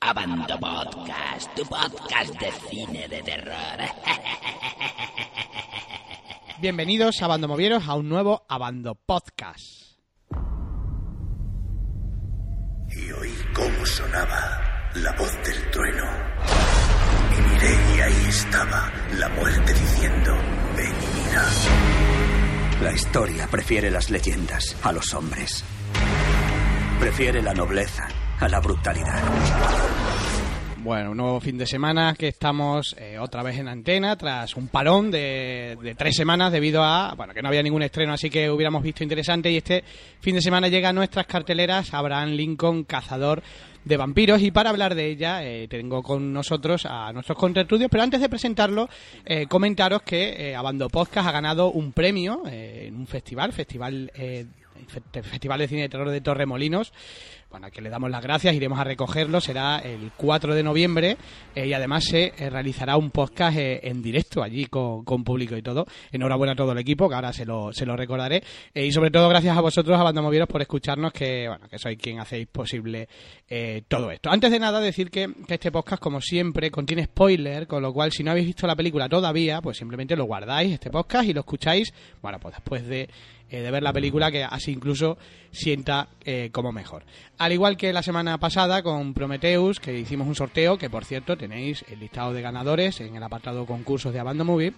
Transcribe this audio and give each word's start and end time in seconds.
Abando 0.00 0.58
Podcast, 0.60 1.54
tu 1.54 1.64
podcast 1.64 2.34
de 2.38 2.52
cine 2.68 3.08
de 3.08 3.22
terror. 3.22 3.76
Bienvenidos, 6.60 7.22
Abandomovieros, 7.22 7.88
a 7.88 7.94
un 7.94 8.08
nuevo 8.08 8.44
Abando 8.48 8.94
Podcast. 8.94 9.96
Y 12.90 13.10
oí 13.12 13.34
cómo 13.54 13.86
sonaba 13.86 14.90
la 14.94 15.12
voz 15.12 15.32
del 15.44 15.70
trueno. 15.70 16.04
Y 17.36 17.40
miré 17.40 17.96
y 17.96 18.00
ahí 18.00 18.26
estaba 18.28 18.92
la 19.18 19.28
muerte 19.30 19.72
diciendo, 19.72 20.34
ven 20.76 20.94
y 20.94 21.28
mira. 21.28 21.44
La 22.82 22.92
historia 22.92 23.46
prefiere 23.48 23.90
las 23.90 24.10
leyendas 24.10 24.76
a 24.82 24.92
los 24.92 25.12
hombres. 25.14 25.64
Prefiere 27.00 27.42
la 27.42 27.54
nobleza 27.54 28.06
a 28.40 28.48
la 28.48 28.60
brutalidad. 28.60 29.22
Bueno, 30.78 31.10
un 31.10 31.16
nuevo 31.16 31.40
fin 31.40 31.58
de 31.58 31.66
semana 31.66 32.14
que 32.16 32.28
estamos 32.28 32.94
eh, 32.96 33.18
otra 33.18 33.42
vez 33.42 33.58
en 33.58 33.66
antena 33.66 34.14
tras 34.16 34.54
un 34.54 34.68
parón 34.68 35.10
de, 35.10 35.76
de 35.82 35.94
tres 35.96 36.14
semanas 36.14 36.52
debido 36.52 36.84
a, 36.84 37.14
bueno, 37.16 37.34
que 37.34 37.42
no 37.42 37.48
había 37.48 37.62
ningún 37.64 37.82
estreno, 37.82 38.12
así 38.12 38.30
que 38.30 38.48
hubiéramos 38.48 38.84
visto 38.84 39.02
interesante 39.02 39.50
y 39.50 39.56
este 39.56 39.82
fin 40.20 40.36
de 40.36 40.42
semana 40.42 40.68
llega 40.68 40.90
a 40.90 40.92
nuestras 40.92 41.26
carteleras 41.26 41.92
Abraham 41.92 42.30
Lincoln, 42.30 42.84
Cazador 42.84 43.42
de 43.84 43.96
Vampiros 43.96 44.40
y 44.42 44.52
para 44.52 44.70
hablar 44.70 44.94
de 44.94 45.06
ella 45.10 45.44
eh, 45.44 45.66
tengo 45.66 46.04
con 46.04 46.32
nosotros 46.32 46.86
a 46.86 47.12
nuestros 47.12 47.36
contraestudios, 47.36 47.90
pero 47.90 48.04
antes 48.04 48.20
de 48.20 48.28
presentarlo, 48.28 48.88
eh, 49.24 49.46
comentaros 49.48 50.02
que 50.02 50.54
Abando 50.56 50.88
Podcast 50.88 51.26
ha 51.28 51.32
ganado 51.32 51.72
un 51.72 51.92
premio 51.92 52.42
en 52.46 52.94
un 52.94 53.08
festival, 53.08 53.52
festival 53.52 54.12
Fe- 54.14 55.22
Festival 55.22 55.58
de 55.58 55.68
Cine 55.68 55.82
de 55.82 55.88
Terror 55.88 56.10
de 56.10 56.20
Torremolinos. 56.20 56.92
Bueno, 57.56 57.70
que 57.70 57.80
le 57.80 57.88
damos 57.88 58.10
las 58.10 58.22
gracias, 58.22 58.54
iremos 58.54 58.78
a 58.78 58.84
recogerlo, 58.84 59.40
será 59.40 59.78
el 59.78 60.12
4 60.14 60.54
de 60.54 60.62
noviembre 60.62 61.16
eh, 61.54 61.66
y 61.66 61.72
además 61.72 62.04
se 62.04 62.34
eh, 62.36 62.50
realizará 62.50 62.98
un 62.98 63.10
podcast 63.10 63.56
eh, 63.56 63.80
en 63.82 64.02
directo 64.02 64.42
allí 64.42 64.66
con, 64.66 65.24
público 65.24 65.56
y 65.56 65.62
todo. 65.62 65.86
Enhorabuena 66.12 66.52
a 66.52 66.54
todo 66.54 66.72
el 66.72 66.78
equipo, 66.78 67.08
que 67.08 67.14
ahora 67.14 67.32
se 67.32 67.46
lo, 67.46 67.72
se 67.72 67.86
lo 67.86 67.96
recordaré. 67.96 68.42
Y 68.74 68.92
sobre 68.92 69.10
todo 69.10 69.30
gracias 69.30 69.56
a 69.56 69.62
vosotros, 69.62 69.98
a 69.98 70.02
Bandamovieros, 70.02 70.50
por 70.50 70.60
escucharnos, 70.60 71.14
que 71.14 71.48
bueno, 71.48 71.66
que 71.66 71.78
sois 71.78 71.96
quien 71.96 72.20
hacéis 72.20 72.46
posible 72.48 73.08
todo 73.88 74.10
esto. 74.10 74.28
Antes 74.28 74.50
de 74.50 74.58
nada, 74.58 74.78
decir 74.78 75.10
que, 75.10 75.32
que 75.48 75.54
este 75.54 75.72
podcast, 75.72 76.02
como 76.02 76.20
siempre, 76.20 76.70
contiene 76.70 77.04
spoiler, 77.04 77.66
con 77.66 77.82
lo 77.82 77.90
cual 77.94 78.12
si 78.12 78.22
no 78.22 78.32
habéis 78.32 78.48
visto 78.48 78.66
la 78.66 78.76
película 78.76 79.08
todavía, 79.08 79.62
pues 79.62 79.78
simplemente 79.78 80.14
lo 80.14 80.26
guardáis, 80.26 80.74
este 80.74 80.90
podcast, 80.90 81.26
y 81.26 81.32
lo 81.32 81.40
escucháis, 81.40 81.94
bueno, 82.20 82.38
pues 82.38 82.54
después 82.56 82.86
de 82.86 83.08
eh, 83.50 83.60
de 83.60 83.70
ver 83.70 83.82
la 83.82 83.92
película 83.92 84.30
que 84.30 84.44
así 84.44 84.72
incluso 84.72 85.18
sienta 85.50 86.08
eh, 86.24 86.50
como 86.52 86.72
mejor. 86.72 87.04
Al 87.38 87.52
igual 87.52 87.76
que 87.76 87.92
la 87.92 88.02
semana 88.02 88.38
pasada 88.38 88.82
con 88.82 89.14
Prometheus, 89.14 89.80
que 89.80 89.98
hicimos 89.98 90.26
un 90.26 90.34
sorteo, 90.34 90.78
que 90.78 90.90
por 90.90 91.04
cierto 91.04 91.36
tenéis 91.36 91.84
el 91.88 92.00
listado 92.00 92.32
de 92.32 92.42
ganadores 92.42 93.00
en 93.00 93.16
el 93.16 93.22
apartado 93.22 93.66
concursos 93.66 94.12
de 94.12 94.20
Abando 94.20 94.44
Movie, 94.44 94.74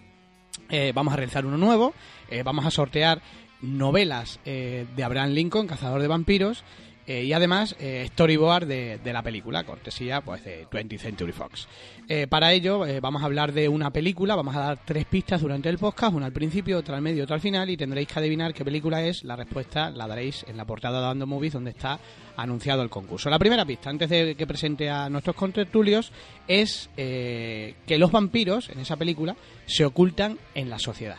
eh, 0.71 0.93
vamos 0.95 1.13
a 1.13 1.17
realizar 1.17 1.47
uno 1.47 1.57
nuevo, 1.57 1.95
eh, 2.31 2.43
vamos 2.43 2.67
a 2.67 2.71
sortear 2.71 3.23
novelas 3.61 4.39
de 4.45 5.03
Abraham 5.03 5.31
Lincoln, 5.31 5.67
Cazador 5.67 6.01
de 6.01 6.07
Vampiros, 6.07 6.63
eh, 7.09 7.25
y 7.25 7.33
además 7.33 7.75
eh, 7.81 8.07
storyboard 8.13 8.67
de, 8.67 9.01
la 9.03 9.23
película, 9.23 9.65
cortesía 9.65 10.21
pues 10.21 10.45
de 10.45 10.69
20th 10.69 10.99
Century 10.99 11.33
Fox. 11.33 11.67
Eh, 12.07 12.27
para 12.27 12.53
ello 12.53 12.85
vamos 13.01 13.23
a 13.23 13.25
hablar 13.25 13.53
de 13.53 13.67
una 13.67 13.91
película, 13.91 14.37
vamos 14.37 14.55
a 14.55 14.61
dar 14.61 14.81
tres 14.85 15.07
pistas 15.07 15.41
durante 15.41 15.71
el 15.71 15.79
podcast, 15.79 16.13
una 16.13 16.27
al 16.27 16.35
principio, 16.35 16.77
otra 16.77 16.97
al 16.97 17.03
medio, 17.03 17.25
otra 17.25 17.37
al 17.37 17.41
final, 17.41 17.71
y 17.71 17.79
tendréis 17.79 18.09
que 18.09 18.19
adivinar 18.19 18.53
qué 18.53 18.63
película 18.63 19.03
es. 19.03 19.25
La 19.25 19.37
respuesta 19.37 19.91
la 19.91 20.07
daréis 20.07 20.45
en 20.49 20.59
la 20.59 20.67
portada 20.67 20.99
de 20.99 21.07
Dando 21.07 21.27
Movies, 21.27 21.55
donde 21.55 21.71
está 21.71 21.99
anunciado 22.37 22.83
el 22.83 22.91
concurso. 22.91 23.31
La 23.31 23.39
primera 23.39 23.65
pista, 23.65 23.89
antes 23.89 24.11
de 24.11 24.35
que 24.35 24.47
presente 24.47 24.91
a 24.91 25.09
nuestros 25.09 25.35
contertulios, 25.35 26.13
es 26.47 26.91
que 26.95 27.97
los 27.99 28.13
vampiros 28.13 28.69
en 28.69 28.81
esa 28.81 28.97
película 28.97 29.35
se 29.65 29.87
ocultan 29.87 30.39
en 30.55 30.69
la 30.69 30.79
sociedad. 30.79 31.17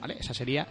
¿Vale? 0.00 0.16
Esa 0.18 0.34
sería 0.34 0.66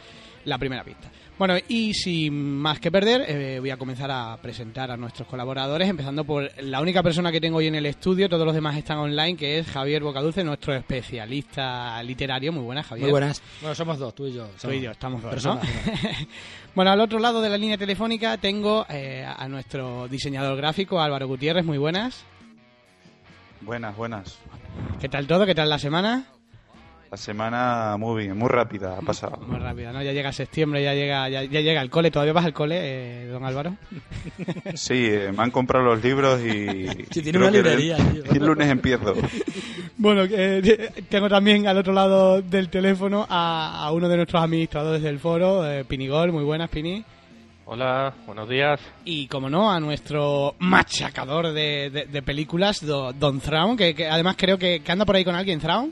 la 0.45 0.57
primera 0.57 0.83
pista. 0.83 1.09
Bueno, 1.39 1.55
y 1.69 1.93
sin 1.93 2.57
más 2.57 2.81
que 2.81 2.91
perder, 2.91 3.23
eh, 3.25 3.59
voy 3.61 3.69
a 3.69 3.77
comenzar 3.77 4.11
a 4.11 4.35
presentar 4.41 4.91
a 4.91 4.97
nuestros 4.97 5.25
colaboradores, 5.25 5.87
empezando 5.87 6.25
por 6.25 6.51
la 6.61 6.81
única 6.81 7.01
persona 7.01 7.31
que 7.31 7.39
tengo 7.39 7.59
hoy 7.59 7.67
en 7.67 7.75
el 7.75 7.85
estudio, 7.85 8.27
todos 8.27 8.45
los 8.45 8.53
demás 8.53 8.75
están 8.75 8.97
online, 8.97 9.37
que 9.37 9.59
es 9.59 9.67
Javier 9.67 10.03
Bocadulce, 10.03 10.43
nuestro 10.43 10.75
especialista 10.75 12.03
literario. 12.03 12.51
Muy 12.51 12.63
buenas, 12.63 12.87
Javier. 12.87 13.05
Muy 13.05 13.11
buenas. 13.11 13.41
Bueno, 13.61 13.73
somos 13.73 13.97
dos, 13.97 14.13
tú 14.13 14.27
y 14.27 14.33
yo. 14.33 14.49
Tú 14.61 14.69
y 14.69 14.81
yo, 14.81 14.91
estamos 14.91 15.21
dos, 15.21 15.31
personas. 15.31 15.63
¿no? 15.63 15.91
bueno, 16.75 16.91
al 16.91 16.99
otro 16.99 17.19
lado 17.19 17.41
de 17.41 17.49
la 17.49 17.57
línea 17.57 17.77
telefónica 17.77 18.35
tengo 18.35 18.85
eh, 18.89 19.25
a 19.25 19.47
nuestro 19.47 20.09
diseñador 20.09 20.57
gráfico, 20.57 20.99
Álvaro 20.99 21.25
Gutiérrez. 21.27 21.63
Muy 21.63 21.77
buenas. 21.77 22.25
Buenas, 23.61 23.95
buenas. 23.95 24.37
¿Qué 24.99 25.07
tal 25.07 25.25
todo? 25.25 25.45
¿Qué 25.45 25.55
tal 25.55 25.69
la 25.69 25.79
semana? 25.79 26.25
La 27.11 27.17
semana 27.17 27.95
muy 27.97 28.21
bien, 28.23 28.37
muy 28.37 28.49
rápida 28.49 28.95
ha 28.95 29.01
pasado. 29.01 29.37
Muy 29.47 29.57
rápida, 29.57 29.91
¿no? 29.91 30.03
Ya 30.03 30.13
llega 30.13 30.31
septiembre, 30.31 30.83
ya 30.83 30.93
llega, 30.93 31.27
ya, 31.27 31.43
ya 31.43 31.61
llega 31.61 31.81
el 31.81 31.89
cole. 31.89 32.11
¿Todavía 32.11 32.33
vas 32.33 32.45
al 32.45 32.53
cole, 32.53 32.75
eh, 32.79 33.25
don 33.27 33.43
Álvaro? 33.43 33.75
Sí, 34.75 35.07
eh, 35.09 35.31
me 35.35 35.41
han 35.41 35.49
comprado 35.49 35.85
los 35.85 36.03
libros 36.03 36.39
y... 36.41 36.85
Sí, 37.09 37.23
tiene 37.23 37.39
creo 37.39 37.41
una 37.41 37.51
que 37.51 37.57
el- 37.57 37.63
librería, 37.63 37.97
tío. 37.97 38.23
El 38.31 38.45
lunes 38.45 38.69
empiezo. 38.69 39.15
Bueno, 40.01 40.21
eh, 40.31 40.93
tengo 41.09 41.27
también 41.27 41.67
al 41.67 41.77
otro 41.77 41.91
lado 41.91 42.41
del 42.41 42.69
teléfono 42.69 43.25
a, 43.29 43.83
a 43.85 43.91
uno 43.91 44.07
de 44.07 44.15
nuestros 44.15 44.41
administradores 44.41 45.01
del 45.03 45.19
foro, 45.19 45.69
eh, 45.69 45.83
Pinigol. 45.83 46.31
Muy 46.31 46.45
buenas, 46.45 46.69
Pini. 46.69 47.03
Hola, 47.65 48.13
buenos 48.25 48.47
días. 48.47 48.79
Y, 49.03 49.27
como 49.27 49.49
no, 49.49 49.69
a 49.69 49.77
nuestro 49.81 50.55
machacador 50.59 51.51
de, 51.51 51.89
de- 51.89 52.05
de 52.05 52.21
películas, 52.21 52.79
do- 52.85 53.11
Don 53.11 53.41
Thrawn, 53.41 53.75
que, 53.75 53.93
que 53.93 54.07
además 54.07 54.35
creo 54.37 54.57
que, 54.57 54.79
que 54.79 54.89
anda 54.91 55.03
por 55.05 55.17
ahí 55.17 55.25
con 55.25 55.35
alguien, 55.35 55.59
Thrawn. 55.59 55.91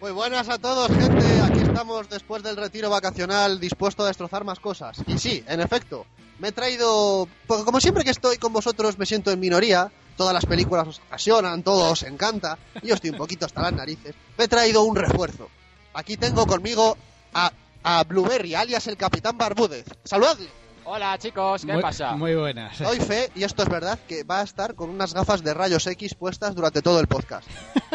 Muy 0.00 0.12
buenas 0.12 0.48
a 0.48 0.58
todos, 0.58 0.88
gente. 0.88 1.40
Aquí 1.40 1.60
estamos 1.60 2.08
después 2.08 2.42
del 2.42 2.56
retiro 2.56 2.90
vacacional, 2.90 3.58
dispuesto 3.58 4.04
a 4.04 4.08
destrozar 4.08 4.44
más 4.44 4.60
cosas. 4.60 4.98
Y 5.06 5.18
sí, 5.18 5.42
en 5.48 5.60
efecto, 5.60 6.06
me 6.38 6.48
he 6.48 6.52
traído. 6.52 7.26
Porque 7.46 7.64
como 7.64 7.80
siempre 7.80 8.04
que 8.04 8.10
estoy 8.10 8.36
con 8.36 8.52
vosotros 8.52 8.98
me 8.98 9.06
siento 9.06 9.30
en 9.30 9.40
minoría. 9.40 9.90
Todas 10.16 10.32
las 10.32 10.46
películas 10.46 10.88
os 10.88 11.00
apasionan, 11.00 11.62
todo 11.62 11.90
os 11.92 12.02
encanta. 12.02 12.58
Y 12.82 12.88
yo 12.88 12.94
estoy 12.94 13.10
un 13.10 13.18
poquito 13.18 13.44
hasta 13.44 13.62
las 13.62 13.72
narices. 13.72 14.14
Me 14.38 14.44
he 14.44 14.48
traído 14.48 14.82
un 14.82 14.96
refuerzo. 14.96 15.48
Aquí 15.92 16.16
tengo 16.16 16.46
conmigo 16.46 16.96
a, 17.34 17.52
a 17.82 18.04
Blueberry, 18.04 18.54
alias 18.54 18.86
el 18.86 18.96
Capitán 18.96 19.36
Barbúdez. 19.36 19.84
¡Saludadle! 20.04 20.48
Hola 20.88 21.18
chicos, 21.18 21.66
¿qué 21.66 21.72
muy, 21.72 21.82
pasa? 21.82 22.12
Muy 22.12 22.34
buenas. 22.36 22.78
Doy 22.78 23.00
fe, 23.00 23.30
y 23.34 23.42
esto 23.42 23.64
es 23.64 23.68
verdad, 23.68 23.98
que 24.06 24.22
va 24.22 24.38
a 24.40 24.44
estar 24.44 24.76
con 24.76 24.88
unas 24.88 25.12
gafas 25.12 25.42
de 25.42 25.52
rayos 25.52 25.84
X 25.88 26.14
puestas 26.14 26.54
durante 26.54 26.80
todo 26.80 27.00
el 27.00 27.08
podcast. 27.08 27.48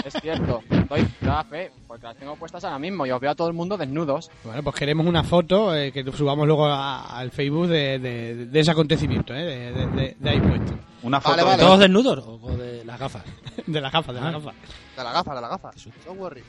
Es 0.03 0.13
cierto, 0.21 0.61
doy 0.95 1.05
fe, 1.49 1.71
porque 1.87 2.05
las 2.07 2.15
tengo 2.17 2.35
puestas 2.35 2.63
ahora 2.63 2.77
mismo 2.79 3.05
y 3.05 3.11
os 3.11 3.19
veo 3.19 3.31
a 3.31 3.35
todo 3.35 3.47
el 3.47 3.53
mundo 3.53 3.77
desnudos. 3.77 4.29
Bueno, 4.43 4.61
pues 4.63 4.75
queremos 4.75 5.05
una 5.05 5.23
foto 5.23 5.75
eh, 5.75 5.91
que 5.91 6.03
subamos 6.11 6.45
luego 6.47 6.65
a- 6.67 7.17
al 7.17 7.31
Facebook 7.31 7.67
de, 7.67 7.99
de- 7.99 8.45
de 8.47 8.59
ese 8.59 8.71
acontecimiento, 8.71 9.33
eh, 9.33 9.43
de, 9.43 9.71
de- 9.71 9.87
de- 9.87 10.15
de 10.19 10.29
ahí 10.29 10.39
puesto. 10.39 10.73
Una 11.03 11.19
foto 11.21 11.35
Vale, 11.37 11.43
vale. 11.49 11.63
¿Todos 11.63 11.79
desnudos 11.79 12.19
o 12.25 12.39
o 12.43 12.51
de 12.57 12.83
las 12.85 12.99
gafas? 12.99 13.23
De 13.67 13.79
la 13.81 13.89
gafa, 13.89 14.11
de 14.13 14.19
la 14.21 14.27
Ah. 14.27 14.31
gafa. 14.31 14.51
De 14.97 15.03
la 15.03 15.11
gafa, 15.13 15.35
de 15.35 15.41
la 15.41 15.47
gafa. 15.47 15.71
Don't 16.05 16.19
worry. 16.19 16.43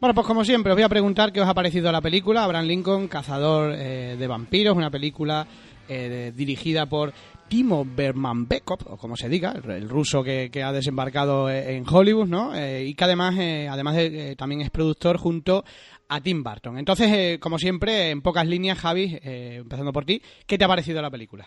Bueno, 0.00 0.14
pues 0.14 0.26
como 0.26 0.44
siempre, 0.44 0.72
os 0.72 0.76
voy 0.76 0.82
a 0.82 0.88
preguntar 0.88 1.32
qué 1.32 1.40
os 1.40 1.48
ha 1.48 1.54
parecido 1.54 1.90
la 1.92 2.00
película. 2.00 2.44
Abraham 2.44 2.66
Lincoln, 2.66 3.08
Cazador 3.08 3.72
eh, 3.76 4.16
de 4.18 4.26
Vampiros, 4.26 4.76
una 4.76 4.90
película 4.90 5.46
eh, 5.88 6.08
de- 6.08 6.32
dirigida 6.32 6.86
por 6.86 7.12
Timo 7.52 7.84
Bermanbekov, 7.84 8.78
o 8.86 8.96
como 8.96 9.14
se 9.14 9.28
diga, 9.28 9.52
el, 9.52 9.70
el 9.72 9.86
ruso 9.86 10.24
que, 10.24 10.48
que 10.50 10.62
ha 10.62 10.72
desembarcado 10.72 11.50
eh, 11.50 11.76
en 11.76 11.84
Hollywood, 11.86 12.26
¿no? 12.26 12.54
Eh, 12.54 12.86
y 12.86 12.94
que 12.94 13.04
además, 13.04 13.34
eh, 13.38 13.68
además 13.68 13.96
de, 13.96 14.30
eh, 14.30 14.36
también 14.36 14.62
es 14.62 14.70
productor 14.70 15.18
junto 15.18 15.62
a 16.08 16.22
Tim 16.22 16.42
Burton. 16.42 16.78
Entonces, 16.78 17.10
eh, 17.12 17.38
como 17.38 17.58
siempre, 17.58 18.08
en 18.08 18.22
pocas 18.22 18.46
líneas, 18.46 18.78
Javi, 18.78 19.18
eh, 19.22 19.56
empezando 19.60 19.92
por 19.92 20.06
ti, 20.06 20.22
¿qué 20.46 20.56
te 20.56 20.64
ha 20.64 20.68
parecido 20.68 21.02
la 21.02 21.10
película? 21.10 21.46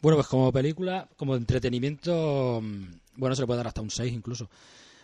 Bueno, 0.00 0.16
pues 0.16 0.28
como 0.28 0.52
película, 0.52 1.08
como 1.16 1.34
entretenimiento, 1.34 2.60
mm, 2.62 2.84
bueno, 3.16 3.34
se 3.34 3.42
le 3.42 3.48
puede 3.48 3.58
dar 3.58 3.66
hasta 3.66 3.82
un 3.82 3.90
6 3.90 4.12
incluso. 4.12 4.48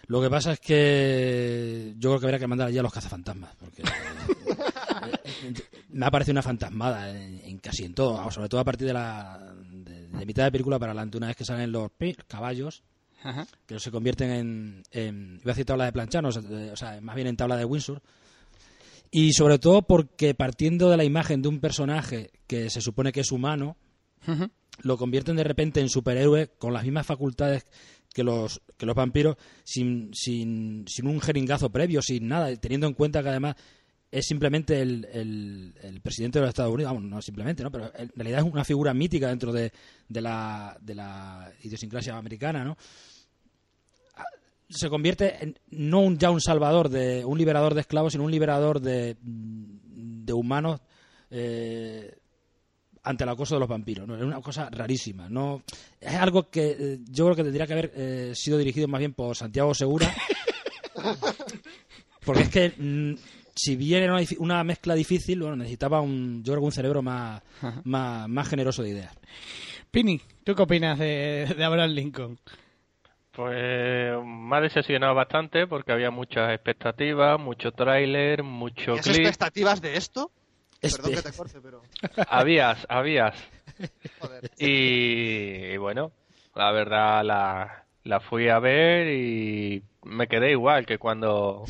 Lo 0.06 0.22
que 0.22 0.30
pasa 0.30 0.52
es 0.52 0.60
que 0.60 1.94
yo 1.98 2.10
creo 2.10 2.20
que 2.20 2.26
habría 2.26 2.38
que 2.38 2.46
mandar 2.46 2.68
allí 2.68 2.78
a 2.78 2.82
los 2.82 2.92
cazafantasmas, 2.92 3.56
porque 3.56 3.82
me 5.90 6.06
ha 6.06 6.10
parecido 6.12 6.34
una 6.34 6.42
fantasmada 6.42 7.10
en, 7.10 7.40
en 7.42 7.58
casi 7.58 7.84
en 7.84 7.94
todo, 7.94 8.30
sobre 8.30 8.48
todo 8.48 8.60
a 8.60 8.64
partir 8.64 8.86
de 8.86 8.92
la 8.92 9.57
de, 10.12 10.26
mitad 10.26 10.44
de 10.44 10.52
película 10.52 10.78
para 10.78 10.92
adelante, 10.92 11.16
una 11.16 11.28
vez 11.28 11.36
que 11.36 11.44
salen 11.44 11.72
los 11.72 11.90
caballos, 12.26 12.82
Ajá. 13.22 13.46
que 13.66 13.78
se 13.80 13.90
convierten 13.90 14.30
en, 14.30 14.82
en 14.92 15.40
iba 15.42 15.52
a 15.52 15.54
decir 15.54 15.64
tabla 15.64 15.86
de 15.86 15.92
planchar, 15.92 16.22
no, 16.22 16.28
o 16.28 16.76
sea, 16.76 17.00
más 17.00 17.16
bien 17.16 17.28
en 17.28 17.36
tabla 17.36 17.56
de 17.56 17.64
Windsor. 17.64 18.02
Y 19.10 19.32
sobre 19.32 19.58
todo 19.58 19.82
porque 19.82 20.34
partiendo 20.34 20.90
de 20.90 20.96
la 20.96 21.04
imagen 21.04 21.40
de 21.40 21.48
un 21.48 21.60
personaje 21.60 22.30
que 22.46 22.68
se 22.68 22.80
supone 22.80 23.12
que 23.12 23.20
es 23.20 23.32
humano, 23.32 23.76
lo 24.82 24.98
convierten 24.98 25.36
de 25.36 25.44
repente 25.44 25.80
en 25.80 25.88
superhéroe 25.88 26.48
con 26.58 26.74
las 26.74 26.84
mismas 26.84 27.06
facultades 27.06 27.66
que 28.12 28.22
los, 28.22 28.60
que 28.76 28.86
los 28.86 28.94
vampiros, 28.94 29.36
sin, 29.64 30.10
sin, 30.12 30.84
sin 30.86 31.06
un 31.06 31.20
jeringazo 31.20 31.70
previo, 31.70 32.02
sin 32.02 32.28
nada, 32.28 32.54
teniendo 32.56 32.86
en 32.86 32.94
cuenta 32.94 33.22
que 33.22 33.28
además 33.28 33.56
es 34.10 34.24
simplemente 34.26 34.80
el, 34.80 35.06
el, 35.12 35.74
el 35.82 36.00
presidente 36.00 36.38
de 36.38 36.42
los 36.42 36.50
Estados 36.50 36.72
Unidos, 36.72 36.92
vamos, 36.92 37.10
no 37.10 37.20
simplemente, 37.20 37.62
¿no? 37.62 37.70
pero 37.70 37.92
en 37.94 38.10
realidad 38.14 38.40
es 38.46 38.52
una 38.52 38.64
figura 38.64 38.94
mítica 38.94 39.28
dentro 39.28 39.52
de, 39.52 39.70
de, 40.08 40.20
la, 40.20 40.76
de 40.80 40.94
la 40.94 41.52
idiosincrasia 41.62 42.16
americana, 42.16 42.64
¿no? 42.64 42.76
se 44.70 44.88
convierte 44.88 45.42
en 45.42 45.58
no 45.70 46.00
un, 46.00 46.18
ya 46.18 46.30
un 46.30 46.40
salvador, 46.40 46.88
de 46.88 47.24
un 47.24 47.38
liberador 47.38 47.74
de 47.74 47.80
esclavos, 47.80 48.12
sino 48.12 48.24
un 48.24 48.30
liberador 48.30 48.80
de, 48.80 49.16
de 49.22 50.32
humanos 50.32 50.80
eh, 51.30 52.18
ante 53.02 53.24
el 53.24 53.30
acoso 53.30 53.54
de 53.54 53.60
los 53.60 53.68
vampiros. 53.68 54.06
¿no? 54.06 54.16
Es 54.16 54.22
una 54.22 54.40
cosa 54.40 54.68
rarísima. 54.70 55.28
no 55.28 55.62
Es 56.00 56.14
algo 56.14 56.50
que 56.50 56.76
eh, 56.78 56.98
yo 57.10 57.24
creo 57.24 57.36
que 57.36 57.44
tendría 57.44 57.66
que 57.66 57.72
haber 57.72 57.92
eh, 57.94 58.32
sido 58.34 58.58
dirigido 58.58 58.88
más 58.88 58.98
bien 58.98 59.14
por 59.14 59.34
Santiago 59.36 59.74
Segura. 59.74 60.12
porque 62.24 62.42
es 62.42 62.48
que 62.50 62.74
mm, 62.76 63.14
si 63.58 63.76
bien 63.76 64.02
era 64.04 64.16
una, 64.38 64.64
mezcla 64.64 64.94
difícil, 64.94 65.40
bueno, 65.40 65.56
necesitaba 65.56 66.00
un, 66.00 66.42
yo 66.44 66.52
creo 66.52 66.60
que 66.60 66.66
un 66.66 66.72
cerebro 66.72 67.02
más, 67.02 67.42
más, 67.84 68.28
más 68.28 68.48
generoso 68.48 68.82
de 68.82 68.90
ideas. 68.90 69.18
Pini, 69.90 70.20
¿tú 70.44 70.54
qué 70.54 70.62
opinas 70.62 70.98
de, 70.98 71.52
de 71.56 71.64
Abraham 71.64 71.90
Lincoln? 71.90 72.38
Pues 73.32 74.16
me 74.24 74.56
ha 74.56 74.60
decepcionado 74.60 75.14
bastante 75.14 75.66
porque 75.66 75.92
había 75.92 76.10
muchas 76.10 76.52
expectativas, 76.52 77.38
mucho 77.38 77.70
tráiler, 77.72 78.42
mucho 78.42 78.92
¿Tienes 78.94 79.04
clip. 79.04 79.18
expectativas 79.20 79.80
de 79.80 79.96
esto? 79.96 80.30
Este- 80.80 80.96
Perdón 81.02 81.14
que 81.16 81.30
te 81.30 81.36
corte, 81.36 81.60
pero... 81.62 81.82
Habías, 82.28 82.84
habías. 82.88 83.34
Joder. 84.20 84.50
Y, 84.58 85.72
y 85.72 85.76
bueno, 85.76 86.12
la 86.54 86.72
verdad 86.72 87.24
la, 87.24 87.84
la 88.04 88.20
fui 88.20 88.48
a 88.48 88.58
ver 88.58 89.08
y 89.12 89.82
me 90.04 90.26
quedé 90.26 90.50
igual 90.52 90.84
que 90.86 90.98
cuando 90.98 91.64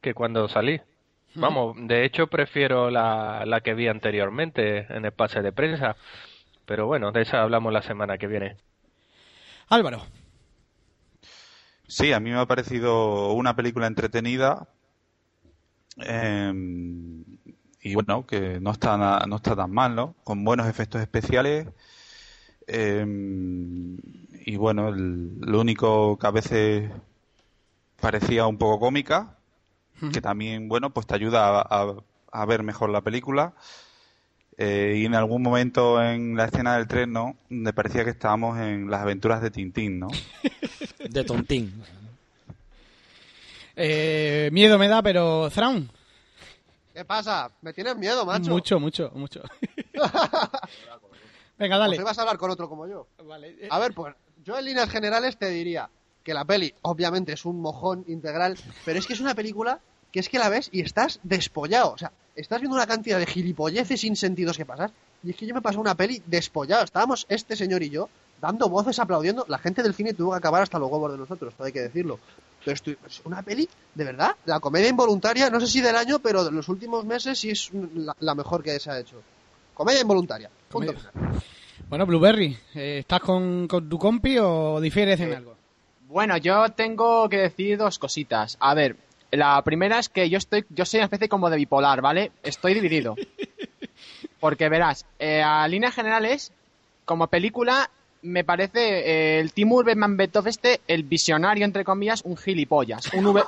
que 0.00 0.14
cuando 0.14 0.48
salí. 0.48 0.80
Vamos, 1.34 1.76
de 1.78 2.04
hecho 2.04 2.26
prefiero 2.28 2.90
la, 2.90 3.44
la 3.46 3.60
que 3.62 3.74
vi 3.74 3.88
anteriormente 3.88 4.86
en 4.94 5.04
el 5.04 5.12
pase 5.12 5.42
de 5.42 5.52
prensa. 5.52 5.96
Pero 6.66 6.86
bueno, 6.86 7.12
de 7.12 7.22
esa 7.22 7.42
hablamos 7.42 7.72
la 7.72 7.82
semana 7.82 8.18
que 8.18 8.26
viene. 8.28 8.56
Álvaro. 9.68 10.00
Sí, 11.86 12.12
a 12.14 12.20
mí 12.20 12.30
me 12.30 12.38
ha 12.38 12.46
parecido 12.46 13.32
una 13.34 13.54
película 13.54 13.86
entretenida 13.86 14.68
eh, 15.98 16.52
y 17.82 17.94
bueno, 17.94 18.26
que 18.26 18.60
no 18.60 18.72
está, 18.72 18.96
na- 18.98 19.24
no 19.26 19.36
está 19.36 19.56
tan 19.56 19.70
mal, 19.70 19.94
¿no? 19.94 20.14
Con 20.24 20.44
buenos 20.44 20.66
efectos 20.68 21.00
especiales 21.00 21.68
eh, 22.66 23.04
y 24.46 24.56
bueno, 24.56 24.88
el- 24.88 25.38
lo 25.40 25.60
único 25.60 26.18
que 26.18 26.26
a 26.26 26.30
veces 26.30 26.90
parecía 28.00 28.46
un 28.46 28.58
poco 28.58 28.80
cómica, 28.80 29.38
que 30.12 30.20
también, 30.20 30.68
bueno, 30.68 30.90
pues 30.90 31.06
te 31.06 31.14
ayuda 31.14 31.60
a, 31.60 31.60
a- 31.82 31.94
a 32.32 32.46
ver 32.46 32.62
mejor 32.62 32.90
la 32.90 33.00
película. 33.02 33.52
Eh, 34.56 34.94
y 34.98 35.04
en 35.06 35.14
algún 35.14 35.42
momento 35.42 36.02
en 36.02 36.36
la 36.36 36.44
escena 36.46 36.76
del 36.76 36.86
tren, 36.86 37.12
¿no? 37.12 37.36
Me 37.48 37.72
parecía 37.72 38.04
que 38.04 38.10
estábamos 38.10 38.58
en 38.58 38.90
las 38.90 39.00
aventuras 39.00 39.40
de 39.42 39.50
Tintín, 39.50 39.98
¿no? 39.98 40.08
De 40.98 41.24
tontín. 41.24 41.82
Eh, 43.76 44.50
miedo 44.52 44.78
me 44.78 44.88
da, 44.88 45.02
pero 45.02 45.48
Thrawn. 45.50 45.90
¿Qué 46.92 47.04
pasa? 47.04 47.50
Me 47.62 47.72
tienes 47.72 47.96
miedo, 47.96 48.26
macho. 48.26 48.50
Mucho, 48.50 48.78
mucho, 48.78 49.10
mucho. 49.14 49.40
Venga, 51.58 51.78
dale. 51.78 51.90
Pues 51.96 51.98
hoy 52.00 52.04
vas 52.04 52.18
a 52.18 52.22
hablar 52.22 52.36
con 52.38 52.50
otro 52.50 52.68
como 52.68 52.86
yo. 52.86 53.06
Vale, 53.24 53.56
A 53.70 53.78
ver, 53.78 53.94
pues 53.94 54.14
yo 54.44 54.58
en 54.58 54.64
líneas 54.66 54.90
generales 54.90 55.36
te 55.38 55.48
diría 55.48 55.88
que 56.30 56.34
la 56.34 56.44
peli 56.44 56.72
obviamente 56.82 57.32
es 57.32 57.44
un 57.44 57.60
mojón 57.60 58.04
integral, 58.06 58.56
pero 58.84 59.00
es 59.00 59.06
que 59.08 59.14
es 59.14 59.20
una 59.20 59.34
película 59.34 59.80
que 60.12 60.20
es 60.20 60.28
que 60.28 60.38
la 60.38 60.48
ves 60.48 60.68
y 60.70 60.80
estás 60.80 61.18
despollado. 61.24 61.90
O 61.90 61.98
sea, 61.98 62.12
estás 62.36 62.60
viendo 62.60 62.76
una 62.76 62.86
cantidad 62.86 63.18
de 63.18 63.26
gilipolleces 63.26 64.00
sin 64.00 64.14
sentidos 64.14 64.56
que 64.56 64.64
pasar. 64.64 64.92
Y 65.24 65.30
es 65.30 65.36
que 65.36 65.44
yo 65.44 65.56
me 65.56 65.60
pasé 65.60 65.78
una 65.78 65.96
peli 65.96 66.22
despollado. 66.26 66.84
Estábamos 66.84 67.26
este 67.28 67.56
señor 67.56 67.82
y 67.82 67.90
yo 67.90 68.08
dando 68.40 68.68
voces, 68.68 69.00
aplaudiendo. 69.00 69.44
La 69.48 69.58
gente 69.58 69.82
del 69.82 69.92
cine 69.92 70.14
tuvo 70.14 70.30
que 70.30 70.36
acabar 70.36 70.62
hasta 70.62 70.78
los 70.78 70.88
huevos 70.88 71.10
de 71.10 71.18
nosotros, 71.18 71.52
todo 71.54 71.66
hay 71.66 71.72
que 71.72 71.80
decirlo. 71.80 72.20
Pero 72.64 72.74
estoy, 72.74 72.96
es 73.04 73.20
una 73.24 73.42
peli, 73.42 73.68
de 73.96 74.04
verdad, 74.04 74.36
la 74.44 74.60
comedia 74.60 74.88
involuntaria, 74.88 75.50
no 75.50 75.58
sé 75.58 75.66
si 75.66 75.80
del 75.80 75.96
año, 75.96 76.20
pero 76.20 76.44
de 76.44 76.52
los 76.52 76.68
últimos 76.68 77.04
meses 77.04 77.40
sí 77.40 77.50
es 77.50 77.70
la, 77.72 78.14
la 78.20 78.36
mejor 78.36 78.62
que 78.62 78.78
se 78.78 78.88
ha 78.88 79.00
hecho. 79.00 79.20
Comedia 79.74 80.02
involuntaria. 80.02 80.48
Punto. 80.68 80.94
Comedia. 80.94 81.10
Bueno, 81.88 82.06
Blueberry, 82.06 82.56
eh, 82.76 82.98
¿estás 83.00 83.20
con, 83.20 83.66
con 83.66 83.88
tu 83.88 83.98
compi 83.98 84.38
o 84.38 84.80
difieres 84.80 85.18
en 85.18 85.34
algo? 85.34 85.59
Bueno, 86.10 86.36
yo 86.38 86.70
tengo 86.70 87.28
que 87.28 87.36
decir 87.36 87.78
dos 87.78 88.00
cositas. 88.00 88.56
A 88.58 88.74
ver, 88.74 88.96
la 89.30 89.62
primera 89.62 90.00
es 90.00 90.08
que 90.08 90.28
yo 90.28 90.38
estoy, 90.38 90.64
yo 90.68 90.84
soy 90.84 90.98
una 90.98 91.04
especie 91.04 91.28
como 91.28 91.48
de 91.48 91.56
bipolar, 91.56 92.02
¿vale? 92.02 92.32
Estoy 92.42 92.74
dividido. 92.74 93.14
Porque 94.40 94.68
verás, 94.68 95.06
eh, 95.20 95.40
a 95.40 95.68
líneas 95.68 95.94
generales, 95.94 96.50
como 97.04 97.28
película, 97.28 97.90
me 98.22 98.42
parece 98.42 98.80
eh, 98.80 99.38
el 99.38 99.52
Timur 99.52 99.84
Bekmambetov 99.84 100.48
este, 100.48 100.80
el 100.88 101.04
visionario, 101.04 101.64
entre 101.64 101.84
comillas, 101.84 102.22
un 102.24 102.36
gilipollas. 102.36 103.12
Un 103.12 103.26
V... 103.26 103.44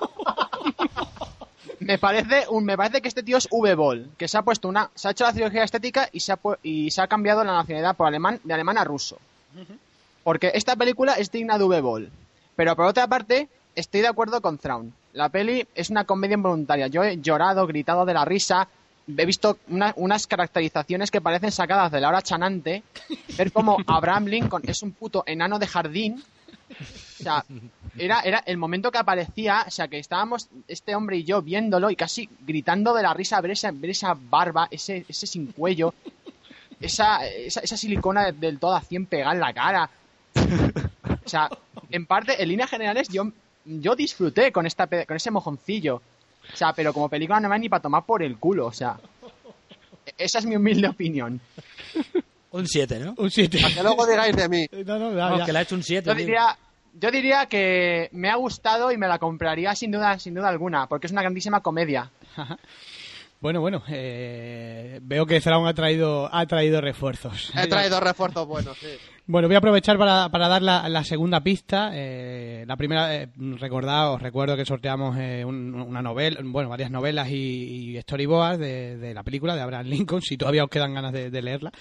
me 1.81 1.99
parece 1.99 2.47
un, 2.49 2.65
me 2.65 2.76
parece 2.76 3.03
que 3.03 3.08
este 3.08 3.25
tío 3.25 3.38
es 3.38 3.49
V-Ball, 3.50 4.11
que 4.17 4.29
se 4.29 4.38
ha 4.38 4.43
puesto 4.43 4.69
una, 4.69 4.88
se 4.94 5.08
ha 5.08 5.11
hecho 5.11 5.25
la 5.25 5.32
cirugía 5.32 5.65
estética 5.65 6.08
y 6.12 6.20
se 6.20 6.31
ha, 6.31 6.38
y 6.62 6.93
se 6.93 7.03
ha 7.03 7.08
cambiado 7.08 7.43
la 7.43 7.55
nacionalidad 7.55 7.97
por 7.97 8.06
alemán, 8.06 8.38
de 8.44 8.55
alemán 8.55 8.79
a 8.79 8.85
ruso. 8.85 9.19
Porque 10.23 10.53
esta 10.55 10.76
película 10.76 11.15
es 11.15 11.32
digna 11.32 11.58
de 11.58 11.65
V-Ball. 11.65 12.12
Pero 12.56 12.76
por 12.76 12.87
otra 12.87 13.06
parte, 13.06 13.49
estoy 13.75 14.00
de 14.02 14.08
acuerdo 14.08 14.40
con 14.40 14.58
Thrawn. 14.58 14.93
La 15.14 15.28
peli 15.28 15.66
es 15.75 15.90
una 15.90 16.04
comedia 16.04 16.34
involuntaria. 16.34 16.87
Yo 16.87 17.02
he 17.04 17.19
llorado, 17.20 17.66
gritado 17.66 18.04
de 18.04 18.14
la 18.14 18.25
risa. 18.25 18.69
He 19.08 19.26
visto 19.26 19.58
una- 19.69 19.93
unas 19.96 20.26
caracterizaciones 20.26 21.10
que 21.10 21.20
parecen 21.20 21.50
sacadas 21.52 21.90
de 21.93 22.00
la 22.00 22.08
hora 22.08 22.22
chanante. 22.22 22.82
Ver 23.37 23.52
como 23.52 23.76
Abraham 23.87 24.26
Lincoln 24.26 24.62
es 24.66 24.82
un 24.82 24.93
puto 24.93 25.22
enano 25.26 25.58
de 25.58 25.66
jardín. 25.66 26.22
O 27.20 27.22
sea, 27.22 27.44
era, 27.99 28.20
era 28.20 28.43
el 28.46 28.56
momento 28.56 28.90
que 28.90 28.98
aparecía, 28.98 29.64
o 29.66 29.70
sea, 29.70 29.88
que 29.88 29.98
estábamos 29.98 30.48
este 30.66 30.94
hombre 30.94 31.19
y 31.19 31.25
yo 31.25 31.43
viéndolo 31.43 31.90
y 31.90 31.96
casi 31.96 32.28
gritando 32.46 32.94
de 32.94 33.02
la 33.02 33.12
risa 33.12 33.40
ver 33.43 33.50
esa, 33.52 33.70
ver 33.70 33.90
esa 33.90 34.16
barba, 34.19 34.69
ese, 34.70 35.05
ese 35.08 35.26
sin 35.26 35.48
cuello, 35.52 35.93
esa, 36.81 37.26
esa, 37.26 37.60
esa 37.60 37.76
silicona 37.76 38.25
de- 38.26 38.32
del 38.32 38.58
todo 38.58 38.75
a 38.75 38.81
100 38.81 39.06
pegada 39.06 39.32
en 39.34 39.40
la 39.40 39.52
cara. 39.52 39.90
O 41.25 41.28
sea, 41.28 41.50
en 41.93 42.06
parte, 42.06 42.43
en 42.43 42.49
líneas 42.49 42.71
generales, 42.71 43.09
yo, 43.09 43.31
yo 43.65 43.94
disfruté 43.94 44.50
con, 44.53 44.67
esta, 44.67 44.87
con 44.87 45.17
ese 45.17 45.31
mojoncillo. 45.31 46.03
O 46.53 46.56
sea, 46.56 46.73
pero 46.73 46.93
como 46.93 47.09
película 47.09 47.39
no 47.41 47.49
me 47.49 47.59
ni 47.59 47.69
para 47.69 47.83
tomar 47.83 48.05
por 48.05 48.23
el 48.23 48.37
culo, 48.39 48.67
o 48.67 48.73
sea. 48.73 48.97
e- 50.06 50.15
Esa 50.19 50.41
es 50.41 50.47
mi 50.47 50.56
humilde 50.56 50.89
opinión. 50.89 51.41
Un 52.50 52.67
7, 52.67 52.99
¿no? 52.99 53.15
Un 53.17 53.31
7. 53.31 53.59
Para 53.62 53.75
que 53.75 53.83
luego 53.83 54.06
digáis 54.06 54.37
de 54.37 54.49
mí. 54.49 54.67
No, 54.85 54.99
no, 54.99 55.12
No, 55.12 55.44
que 55.47 55.53
le 55.53 55.59
ha 55.61 55.62
hecho 55.62 55.75
un 55.75 55.83
7. 55.83 56.06
Yo 56.09 56.15
diría, 56.15 56.59
yo 57.00 57.11
diría 57.11 57.47
que 57.47 58.09
me 58.12 58.29
ha 58.29 58.35
gustado 58.37 58.91
y 58.93 58.99
me 58.99 59.06
la 59.08 59.19
compraría 59.19 59.75
sin 59.75 59.91
duda, 59.93 60.19
sin 60.19 60.34
duda 60.34 60.49
alguna, 60.49 60.87
porque 60.87 61.06
es 61.06 61.13
una 61.13 61.22
grandísima 61.22 61.61
comedia. 61.61 62.11
Bueno, 63.43 63.61
bueno, 63.61 63.82
eh, 63.89 65.01
veo 65.03 65.27
que 65.27 65.41
Thrawn 65.41 65.67
ha 65.67 65.75
traído, 65.75 66.32
ha 66.32 66.46
traído 66.46 66.81
refuerzos. 66.81 67.51
He 67.56 67.67
traído 67.67 67.99
refuerzos 67.99 68.46
buenos, 68.46 68.79
sí. 68.79 68.87
Bueno, 69.27 69.49
voy 69.49 69.56
a 69.56 69.58
aprovechar 69.58 69.99
para, 69.99 70.29
para 70.31 70.46
dar 70.46 70.63
la, 70.63 70.89
la 70.89 71.03
segunda 71.03 71.41
pista. 71.43 71.91
Eh, 71.93 72.65
la 72.69 72.77
primera, 72.77 73.13
eh, 73.17 73.29
recordad, 73.58 74.13
os 74.13 74.22
recuerdo 74.22 74.56
que 74.56 74.65
sorteamos 74.65 75.17
eh, 75.19 75.44
un- 75.44 75.75
una 75.75 76.03
novela, 76.03 76.39
bueno, 76.44 76.69
varias 76.69 76.93
novelas 76.93 77.31
y, 77.31 77.96
y 77.96 78.01
storyboards 78.01 78.61
de, 78.61 78.96
de 78.99 79.13
la 79.13 79.25
película 79.25 79.56
de 79.56 79.63
Abraham 79.63 79.87
Lincoln, 79.87 80.22
si 80.22 80.37
todavía 80.37 80.63
os 80.63 80.70
quedan 80.70 80.94
ganas 80.94 81.13
de, 81.13 81.29
de 81.31 81.43
leerla. 81.43 81.72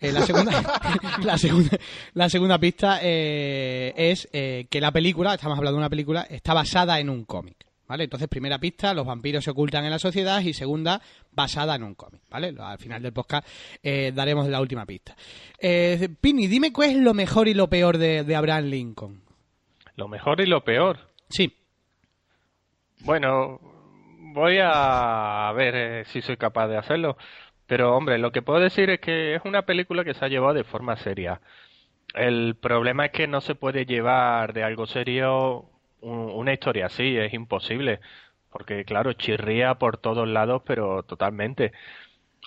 Eh, 0.00 0.12
la, 0.12 0.22
segunda, 0.22 0.52
la, 1.22 1.36
segunda, 1.36 1.76
la 2.14 2.30
segunda 2.30 2.58
pista 2.58 2.98
eh, 3.02 3.92
es 3.94 4.26
eh, 4.32 4.66
que 4.70 4.80
la 4.80 4.90
película, 4.90 5.34
estamos 5.34 5.58
hablando 5.58 5.76
de 5.76 5.82
una 5.82 5.90
película, 5.90 6.22
está 6.30 6.54
basada 6.54 6.98
en 6.98 7.10
un 7.10 7.26
cómic. 7.26 7.56
¿Vale? 7.90 8.04
Entonces, 8.04 8.28
primera 8.28 8.60
pista, 8.60 8.94
los 8.94 9.04
vampiros 9.04 9.42
se 9.42 9.50
ocultan 9.50 9.84
en 9.84 9.90
la 9.90 9.98
sociedad 9.98 10.40
y 10.42 10.52
segunda, 10.52 11.00
basada 11.32 11.74
en 11.74 11.82
un 11.82 11.96
cómic, 11.96 12.22
¿vale? 12.30 12.54
Al 12.56 12.78
final 12.78 13.02
del 13.02 13.12
podcast 13.12 13.44
eh, 13.82 14.12
daremos 14.14 14.46
la 14.46 14.60
última 14.60 14.86
pista. 14.86 15.16
Eh, 15.58 16.08
Pini, 16.20 16.46
dime 16.46 16.72
cuál 16.72 16.90
es 16.90 16.96
lo 16.98 17.14
mejor 17.14 17.48
y 17.48 17.54
lo 17.54 17.68
peor 17.68 17.98
de, 17.98 18.22
de 18.22 18.36
Abraham 18.36 18.66
Lincoln. 18.66 19.22
Lo 19.96 20.06
mejor 20.06 20.40
y 20.40 20.46
lo 20.46 20.62
peor. 20.62 21.00
Sí. 21.30 21.52
Bueno, 23.00 23.58
voy 24.34 24.58
a 24.62 25.52
ver 25.56 25.74
eh, 25.74 26.04
si 26.12 26.22
soy 26.22 26.36
capaz 26.36 26.68
de 26.68 26.76
hacerlo. 26.76 27.16
Pero, 27.66 27.96
hombre, 27.96 28.18
lo 28.18 28.30
que 28.30 28.42
puedo 28.42 28.60
decir 28.60 28.88
es 28.90 29.00
que 29.00 29.34
es 29.34 29.42
una 29.44 29.62
película 29.62 30.04
que 30.04 30.14
se 30.14 30.24
ha 30.24 30.28
llevado 30.28 30.54
de 30.54 30.62
forma 30.62 30.96
seria. 30.96 31.40
El 32.14 32.54
problema 32.54 33.06
es 33.06 33.10
que 33.10 33.26
no 33.26 33.40
se 33.40 33.56
puede 33.56 33.84
llevar 33.84 34.52
de 34.52 34.62
algo 34.62 34.86
serio 34.86 35.69
una 36.02 36.52
historia 36.52 36.86
así, 36.86 37.16
es 37.16 37.32
imposible. 37.34 38.00
Porque, 38.50 38.84
claro, 38.84 39.12
chirría 39.14 39.74
por 39.76 39.96
todos 39.98 40.28
lados, 40.28 40.62
pero 40.66 41.02
totalmente. 41.04 41.72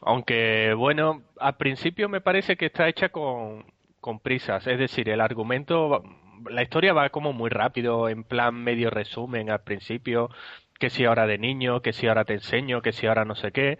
Aunque, 0.01 0.73
bueno, 0.75 1.23
al 1.39 1.57
principio 1.57 2.09
me 2.09 2.21
parece 2.21 2.57
que 2.57 2.67
está 2.67 2.87
hecha 2.89 3.09
con, 3.09 3.65
con 4.01 4.19
prisas. 4.19 4.67
Es 4.67 4.79
decir, 4.79 5.09
el 5.09 5.21
argumento, 5.21 6.03
la 6.49 6.63
historia 6.63 6.93
va 6.93 7.09
como 7.09 7.33
muy 7.33 7.49
rápido, 7.49 8.09
en 8.09 8.23
plan 8.23 8.55
medio 8.55 8.89
resumen 8.89 9.49
al 9.49 9.63
principio, 9.63 10.29
que 10.79 10.89
si 10.89 11.05
ahora 11.05 11.27
de 11.27 11.37
niño, 11.37 11.81
que 11.81 11.93
si 11.93 12.07
ahora 12.07 12.25
te 12.25 12.33
enseño, 12.33 12.81
que 12.81 12.91
si 12.93 13.07
ahora 13.07 13.25
no 13.25 13.35
sé 13.35 13.51
qué. 13.51 13.79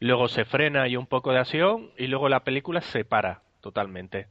Luego 0.00 0.28
se 0.28 0.44
frena 0.44 0.88
y 0.88 0.96
un 0.96 1.06
poco 1.06 1.32
de 1.32 1.38
acción 1.40 1.92
y 1.98 2.08
luego 2.08 2.28
la 2.28 2.44
película 2.44 2.80
se 2.80 3.04
para 3.04 3.42
totalmente. 3.60 4.28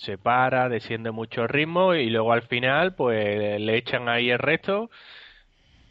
Se 0.00 0.16
para, 0.16 0.70
desciende 0.70 1.10
mucho 1.10 1.42
el 1.42 1.50
ritmo 1.50 1.94
y 1.94 2.08
luego 2.08 2.32
al 2.32 2.42
final 2.42 2.94
pues 2.94 3.60
le 3.60 3.76
echan 3.76 4.08
ahí 4.08 4.30
el 4.30 4.38
resto 4.38 4.90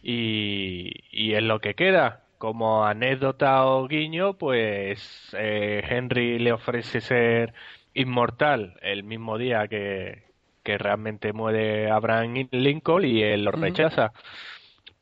y, 0.02 0.92
y 1.12 1.34
es 1.36 1.44
lo 1.44 1.60
que 1.60 1.76
queda. 1.76 2.24
Como 2.40 2.86
anécdota 2.86 3.66
o 3.66 3.88
guiño, 3.88 4.34
pues 4.38 5.30
eh, 5.38 5.84
Henry 5.88 6.40
le 6.40 6.54
ofrece 6.54 7.02
ser 7.02 7.54
inmortal 7.94 8.80
el 8.82 9.04
mismo 9.04 9.38
día 9.38 9.68
que, 9.68 10.24
que 10.64 10.78
realmente 10.80 11.32
muere 11.34 11.92
Abraham 11.92 12.48
Lincoln 12.52 13.06
y 13.06 13.22
él 13.22 13.44
lo 13.44 13.52
rechaza. 13.52 14.12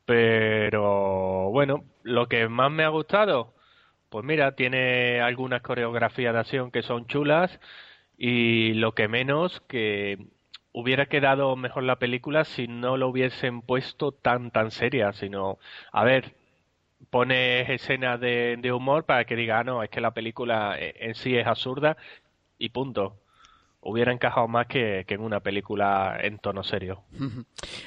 Pero 0.04 1.50
bueno, 1.50 1.84
lo 2.02 2.28
que 2.28 2.48
más 2.48 2.70
me 2.70 2.84
ha 2.84 2.88
gustado, 2.88 3.54
pues 4.10 4.24
mira, 4.24 4.54
tiene 4.54 5.20
algunas 5.20 5.62
coreografías 5.62 6.34
de 6.34 6.40
acción 6.40 6.70
que 6.70 6.82
son 6.82 7.06
chulas 7.06 7.58
y 8.18 8.74
lo 8.74 8.92
que 8.92 9.06
menos 9.06 9.62
que 9.68 10.18
hubiera 10.72 11.06
quedado 11.06 11.54
mejor 11.56 11.84
la 11.84 11.96
película 11.96 12.44
si 12.44 12.66
no 12.66 12.96
lo 12.96 13.08
hubiesen 13.08 13.62
puesto 13.62 14.12
tan 14.12 14.50
tan 14.50 14.72
seria, 14.72 15.12
sino 15.12 15.58
a 15.92 16.04
ver, 16.04 16.34
pones 17.10 17.68
escenas 17.70 18.20
de, 18.20 18.72
humor 18.72 19.04
para 19.04 19.24
que 19.24 19.36
diga, 19.36 19.60
ah, 19.60 19.64
no, 19.64 19.82
es 19.82 19.90
que 19.90 20.00
la 20.00 20.10
película 20.10 20.76
eh, 20.78 20.94
en 20.98 21.14
sí 21.14 21.36
es 21.36 21.46
absurda 21.46 21.96
y 22.58 22.70
punto. 22.70 23.16
Hubiera 23.80 24.12
encajado 24.12 24.48
más 24.48 24.66
que, 24.66 25.04
en 25.06 25.20
una 25.20 25.38
película 25.38 26.18
en 26.20 26.38
tono 26.38 26.64
serio. 26.64 27.04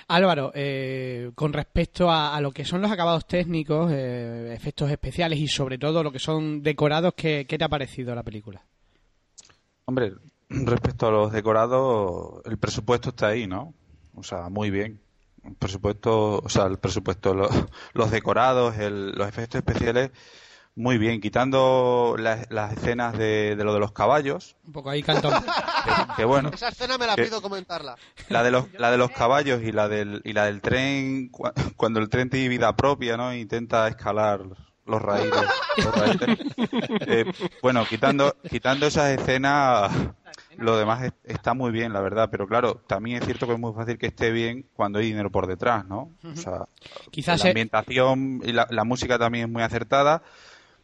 Álvaro, 0.07 0.51
eh, 0.55 1.31
con 1.35 1.51
respecto 1.51 2.09
a, 2.09 2.33
a 2.33 2.39
lo 2.39 2.51
que 2.51 2.63
son 2.63 2.81
los 2.81 2.89
acabados 2.89 3.27
técnicos, 3.27 3.91
eh, 3.91 4.53
efectos 4.55 4.89
especiales 4.89 5.37
y 5.37 5.47
sobre 5.47 5.77
todo 5.77 6.01
lo 6.01 6.11
que 6.11 6.19
son 6.19 6.63
decorados, 6.63 7.13
¿qué, 7.13 7.45
qué 7.47 7.57
te 7.57 7.65
ha 7.65 7.69
parecido 7.69 8.15
la 8.15 8.23
película? 8.23 8.63
Hombre, 9.91 10.13
respecto 10.49 11.07
a 11.07 11.11
los 11.11 11.33
decorados, 11.33 12.41
el 12.45 12.57
presupuesto 12.57 13.09
está 13.09 13.27
ahí, 13.27 13.45
¿no? 13.45 13.73
O 14.15 14.23
sea, 14.23 14.47
muy 14.47 14.69
bien. 14.71 15.01
El 15.43 15.55
presupuesto, 15.55 16.39
o 16.41 16.47
sea, 16.47 16.67
el 16.67 16.77
presupuesto, 16.77 17.33
lo- 17.33 17.49
los, 17.93 18.09
decorados, 18.09 18.77
el- 18.77 19.11
los 19.11 19.27
efectos 19.27 19.59
especiales, 19.59 20.11
muy 20.75 20.97
bien. 20.97 21.19
Quitando 21.19 22.15
las, 22.17 22.49
las 22.49 22.71
escenas 22.71 23.17
de, 23.17 23.57
de 23.57 23.63
lo 23.65 23.73
de 23.73 23.81
los 23.81 23.91
caballos, 23.91 24.55
Un 24.65 24.71
poco 24.71 24.89
ahí 24.91 25.03
cantón. 25.03 25.33
que, 25.43 25.91
que 26.15 26.23
bueno, 26.25 26.51
Esa 26.53 26.69
escena 26.69 26.97
me 26.97 27.05
la 27.05 27.17
que- 27.17 27.23
pido 27.23 27.41
comentarla. 27.41 27.97
la 28.29 28.43
de 28.43 28.51
los, 28.51 28.71
la 28.79 28.91
de 28.91 28.97
los 28.97 29.11
caballos 29.11 29.61
y 29.61 29.73
la 29.73 29.89
del, 29.89 30.21
y 30.23 30.31
la 30.31 30.45
del 30.45 30.61
tren, 30.61 31.29
cua- 31.33 31.51
cuando 31.75 31.99
el 31.99 32.07
tren 32.07 32.29
tiene 32.29 32.47
vida 32.47 32.73
propia, 32.77 33.17
¿no? 33.17 33.33
Intenta 33.35 33.89
escalar 33.89 34.39
los 34.85 35.01
raíles. 35.01 35.33
los 35.77 35.95
raíles. 35.95 36.39
Eh, 37.07 37.25
bueno, 37.61 37.85
quitando, 37.85 38.35
quitando 38.49 38.87
esas 38.87 39.11
escenas, 39.17 39.91
lo 40.57 40.77
demás 40.77 41.03
es- 41.03 41.13
está 41.23 41.53
muy 41.53 41.71
bien, 41.71 41.93
la 41.93 42.01
verdad. 42.01 42.29
Pero 42.31 42.47
claro, 42.47 42.75
también 42.87 43.17
es 43.19 43.25
cierto 43.25 43.47
que 43.47 43.53
es 43.53 43.59
muy 43.59 43.73
fácil 43.73 43.97
que 43.97 44.07
esté 44.07 44.31
bien 44.31 44.65
cuando 44.73 44.99
hay 44.99 45.05
dinero 45.07 45.29
por 45.31 45.47
detrás, 45.47 45.85
¿no? 45.85 46.11
O 46.23 46.35
sea, 46.35 46.65
Quizás 47.11 47.43
la 47.43 47.49
ambientación 47.51 48.41
y 48.43 48.51
la, 48.51 48.67
la 48.69 48.83
música 48.83 49.17
también 49.17 49.45
es 49.45 49.51
muy 49.51 49.63
acertada, 49.63 50.23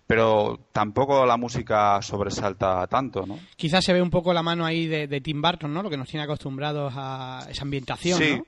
pero 0.06 0.60
tampoco 0.72 1.26
la 1.26 1.36
música 1.38 2.02
sobresalta 2.02 2.88
tanto, 2.88 3.26
¿no? 3.26 3.40
Quizás 3.58 3.84
se 3.84 3.92
ve 3.94 4.02
un 4.02 4.10
poco 4.10 4.32
la 4.34 4.42
mano 4.44 4.66
ahí 4.66 4.88
de, 4.88 5.08
de 5.08 5.22
Tim 5.22 5.42
Burton, 5.42 5.74
¿no? 5.74 5.84
Lo 5.84 5.90
que 5.90 5.98
nos 5.98 6.08
tiene 6.08 6.24
acostumbrados 6.24 6.94
a 6.96 7.46
esa 7.50 7.64
ambientación, 7.64 8.18
sí, 8.18 8.36
¿no? 8.38 8.46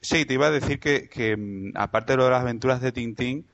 sí, 0.00 0.24
te 0.24 0.34
iba 0.34 0.46
a 0.46 0.50
decir 0.52 0.78
que, 0.78 1.08
que, 1.08 1.36
mm, 1.36 1.72
aparte 1.76 2.12
de 2.12 2.18
lo 2.18 2.24
de 2.26 2.30
las 2.30 2.42
aventuras 2.42 2.80
de 2.80 2.92
Tintín, 2.92 3.46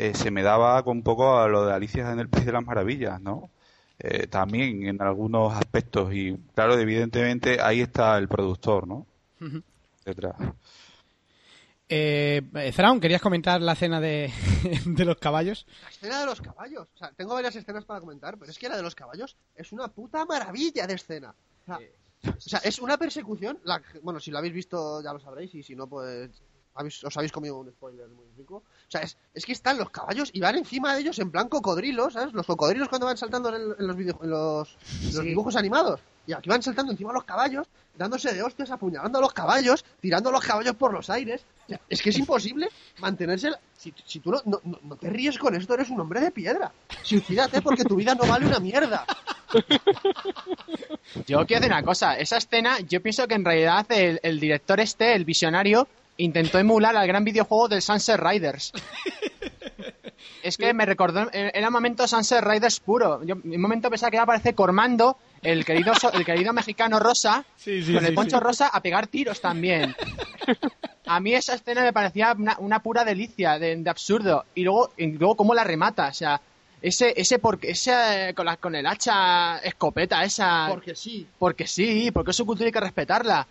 eh, 0.00 0.14
se 0.14 0.30
me 0.30 0.42
daba 0.42 0.82
con 0.82 0.96
un 0.96 1.02
poco 1.02 1.38
a 1.38 1.46
lo 1.46 1.66
de 1.66 1.74
Alicia 1.74 2.10
en 2.10 2.20
el 2.20 2.30
País 2.30 2.46
de 2.46 2.52
las 2.52 2.64
Maravillas, 2.64 3.20
¿no? 3.20 3.50
Eh, 3.98 4.28
también 4.28 4.86
en 4.86 5.02
algunos 5.02 5.52
aspectos 5.52 6.14
y 6.14 6.34
claro, 6.54 6.78
evidentemente 6.78 7.60
ahí 7.60 7.82
está 7.82 8.16
el 8.16 8.26
productor, 8.26 8.88
¿no? 8.88 9.06
Detrás. 10.02 10.36
Eh, 11.86 12.40
eh, 12.54 12.72
¿querías 12.98 13.20
comentar 13.20 13.60
la 13.60 13.72
escena 13.72 14.00
de, 14.00 14.32
de 14.86 15.04
los 15.04 15.18
caballos? 15.18 15.66
La 15.82 15.90
escena 15.90 16.20
de 16.20 16.26
los 16.26 16.40
caballos. 16.40 16.88
O 16.94 16.96
sea, 16.96 17.12
tengo 17.12 17.34
varias 17.34 17.56
escenas 17.56 17.84
para 17.84 18.00
comentar, 18.00 18.38
pero 18.38 18.50
es 18.50 18.58
que 18.58 18.70
la 18.70 18.78
de 18.78 18.82
los 18.82 18.94
caballos 18.94 19.36
es 19.54 19.70
una 19.70 19.88
puta 19.88 20.24
maravilla 20.24 20.86
de 20.86 20.94
escena. 20.94 21.34
O 21.62 21.66
sea, 21.66 21.78
o 22.24 22.40
sea, 22.40 22.60
es 22.60 22.78
una 22.78 22.96
persecución. 22.96 23.58
La, 23.64 23.82
bueno, 24.02 24.18
si 24.18 24.30
la 24.30 24.38
habéis 24.38 24.54
visto 24.54 25.02
ya 25.02 25.12
lo 25.12 25.20
sabréis, 25.20 25.54
y 25.54 25.62
si 25.62 25.76
no, 25.76 25.86
pues 25.86 26.30
habéis- 26.74 27.02
os 27.04 27.16
habéis 27.16 27.32
comido 27.32 27.58
un 27.58 27.70
spoiler 27.70 28.08
muy 28.08 28.26
rico. 28.36 28.56
O 28.56 28.90
sea, 28.90 29.02
es, 29.02 29.16
es 29.34 29.44
que 29.44 29.52
están 29.52 29.78
los 29.78 29.90
caballos 29.90 30.30
y 30.32 30.40
van 30.40 30.56
encima 30.56 30.94
de 30.94 31.00
ellos 31.00 31.18
en 31.18 31.30
plan 31.30 31.48
cocodrilos, 31.48 32.14
¿sabes? 32.14 32.32
Los 32.32 32.46
cocodrilos 32.46 32.88
cuando 32.88 33.06
van 33.06 33.16
saltando 33.16 33.48
en, 33.50 33.54
el- 33.56 33.76
en 33.78 33.86
los, 33.86 33.96
video- 33.96 34.18
en 34.22 34.30
los, 34.30 34.76
dibujos 35.24 35.56
animados. 35.56 36.00
Y 36.26 36.32
aquí 36.32 36.48
van 36.48 36.62
saltando 36.62 36.92
encima 36.92 37.10
de 37.10 37.14
los 37.14 37.24
caballos, 37.24 37.66
dándose 37.96 38.32
de 38.32 38.42
hostias, 38.42 38.70
apuñalando 38.70 39.18
a 39.18 39.20
los 39.22 39.32
caballos, 39.32 39.84
tirando 40.00 40.28
a 40.28 40.32
los 40.32 40.44
caballos 40.44 40.76
por 40.76 40.92
los 40.92 41.10
aires. 41.10 41.42
O 41.64 41.68
sea, 41.70 41.80
es 41.88 42.02
que 42.02 42.10
es 42.10 42.18
imposible 42.18 42.68
mantenerse. 42.98 43.50
Si, 43.76 43.92
si 44.04 44.20
tú 44.20 44.30
no, 44.30 44.40
no, 44.44 44.60
no- 44.62 44.78
no 44.82 44.96
te 44.96 45.08
ríes 45.10 45.38
con 45.38 45.54
esto, 45.56 45.74
eres 45.74 45.90
un 45.90 46.00
hombre 46.00 46.20
de 46.20 46.30
piedra. 46.30 46.70
Suicídate 47.02 47.62
porque 47.62 47.84
tu 47.84 47.96
vida 47.96 48.14
no 48.14 48.26
vale 48.26 48.46
una 48.46 48.60
mierda. 48.60 49.04
Yo 51.26 51.44
quiero 51.46 51.60
decir 51.60 51.72
una 51.72 51.82
cosa, 51.82 52.16
esa 52.18 52.36
escena, 52.36 52.78
yo 52.80 53.02
pienso 53.02 53.26
que 53.26 53.34
en 53.34 53.44
realidad 53.44 53.86
el, 53.90 54.20
el 54.22 54.38
director 54.38 54.78
este, 54.80 55.14
el 55.14 55.24
visionario, 55.24 55.88
intentó 56.22 56.58
emular 56.58 56.96
al 56.96 57.06
gran 57.06 57.24
videojuego 57.24 57.68
del 57.68 57.82
Sunset 57.82 58.18
Riders. 58.20 58.72
Es 60.42 60.56
que 60.56 60.72
me 60.72 60.86
recordó, 60.86 61.28
eh, 61.32 61.50
era 61.52 61.66
un 61.68 61.72
momento 61.72 62.08
Sunset 62.08 62.42
Riders 62.42 62.80
puro. 62.80 63.22
Yo 63.24 63.34
en 63.44 63.54
un 63.56 63.60
momento 63.60 63.90
pensaba 63.90 64.10
que 64.10 64.16
iba 64.16 64.22
a 64.22 64.24
aparecer 64.24 64.54
Cormando, 64.54 65.18
el 65.42 65.66
querido, 65.66 65.94
so- 65.94 66.12
el 66.12 66.24
querido 66.24 66.52
mexicano 66.54 66.98
Rosa, 66.98 67.44
Sí, 67.56 67.82
sí, 67.82 67.92
con 67.92 68.02
el 68.04 68.10
sí, 68.10 68.16
poncho 68.16 68.38
sí. 68.38 68.42
rosa 68.42 68.68
a 68.68 68.80
pegar 68.80 69.06
tiros 69.06 69.40
también. 69.40 69.94
A 71.06 71.18
mí 71.20 71.34
esa 71.34 71.54
escena 71.54 71.82
me 71.82 71.92
parecía 71.92 72.34
una, 72.38 72.56
una 72.58 72.80
pura 72.82 73.04
delicia 73.04 73.58
de, 73.58 73.74
de 73.76 73.90
absurdo. 73.90 74.44
Y 74.54 74.62
luego, 74.62 74.92
y 74.96 75.08
luego 75.08 75.36
cómo 75.36 75.54
la 75.54 75.64
remata, 75.64 76.08
o 76.08 76.14
sea, 76.14 76.40
ese, 76.80 77.12
ese 77.20 77.38
porque, 77.40 77.72
ese 77.72 78.32
con, 78.36 78.46
la, 78.46 78.56
con 78.58 78.74
el 78.76 78.86
hacha 78.86 79.58
escopeta 79.58 80.22
esa. 80.24 80.66
Porque 80.68 80.94
sí. 80.94 81.26
Porque 81.38 81.66
sí, 81.66 82.10
porque 82.12 82.30
es 82.30 82.36
su 82.36 82.46
cultura 82.46 82.66
y 82.66 82.68
hay 82.68 82.72
que 82.72 82.80
respetarla. 82.80 83.46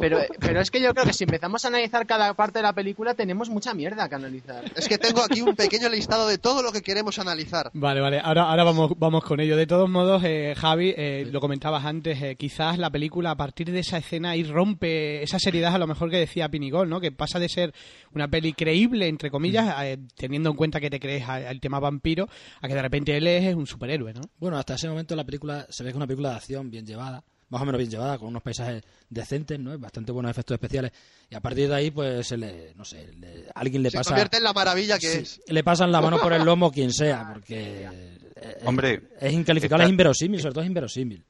Pero, 0.00 0.20
pero 0.40 0.60
es 0.60 0.70
que 0.70 0.80
yo 0.80 0.92
creo 0.92 1.04
que 1.04 1.12
si 1.12 1.24
empezamos 1.24 1.64
a 1.64 1.68
analizar 1.68 2.06
cada 2.06 2.34
parte 2.34 2.58
de 2.58 2.62
la 2.64 2.72
película, 2.72 3.14
tenemos 3.14 3.48
mucha 3.50 3.74
mierda 3.74 4.08
que 4.08 4.14
analizar. 4.14 4.64
Es 4.76 4.88
que 4.88 4.98
tengo 4.98 5.22
aquí 5.22 5.40
un 5.40 5.54
pequeño 5.54 5.88
listado 5.88 6.28
de 6.28 6.38
todo 6.38 6.62
lo 6.62 6.72
que 6.72 6.82
queremos 6.82 7.18
analizar. 7.18 7.70
Vale, 7.74 8.00
vale, 8.00 8.20
ahora, 8.22 8.50
ahora 8.50 8.64
vamos, 8.64 8.92
vamos 8.96 9.24
con 9.24 9.40
ello. 9.40 9.56
De 9.56 9.66
todos 9.66 9.88
modos, 9.88 10.22
eh, 10.24 10.54
Javi, 10.56 10.94
eh, 10.96 11.28
lo 11.30 11.40
comentabas 11.40 11.84
antes, 11.84 12.20
eh, 12.22 12.36
quizás 12.36 12.78
la 12.78 12.90
película 12.90 13.32
a 13.32 13.36
partir 13.36 13.70
de 13.70 13.80
esa 13.80 13.98
escena 13.98 14.30
ahí 14.30 14.44
rompe 14.44 15.22
esa 15.22 15.38
seriedad 15.38 15.74
a 15.74 15.78
lo 15.78 15.86
mejor 15.86 16.10
que 16.10 16.18
decía 16.18 16.48
Pinigol, 16.48 16.88
¿no? 16.88 17.00
Que 17.00 17.12
pasa 17.12 17.38
de 17.38 17.48
ser 17.48 17.74
una 18.14 18.28
peli 18.28 18.52
creíble, 18.52 19.08
entre 19.08 19.30
comillas, 19.30 19.74
eh, 19.84 19.98
teniendo 20.16 20.50
en 20.50 20.56
cuenta 20.56 20.80
que 20.80 20.90
te 20.90 21.00
crees 21.00 21.28
al 21.28 21.60
tema 21.60 21.80
vampiro, 21.80 22.28
a 22.60 22.68
que 22.68 22.74
de 22.74 22.82
repente 22.82 23.16
él 23.16 23.26
es 23.26 23.54
un 23.54 23.66
superhéroe, 23.66 24.12
¿no? 24.14 24.22
Bueno, 24.38 24.58
hasta 24.58 24.74
ese 24.74 24.88
momento 24.88 25.14
la 25.16 25.24
película 25.24 25.66
se 25.68 25.82
ve 25.82 25.88
que 25.88 25.92
es 25.92 25.96
una 25.96 26.06
película 26.06 26.30
de 26.30 26.36
acción 26.36 26.70
bien 26.70 26.86
llevada, 26.86 27.22
más 27.50 27.62
o 27.62 27.64
menos 27.64 27.78
bien 27.78 27.90
llevada, 27.90 28.18
con 28.18 28.28
unos 28.28 28.42
paisajes 28.42 28.82
decentes, 29.08 29.58
¿no? 29.58 29.78
Bastante 29.78 30.12
buenos 30.12 30.30
efectos 30.30 30.54
especiales. 30.54 30.92
Y 31.30 31.34
a 31.34 31.40
partir 31.40 31.68
de 31.68 31.74
ahí, 31.74 31.90
pues, 31.90 32.26
se 32.26 32.36
le, 32.36 32.74
no 32.74 32.84
sé, 32.84 33.12
le- 33.14 33.46
alguien 33.54 33.82
le 33.82 33.90
Se 33.90 33.98
pasa... 33.98 34.10
convierte 34.10 34.36
en 34.38 34.44
la 34.44 34.52
maravilla 34.52 34.98
que 34.98 35.08
Sí, 35.08 35.18
es. 35.18 35.40
le 35.46 35.64
pasan 35.64 35.90
la 35.92 36.00
mano 36.00 36.18
por 36.18 36.32
el 36.32 36.44
lomo 36.44 36.70
quien 36.70 36.92
sea, 36.92 37.30
porque 37.32 37.88
eh, 38.36 38.58
Hombre, 38.64 39.02
es 39.20 39.32
incalificable, 39.32 39.84
está- 39.84 39.88
es 39.88 39.90
inverosímil, 39.90 40.40
sobre 40.40 40.52
todo 40.54 40.62
es 40.62 40.68
inverosímil. 40.68 41.24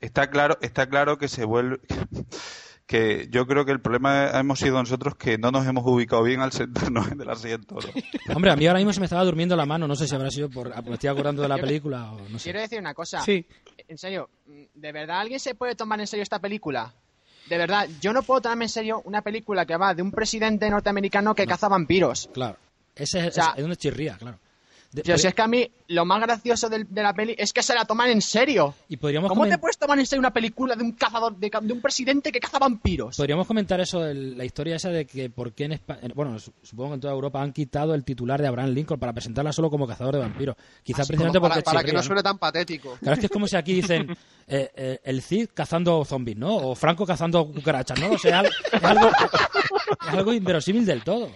Está 0.00 0.30
claro, 0.30 0.56
está 0.62 0.88
claro 0.88 1.18
que 1.18 1.28
se 1.28 1.44
vuelve 1.44 1.78
que 2.86 3.28
yo 3.30 3.46
creo 3.46 3.64
que 3.64 3.70
el 3.70 3.80
problema 3.80 4.30
hemos 4.38 4.58
sido 4.58 4.78
nosotros 4.80 5.14
que 5.14 5.38
no 5.38 5.52
nos 5.52 5.64
hemos 5.66 5.84
ubicado 5.86 6.22
bien 6.24 6.40
al 6.40 6.50
sentarnos 6.52 7.08
en 7.12 7.20
el 7.20 7.30
asiento. 7.30 7.76
¿no? 7.76 8.34
Hombre, 8.34 8.50
a 8.50 8.56
mí 8.56 8.66
ahora 8.66 8.78
mismo 8.80 8.92
se 8.92 8.98
me 9.00 9.06
estaba 9.06 9.24
durmiendo 9.24 9.54
la 9.56 9.64
mano, 9.66 9.86
no 9.86 9.94
sé 9.94 10.08
si 10.08 10.14
habrá 10.14 10.30
sido 10.30 10.50
por... 10.50 10.68
Me 10.84 10.94
estoy 10.94 11.08
acordando 11.08 11.42
de 11.42 11.48
la 11.48 11.58
película 11.58 12.12
o 12.12 12.28
no 12.28 12.38
sé. 12.38 12.44
Quiero 12.44 12.60
decir 12.60 12.80
una 12.80 12.92
cosa. 12.94 13.20
Sí. 13.22 13.46
En 13.90 13.98
serio, 13.98 14.30
¿de 14.46 14.92
verdad 14.92 15.18
alguien 15.18 15.40
se 15.40 15.56
puede 15.56 15.74
tomar 15.74 15.98
en 15.98 16.06
serio 16.06 16.22
esta 16.22 16.38
película? 16.38 16.94
De 17.48 17.58
verdad, 17.58 17.88
yo 18.00 18.12
no 18.12 18.22
puedo 18.22 18.40
tomarme 18.40 18.66
en 18.66 18.68
serio 18.68 19.02
una 19.04 19.20
película 19.20 19.66
que 19.66 19.76
va 19.76 19.94
de 19.94 20.00
un 20.02 20.12
presidente 20.12 20.70
norteamericano 20.70 21.34
que 21.34 21.44
caza 21.44 21.66
vampiros. 21.66 22.30
Claro. 22.32 22.56
Ese 22.94 23.18
es, 23.18 23.26
O 23.26 23.32
sea- 23.32 23.54
es 23.56 23.62
donde 23.62 23.76
chirría, 23.76 24.16
claro. 24.16 24.38
De- 24.92 25.02
Yo, 25.02 25.16
si 25.16 25.28
es 25.28 25.34
que 25.34 25.42
a 25.42 25.46
mí 25.46 25.70
lo 25.86 26.04
más 26.04 26.20
gracioso 26.20 26.68
de, 26.68 26.84
la 26.94 27.14
peli 27.14 27.34
es 27.38 27.52
que 27.52 27.62
se 27.62 27.74
la 27.74 27.84
toman 27.84 28.10
en 28.10 28.20
serio. 28.20 28.74
y 28.88 28.96
podríamos 28.96 29.28
¿Cómo 29.28 29.46
te 29.46 29.56
puedes 29.58 29.78
tomar 29.78 29.96
en 30.00 30.04
serio 30.06 30.18
una 30.20 30.32
película 30.32 30.74
de 30.74 30.82
un 30.82 30.92
cazador, 30.92 31.36
de, 31.36 31.50
un 31.72 31.80
presidente 31.80 32.32
que 32.32 32.40
caza 32.40 32.58
vampiros? 32.58 33.16
Podríamos 33.16 33.46
comentar 33.46 33.80
eso, 33.80 34.00
de 34.00 34.14
la 34.14 34.44
historia 34.44 34.74
esa 34.76 34.88
de 34.90 35.04
que 35.06 35.30
por 35.30 35.52
qué 35.52 35.64
en 35.66 35.72
España, 35.72 36.00
bueno, 36.14 36.38
su- 36.40 36.52
supongo 36.62 36.90
que 36.90 36.94
en 36.96 37.00
toda 37.02 37.12
Europa 37.14 37.40
han 37.40 37.52
quitado 37.52 37.94
el 37.94 38.02
titular 38.04 38.40
de 38.42 38.48
Abraham 38.48 38.70
Lincoln 38.70 38.98
para 38.98 39.12
presentarla 39.12 39.52
solo 39.52 39.70
como 39.70 39.86
cazador 39.86 40.14
de 40.14 40.20
vampiros. 40.22 40.56
Quizás 40.82 41.00
Así 41.02 41.08
precisamente 41.12 41.40
para, 41.40 41.54
porque 41.54 41.64
para 41.64 41.84
que 41.84 41.92
no 41.92 42.02
suene 42.02 42.22
tan 42.24 42.38
patético. 42.38 42.96
Claro, 43.00 43.14
es 43.14 43.20
que 43.20 43.26
es 43.26 43.32
como 43.32 43.46
si 43.46 43.54
aquí 43.56 43.74
dicen 43.74 44.08
eh, 44.48 44.70
eh, 44.74 45.00
el 45.04 45.22
Cid 45.22 45.50
cazando 45.54 46.04
zombies, 46.04 46.36
¿no? 46.36 46.56
O 46.56 46.74
Franco 46.74 47.06
cazando 47.06 47.46
cucarachas, 47.46 48.00
¿no? 48.00 48.10
O 48.10 48.18
sea, 48.18 48.42
es 48.42 48.82
algo, 48.84 49.08
es 49.08 50.08
algo 50.14 50.32
inverosímil 50.32 50.84
del 50.84 51.02
todo. 51.04 51.30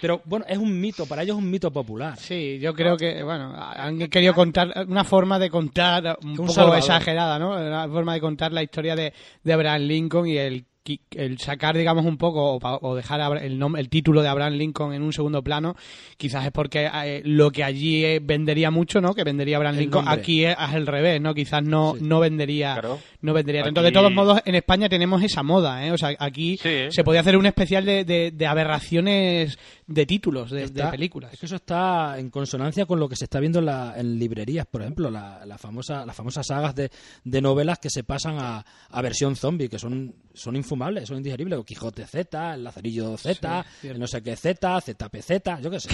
Pero 0.00 0.22
bueno, 0.24 0.44
es 0.48 0.58
un 0.58 0.80
mito, 0.80 1.06
para 1.06 1.22
ellos 1.22 1.36
es 1.36 1.42
un 1.42 1.50
mito 1.50 1.72
popular. 1.72 2.16
Sí, 2.18 2.58
yo 2.60 2.72
creo 2.74 2.96
que, 2.96 3.22
bueno, 3.22 3.52
han 3.56 3.98
querido 4.08 4.34
contar 4.34 4.72
una 4.86 5.04
forma 5.04 5.38
de 5.38 5.50
contar 5.50 6.18
un, 6.22 6.30
Un 6.30 6.36
poco 6.36 6.52
salvador. 6.52 6.78
exagerada, 6.78 7.38
¿no? 7.38 7.50
Una 7.50 7.88
forma 7.88 8.14
de 8.14 8.20
contar 8.20 8.52
la 8.52 8.62
historia 8.62 8.94
de, 8.94 9.12
de 9.42 9.52
Abraham 9.52 9.82
Lincoln 9.82 10.26
y 10.28 10.36
el, 10.36 10.64
el 11.12 11.38
sacar, 11.38 11.76
digamos, 11.76 12.04
un 12.06 12.16
poco 12.16 12.54
o, 12.54 12.58
pa- 12.58 12.78
o 12.80 12.94
dejar 12.94 13.42
el, 13.42 13.58
nom- 13.60 13.78
el 13.78 13.88
título 13.88 14.22
de 14.22 14.28
Abraham 14.28 14.54
Lincoln 14.54 14.92
en 14.94 15.02
un 15.02 15.12
segundo 15.12 15.42
plano, 15.42 15.74
quizás 16.16 16.44
es 16.46 16.52
porque 16.52 16.88
eh, 17.04 17.22
lo 17.24 17.50
que 17.50 17.64
allí 17.64 18.04
eh, 18.04 18.20
vendería 18.22 18.70
mucho, 18.70 19.00
¿no? 19.00 19.14
Que 19.14 19.24
vendería 19.24 19.56
Abraham 19.56 19.74
El 19.76 19.80
Lincoln, 19.82 20.04
nombre. 20.04 20.20
aquí 20.20 20.44
es 20.44 20.54
al 20.58 20.86
revés, 20.86 21.20
¿no? 21.20 21.34
Quizás 21.34 21.62
no, 21.62 21.94
Sí. 21.96 22.04
no 22.04 22.20
vendería 22.20 22.74
Claro. 22.74 22.98
no 23.22 23.32
vendería. 23.34 23.62
Aquí- 23.64 23.80
De 23.80 23.92
todos 23.92 24.12
modos, 24.12 24.40
en 24.44 24.54
España 24.54 24.88
tenemos 24.88 25.22
esa 25.22 25.42
moda, 25.42 25.86
¿eh? 25.86 25.92
O 25.92 25.98
sea, 25.98 26.14
aquí 26.18 26.56
Sí. 26.62 26.86
se 26.90 27.04
podía 27.04 27.20
hacer 27.20 27.36
un 27.36 27.46
especial 27.46 27.84
de, 27.84 28.04
de, 28.04 28.30
de 28.32 28.46
aberraciones 28.46 29.58
de 29.86 30.06
títulos 30.06 30.50
de, 30.50 30.68
películas. 30.90 31.32
Es 31.32 31.40
que 31.40 31.46
eso 31.46 31.56
está 31.56 32.18
en 32.18 32.30
consonancia 32.30 32.86
con 32.86 32.98
lo 33.00 33.08
que 33.08 33.16
se 33.16 33.24
está 33.24 33.40
viendo 33.40 33.58
en, 33.58 33.66
la- 33.66 33.94
en 33.96 34.18
librerías, 34.18 34.66
por 34.66 34.82
ejemplo, 34.82 35.10
la, 35.10 35.44
la 35.46 35.58
famosa, 35.58 36.04
las 36.06 36.14
famosas 36.16 36.46
sagas 36.46 36.74
de, 36.74 36.90
de 37.24 37.40
novelas 37.40 37.78
que 37.78 37.90
se 37.90 38.04
pasan 38.04 38.36
a, 38.38 38.64
a 38.90 39.02
versión 39.02 39.36
zombie, 39.36 39.68
que 39.68 39.78
son, 39.78 40.14
son 40.38 40.56
infumables, 40.56 41.08
son 41.08 41.18
indigeribles. 41.18 41.58
O 41.58 41.64
Quijote 41.64 42.06
Z, 42.06 42.54
el 42.54 42.64
Lazarillo 42.64 43.16
Z, 43.16 43.66
Sí, 43.82 43.88
el 43.88 43.98
no 43.98 44.06
sé 44.06 44.22
qué 44.22 44.36
Z, 44.36 44.80
ZPZ, 44.80 45.60
yo 45.62 45.70
qué 45.70 45.80
sé. 45.80 45.90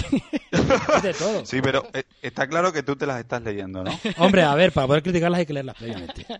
es 0.51 1.01
de 1.03 1.13
todo. 1.13 1.45
Sí, 1.45 1.59
pero 1.61 1.85
eh, 1.93 2.03
está 2.21 2.47
claro 2.47 2.71
que 2.71 2.83
tú 2.83 2.95
te 2.95 3.05
las 3.05 3.19
estás 3.19 3.41
leyendo, 3.41 3.83
¿no? 3.83 3.91
Hombre, 4.17 4.43
a 4.43 4.55
ver, 4.55 4.71
para 4.71 4.87
poder 4.87 5.03
criticarlas 5.03 5.39
hay 5.39 5.45
que 5.45 5.53
leerlas 5.53 5.75
previamente. 5.75 6.25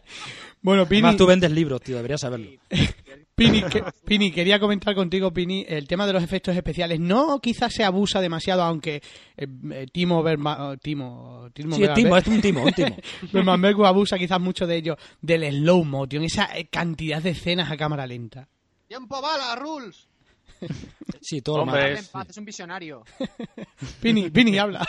Bueno, 0.62 0.88
Pini, 0.88 1.01
Además, 1.01 1.17
tú 1.17 1.27
vendes 1.27 1.51
libros, 1.51 1.79
tío, 1.81 1.95
deberías 1.97 2.21
saberlo. 2.21 2.50
Pini, 3.36 3.63
que- 3.63 3.84
Pini, 4.06 4.32
quería 4.32 4.60
comentar 4.60 4.96
contigo, 4.96 5.34
Pini, 5.34 5.65
el 5.68 5.88
tema 5.88 6.08
de 6.08 6.13
los 6.13 6.24
efectos 6.24 6.56
especiales. 6.56 7.00
No 7.01 7.39
quizás 7.39 7.74
se 7.74 7.84
abusa 7.84 8.22
demasiado, 8.22 8.63
aunque 8.63 9.01
eh, 9.36 9.48
eh, 9.72 9.86
Timo 9.92 10.24
Berma, 10.24 10.70
oh, 10.70 10.77
Timo, 10.77 11.50
Timo 11.54 11.75
Sí, 11.75 11.84
es 11.84 11.89
Berma- 11.89 11.96
timo, 11.96 12.18
es 12.18 12.27
un 12.27 12.42
timo, 12.42 12.63
un 12.63 12.72
timo. 12.72 13.86
Abusa 13.88 14.18
quizás 14.18 14.39
mucho 14.39 14.65
de 14.65 14.77
ello, 14.77 14.98
del 15.22 15.44
slow 15.51 15.84
motion, 15.84 16.24
esa 16.24 16.46
eh, 16.58 16.68
cantidad 16.72 17.22
de 17.22 17.32
escenas 17.32 17.70
a 17.70 17.75
cámara 17.77 18.08
lenta. 18.08 18.48
¡Tiempo 18.88 19.22
bala, 19.22 19.56
rules! 19.56 20.08
Sí, 21.22 21.42
todo 21.42 21.58
lo 21.58 21.63
Hombre, 21.63 21.82
malo. 21.82 21.98
En 21.98 22.06
paz, 22.06 22.30
es 22.30 22.38
un 22.38 22.46
visionario. 22.46 23.04
Pini, 24.01 24.30
Pini, 24.30 24.58
habla. 24.58 24.88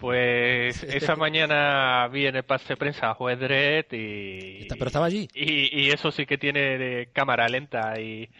Pues 0.00 0.82
esa 0.82 1.14
mañana 1.14 2.08
vi 2.08 2.26
en 2.26 2.36
el 2.36 2.42
pase 2.42 2.68
de 2.68 2.76
prensa 2.78 3.10
a 3.10 3.14
Juez 3.14 3.38
Dredd 3.38 3.92
y... 3.92 4.66
Pero 4.66 4.86
estaba 4.86 5.04
allí. 5.04 5.28
Y, 5.34 5.78
y 5.78 5.90
eso 5.90 6.10
sí 6.10 6.24
que 6.24 6.38
tiene 6.38 6.78
de 6.78 7.10
cámara 7.12 7.46
lenta 7.48 8.00
y, 8.00 8.30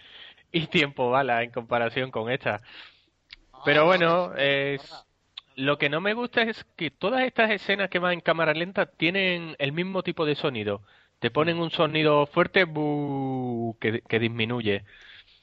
y 0.52 0.68
tiempo 0.68 1.10
bala 1.10 1.42
en 1.42 1.50
comparación 1.50 2.10
con 2.10 2.30
esta. 2.30 2.62
Pero 3.66 3.84
bueno, 3.84 4.34
es... 4.36 4.80
lo 5.54 5.76
que 5.76 5.90
no 5.90 6.00
me 6.00 6.14
gusta 6.14 6.40
es 6.40 6.64
que 6.76 6.90
todas 6.90 7.24
estas 7.24 7.50
escenas 7.50 7.90
que 7.90 7.98
van 7.98 8.14
en 8.14 8.20
cámara 8.22 8.54
lenta 8.54 8.86
tienen 8.86 9.54
el 9.58 9.72
mismo 9.72 10.02
tipo 10.02 10.24
de 10.24 10.36
sonido. 10.36 10.80
Te 11.18 11.30
ponen 11.30 11.58
un 11.58 11.70
sonido 11.70 12.24
fuerte 12.26 12.64
que, 13.80 14.00
que 14.00 14.18
disminuye. 14.18 14.84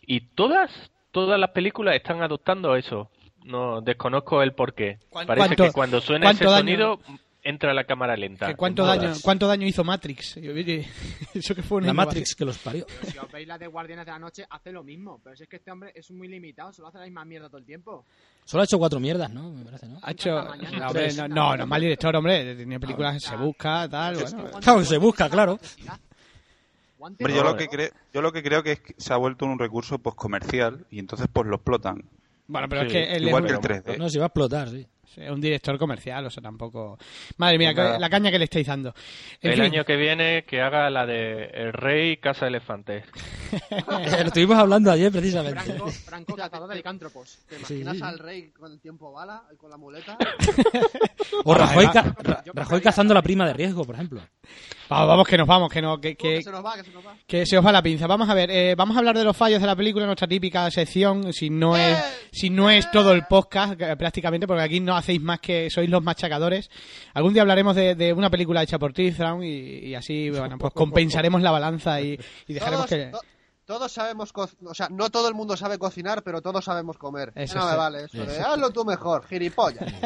Y 0.02 0.22
todas, 0.22 0.92
todas 1.12 1.40
las 1.40 1.52
películas 1.52 1.96
están 1.96 2.24
adoptando 2.24 2.76
eso. 2.76 3.12
No 3.48 3.82
desconozco 3.82 4.42
el 4.44 4.54
porqué. 4.54 5.00
¿Cuán- 5.10 5.26
Parece 5.28 5.48
cuánto- 5.48 5.64
que 5.66 5.72
cuando 5.72 6.02
suena 6.02 6.30
ese 6.32 6.44
daño- 6.46 6.58
sonido 6.58 7.00
entra 7.44 7.74
la 7.74 7.86
cámara 7.86 8.18
lenta. 8.18 8.48
Que 8.48 8.56
¿Cuánto 8.56 8.86
daño. 8.86 9.14
¿Cuánto 9.24 9.48
daño 9.48 9.66
hizo 9.66 9.84
Matrix? 9.86 10.36
Y, 10.36 10.50
oye, 10.50 10.86
Eso 11.34 11.56
que 11.56 11.64
fue 11.64 11.78
una 11.78 11.88
La. 11.88 11.94
Matrix 11.94 12.36
que 12.36 12.44
los 12.44 12.58
parió. 12.58 12.86
Si 13.04 13.18
os 13.18 13.32
veis 13.32 13.48
la 13.48 13.58
de 13.58 13.68
Guardianes 13.68 14.06
de 14.06 14.12
la 14.12 14.20
Noche, 14.20 14.46
hace 14.50 14.72
lo 14.74 14.84
mismo. 14.84 15.22
Pero 15.24 15.36
si 15.38 15.44
es 15.44 15.50
que 15.50 15.56
este 15.56 15.72
hombre 15.72 15.94
es 15.96 16.12
muy 16.12 16.28
limitado, 16.28 16.74
solo 16.74 16.90
hace 16.90 16.98
la 16.98 17.06
misma 17.06 17.24
mierda 17.24 17.48
todo 17.48 17.60
el 17.60 17.66
tiempo. 17.66 18.04
Solo 18.44 18.62
ha 18.62 18.66
hecho 18.66 18.78
cuatro 18.78 19.00
mierdas, 19.00 19.32
¿no? 19.32 19.50
Me 19.50 19.64
parece, 19.64 19.88
¿no? 19.88 19.98
Ha 20.02 20.12
hecho... 20.12 20.32
No, 20.32 20.88
hombre, 20.88 21.14
no, 21.30 21.56
no, 21.56 21.68
mal 21.68 21.80
director, 21.82 22.14
hombre. 22.18 22.56
Tiene 22.56 22.80
películas, 22.82 23.24
se 23.24 23.36
busca, 23.38 23.88
tal. 23.88 24.16
Bueno. 24.16 24.52
Claro 24.60 24.80
que 24.80 24.86
se 24.86 24.98
busca, 24.98 25.30
claro. 25.30 25.58
Hombre, 27.00 27.34
yo 27.34 27.44
lo 27.44 27.56
que 27.56 27.68
creo, 27.68 27.90
yo 28.14 28.22
lo 28.22 28.32
que 28.34 28.42
creo 28.44 28.64
que 28.64 28.72
es 28.74 28.80
que 28.82 28.96
se 28.98 29.14
ha 29.14 29.18
vuelto 29.18 29.46
un 29.46 29.60
recurso 29.60 30.00
pues 30.00 30.16
comercial 30.16 30.86
y 30.90 31.00
entonces 31.00 31.28
pues 31.32 31.48
lo 31.48 31.56
explotan. 31.58 32.04
Bueno, 32.48 32.68
pero 32.70 32.82
Sí, 32.82 32.88
es 32.88 32.94
que 32.94 33.16
él 33.16 33.28
Igual 33.28 33.46
es, 33.46 33.52
que 33.60 33.74
el 33.74 33.84
3D. 33.84 33.98
No, 33.98 34.10
si 34.10 34.18
va 34.18 34.26
a 34.26 34.28
explotar, 34.28 34.70
sí. 34.70 34.86
es 35.18 35.30
un 35.32 35.42
director 35.42 35.78
comercial, 35.78 36.26
o 36.26 36.30
sea, 36.30 36.42
tampoco... 36.42 36.98
Madre 37.38 37.58
mía, 37.58 37.74
Nada. 37.74 38.00
la 38.00 38.10
caña 38.10 38.32
que 38.32 38.38
le 38.40 38.46
estáis 38.46 38.68
dando. 38.68 38.94
En 39.42 39.52
El 39.52 39.56
fin. 39.58 39.64
año 39.66 39.84
que 39.86 39.96
viene 39.98 40.44
que 40.46 40.62
haga 40.62 40.90
la 40.90 41.06
de 41.06 41.46
El 41.46 41.74
Rey 41.74 42.18
Casa 42.18 42.46
de 42.46 42.50
Elefantes. 42.50 43.04
Eh, 43.50 44.12
Lo 44.22 44.28
estuvimos 44.28 44.58
hablando 44.58 44.92
ayer, 44.92 45.10
precisamente. 45.12 45.60
Franco, 45.62 45.88
Franco 45.90 46.36
cazador 46.36 46.68
de 46.70 46.76
licántropos. 46.76 47.40
¿Te 47.48 47.56
imaginas 47.56 47.96
sí. 47.98 48.04
al 48.04 48.20
rey 48.20 48.50
con 48.52 48.72
el 48.72 48.80
tiempo 48.82 49.12
bala 49.14 49.44
y 49.54 49.56
con 49.56 49.70
la 49.70 49.78
muleta? 49.78 50.18
O 51.46 51.54
Rajoy, 51.54 51.88
ca- 51.90 52.14
Ra- 52.20 52.44
Rajoy 52.54 52.82
cazando 52.82 53.14
la 53.14 53.22
prima 53.22 53.48
de 53.48 53.54
riesgo, 53.54 53.86
por 53.86 53.96
ejemplo. 53.96 54.22
Vamos, 54.90 55.08
vamos, 55.08 55.28
que 55.28 55.38
nos 55.38 55.48
vamos, 55.48 55.72
que, 55.72 55.82
no, 55.82 56.00
que, 56.00 56.16
que, 56.16 56.36
Que 56.36 56.44
se 56.44 56.52
nos 56.52 56.64
va, 56.66 56.76
que 56.76 56.84
se 56.84 56.92
nos 56.92 57.06
va. 57.06 57.16
que 57.28 57.46
se 57.46 57.58
os 57.58 57.66
va 57.66 57.72
la 57.72 57.82
pinza. 57.82 58.08
Vamos 58.08 58.30
a 58.30 58.34
ver, 58.34 58.50
eh, 58.52 58.74
vamos 58.76 58.96
a 58.96 59.00
hablar 59.00 59.18
de 59.18 59.24
los 59.26 59.36
fallos 59.36 59.60
de 59.60 59.68
la 59.68 59.76
película, 59.76 60.06
nuestra 60.06 60.28
típica 60.28 60.70
sección, 60.72 61.34
si 61.34 61.50
no 61.50 61.76
es, 61.76 61.98
si 62.32 62.50
no 62.50 62.70
es 62.70 62.90
todo 62.92 63.12
el 63.14 63.24
podcast, 63.26 63.80
eh, 63.82 63.96
prácticamente, 63.98 64.48
porque 64.48 64.64
aquí 64.64 64.80
no 64.80 64.96
hacéis 64.96 65.22
más 65.22 65.40
que 65.40 65.70
sois 65.70 65.90
los 65.90 66.02
machacadores. 66.04 66.70
Algún 67.14 67.34
día 67.34 67.42
hablaremos 67.42 67.76
de, 67.76 67.96
de 67.96 68.14
una 68.14 68.30
película 68.30 68.64
hecha 68.64 68.80
por 68.80 68.94
Tizround 68.94 69.44
y, 69.44 69.88
y 69.88 69.96
así, 69.96 70.30
bueno, 70.32 70.58
pues 70.58 70.74
compensaremos 70.74 71.42
la 71.42 71.52
balanza 71.52 72.00
y, 72.02 72.18
y 72.48 72.54
dejaremos 72.54 72.86
Todos, 72.88 72.90
que... 73.06 73.12
to- 73.12 73.20
todos 73.68 73.92
sabemos, 73.92 74.32
o 74.34 74.74
sea, 74.74 74.88
no 74.90 75.10
todo 75.10 75.28
el 75.28 75.34
mundo 75.36 75.58
sabe 75.58 75.78
cocinar, 75.78 76.24
pero 76.24 76.42
todos 76.42 76.64
sabemos 76.64 76.98
comer. 76.98 77.34
Eso 77.36 77.56
no 77.56 77.66
sí. 77.66 77.68
me 77.72 77.76
vale 77.76 78.04
eso 78.06 78.26
de, 78.26 78.40
hazlo 78.40 78.72
tú 78.72 78.86
mejor, 78.86 79.26
gilipollas. 79.28 79.94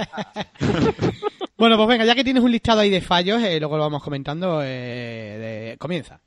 Bueno, 1.57 1.77
pues 1.77 1.89
venga, 1.89 2.05
ya 2.05 2.15
que 2.15 2.23
tienes 2.23 2.41
un 2.41 2.51
listado 2.51 2.79
ahí 2.79 2.89
de 2.89 3.01
fallos, 3.01 3.39
eh, 3.43 3.59
luego 3.59 3.77
lo 3.77 3.83
vamos 3.83 4.01
comentando, 4.01 4.63
eh, 4.63 4.65
de- 4.65 5.77
comienza. 5.77 6.19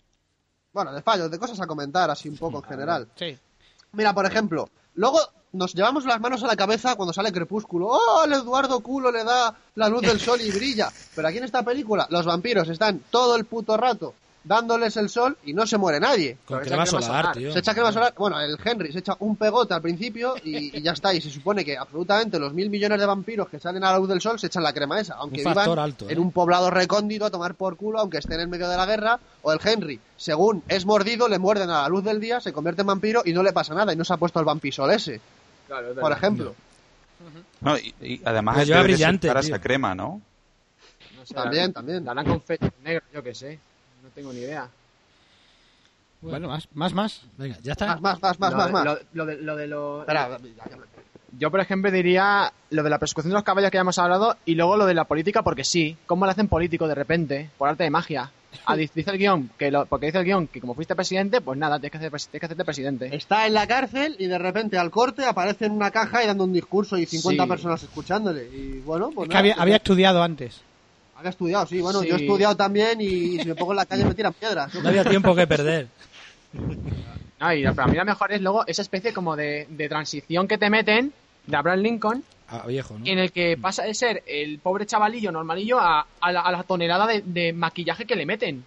bueno, 0.73 0.93
de 0.93 1.03
fallos, 1.03 1.29
de 1.29 1.41
cosas 1.41 1.61
a 1.61 1.67
comentar, 1.67 2.09
así 2.09 2.29
un 2.29 2.37
poco 2.37 2.59
en 2.59 2.63
general. 2.63 3.09
Sí. 3.17 3.37
Mira, 3.95 4.15
por 4.15 4.27
ejemplo, 4.27 4.69
luego 4.95 5.19
nos 5.51 5.75
llevamos 5.75 6.05
las 6.05 6.21
manos 6.21 6.45
a 6.45 6.47
la 6.47 6.55
cabeza 6.55 6.95
cuando 6.95 7.13
sale 7.13 7.33
Crepúsculo. 7.33 7.89
¡Oh, 7.89 8.23
el 8.25 8.33
Eduardo 8.33 8.79
culo 8.79 9.11
le 9.11 9.25
da 9.25 9.53
la 9.75 9.89
luz 9.89 10.03
del 10.03 10.21
sol 10.21 10.41
y 10.41 10.53
brilla! 10.53 10.89
Pero 11.17 11.27
aquí 11.27 11.39
en 11.39 11.45
esta 11.45 11.65
película, 11.65 12.07
los 12.11 12.25
vampiros 12.27 12.69
están 12.69 13.01
todo 13.11 13.35
el 13.35 13.45
puto 13.45 13.77
rato 13.77 14.15
dándoles 14.45 14.97
el 14.99 15.09
sol 15.09 15.37
y 15.45 15.53
no 15.55 15.67
se 15.67 15.79
muere 15.79 15.99
nadie. 15.99 16.37
Con 16.47 16.61
crema 16.61 16.85
solar, 16.87 17.05
solar. 17.07 17.37
tío. 17.37 17.53
Se 17.53 17.59
echa 17.59 17.73
crema 17.73 17.93
solar. 17.93 18.13
Bueno, 18.17 18.39
el 18.41 18.57
Henry 18.63 18.93
se 18.93 18.99
echa 19.01 19.17
un 19.21 19.37
pegote 19.37 19.75
al 19.75 19.83
principio 19.83 20.35
y, 20.45 20.79
y 20.79 20.83
ya 20.83 20.93
está. 20.93 21.13
Y 21.15 21.21
se 21.21 21.31
supone 21.31 21.65
que 21.65 21.77
absolutamente 21.77 22.39
los 22.39 22.53
mil 22.53 22.71
millones 22.71 23.01
de 23.01 23.07
vampiros 23.07 23.49
que 23.49 23.59
salen 23.59 23.83
a 23.85 23.93
la 23.93 23.99
luz 23.99 24.09
del 24.09 24.21
sol 24.21 24.39
se 24.39 24.47
echan 24.49 24.63
la 24.63 24.73
crema 24.73 25.01
esa. 25.01 25.15
Aunque 25.15 25.43
Un 25.45 25.51
vivan 25.53 25.79
alto, 25.79 26.09
¿eh? 26.09 26.13
en 26.13 26.19
un 26.19 26.31
poblado 26.31 26.71
recóndito 26.71 27.25
a 27.25 27.31
tomar 27.31 27.55
por 27.55 27.77
culo, 27.77 27.99
aunque 27.99 28.19
estén 28.19 28.41
en 28.41 28.51
medio 28.51 28.69
de 28.69 28.77
la 28.77 28.87
guerra. 28.87 29.19
O 29.43 29.53
el 29.53 29.59
Henry, 29.65 29.99
según 30.17 30.63
es 30.69 30.87
mordido, 30.87 31.29
le 31.29 31.39
muerden 31.39 31.71
a 31.71 31.83
la 31.83 31.89
luz 31.89 32.05
del 32.05 32.21
día, 32.21 32.41
se 32.41 32.53
convierte 32.53 32.83
en 32.83 32.87
vampiro 32.89 33.23
y 33.25 33.33
no 33.33 33.43
le 33.43 33.53
pasa 33.53 33.75
nada. 33.75 33.93
Y 33.93 33.97
no 33.97 34.05
se 34.05 34.13
ha 34.15 34.17
puesto 34.19 34.39
el 34.41 34.45
vampisol 34.45 34.91
ese, 34.91 35.21
por 36.01 36.13
ejemplo. 36.13 36.55
No, 37.61 37.79
y, 37.79 37.95
y 38.03 38.21
además 38.25 38.57
Lo 38.57 38.63
es 38.63 38.69
que 38.71 38.83
brillante, 38.83 39.29
sentar 39.29 39.39
a 39.39 39.41
tío. 39.41 39.55
esa 39.55 39.63
crema, 39.63 39.95
¿no? 39.95 40.21
No 41.17 41.25
También, 41.35 41.73
también. 41.73 42.05
Darán 42.05 42.27
confeti 42.27 42.67
negro, 42.83 43.03
yo 43.15 43.23
qué 43.23 43.35
sé. 43.35 43.59
No 44.05 44.11
tengo 44.15 44.33
ni 44.33 44.41
idea. 44.41 44.69
Bueno, 46.21 46.49
más, 46.49 46.69
más, 46.75 46.93
más. 46.95 47.23
Venga, 47.37 47.57
ya 47.63 47.73
está. 47.73 47.97
Más, 47.97 48.21
más, 48.23 48.23
más, 48.23 48.39
más, 48.39 48.53
lo, 48.53 48.57
más, 48.59 48.67
de- 48.67 48.73
más. 48.73 48.85
Lo, 48.85 48.99
lo 49.13 49.27
de, 49.27 49.37
lo 49.43 49.57
de 49.57 49.67
lo- 49.67 50.01
Espera, 50.01 50.39
Yo, 51.39 51.51
por 51.51 51.61
ejemplo, 51.61 51.91
diría 51.91 52.53
lo 52.71 52.83
de 52.83 52.91
la 52.91 52.99
persecución 52.99 53.31
de 53.31 53.35
los 53.35 53.43
caballos 53.43 53.71
que 53.71 53.77
ya 53.77 53.81
hemos 53.83 53.99
hablado 53.99 54.37
y 54.47 54.55
luego 54.55 54.77
lo 54.77 54.87
de 54.87 54.95
la 54.95 55.05
política 55.05 55.43
porque 55.43 55.65
sí. 55.65 55.97
¿Cómo 56.07 56.25
le 56.27 56.33
hacen 56.33 56.49
político 56.49 56.87
de 56.89 56.95
repente? 56.95 57.51
Por 57.59 57.69
arte 57.69 57.85
de 57.85 57.91
magia. 57.91 58.31
Ah, 58.67 58.77
dice 58.77 59.03
el 59.07 59.19
guion 59.19 59.51
que 59.59 59.71
lo- 59.71 59.85
porque 59.87 60.07
dice 60.07 60.19
el 60.19 60.25
guion 60.25 60.47
que 60.47 60.61
como 60.61 60.75
fuiste 60.75 60.95
presidente, 60.95 61.41
pues 61.41 61.59
nada, 61.59 61.79
tienes 61.81 61.91
que, 61.91 61.99
hacer, 62.07 62.11
tienes 62.13 62.41
que 62.41 62.47
hacerte 62.47 62.65
presidente. 62.65 63.15
Está 63.17 63.47
en 63.49 63.55
la 63.55 63.67
cárcel 63.67 64.15
y 64.19 64.27
de 64.27 64.39
repente 64.39 64.79
al 64.79 64.91
corte 64.93 65.25
aparece 65.27 65.67
en 65.67 65.73
una 65.73 65.91
caja 65.91 66.23
y 66.23 66.27
dando 66.29 66.45
un 66.45 66.53
discurso 66.53 66.97
y 66.97 67.05
50 67.05 67.43
Sí. 67.43 67.49
personas 67.49 67.83
escuchándole. 67.83 68.45
Y 68.47 68.81
bueno, 68.85 69.11
pues 69.13 69.27
Es 69.27 69.31
que 69.31 69.35
nada, 69.35 69.41
había, 69.41 69.55
pues 69.55 69.63
había 69.63 69.77
estudiado 69.77 70.23
antes. 70.23 70.63
Había 71.17 71.31
estudiado, 71.31 71.67
sí. 71.67 71.81
Bueno, 71.81 72.01
Sí. 72.01 72.09
yo 72.09 72.15
he 72.17 72.21
estudiado 72.21 72.57
también 72.57 73.01
y 73.01 73.39
si 73.41 73.47
me 73.49 73.55
pongo 73.55 73.73
en 73.73 73.77
la 73.77 73.87
calle 73.87 74.05
me 74.05 74.15
tiran 74.15 74.33
piedras. 74.33 74.75
No 74.75 74.89
había 74.89 75.05
tiempo 75.05 75.35
que 75.35 75.47
perder. 75.47 75.89
No, 77.41 77.53
y 77.53 77.65
para 77.65 77.89
mí 77.89 77.97
lo 77.97 78.05
mejor 78.05 78.33
es 78.33 78.41
luego 78.41 78.65
esa 78.67 78.81
especie 78.81 79.13
como 79.13 79.35
de, 79.37 79.67
de 79.69 79.89
transición 79.89 80.47
que 80.49 80.57
te 80.57 80.71
meten 80.71 81.13
de 81.47 81.57
Abraham 81.57 81.81
Lincoln 81.81 82.25
Ah, 82.49 82.65
viejo, 82.67 82.97
¿no? 82.99 83.05
en 83.07 83.19
el 83.19 83.33
que 83.33 83.57
pasa 83.61 83.83
de 83.83 83.93
ser 83.93 84.23
el 84.27 84.61
pobre 84.61 84.87
chavalillo 84.87 85.33
normalillo 85.33 85.79
a, 85.81 86.07
a 86.21 86.33
la, 86.33 86.41
a 86.41 86.53
la 86.53 86.63
tonelada 86.63 87.07
de, 87.07 87.23
de 87.23 87.53
maquillaje 87.53 88.05
que 88.07 88.15
le 88.17 88.25
meten. 88.25 88.65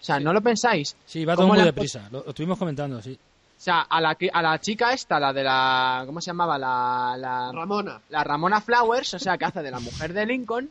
O 0.00 0.04
sea, 0.04 0.20
¿no 0.20 0.32
lo 0.32 0.40
pensáis? 0.40 0.94
Sí, 1.04 1.24
va 1.24 1.34
todo 1.34 1.46
¿Cómo 1.46 1.54
muy 1.54 1.64
deprisa. 1.64 2.08
Lo, 2.12 2.22
lo 2.22 2.28
estuvimos 2.30 2.58
comentando, 2.58 3.02
sí. 3.02 3.18
Sea, 3.64 3.80
a 3.82 4.00
la, 4.00 4.16
a 4.32 4.42
la 4.42 4.60
chica 4.60 4.92
esta, 4.92 5.18
la 5.18 5.32
de 5.32 5.42
la... 5.42 6.02
¿Cómo 6.06 6.20
se 6.20 6.26
llamaba? 6.26 6.58
La, 6.58 7.16
la, 7.18 7.50
Ramona. 7.52 8.00
la 8.10 8.22
Ramona 8.22 8.60
Flowers, 8.60 9.14
o 9.14 9.18
sea, 9.18 9.38
que 9.38 9.44
hace 9.46 9.62
de 9.62 9.70
la 9.70 9.80
mujer 9.80 10.12
de 10.12 10.26
Lincoln, 10.26 10.68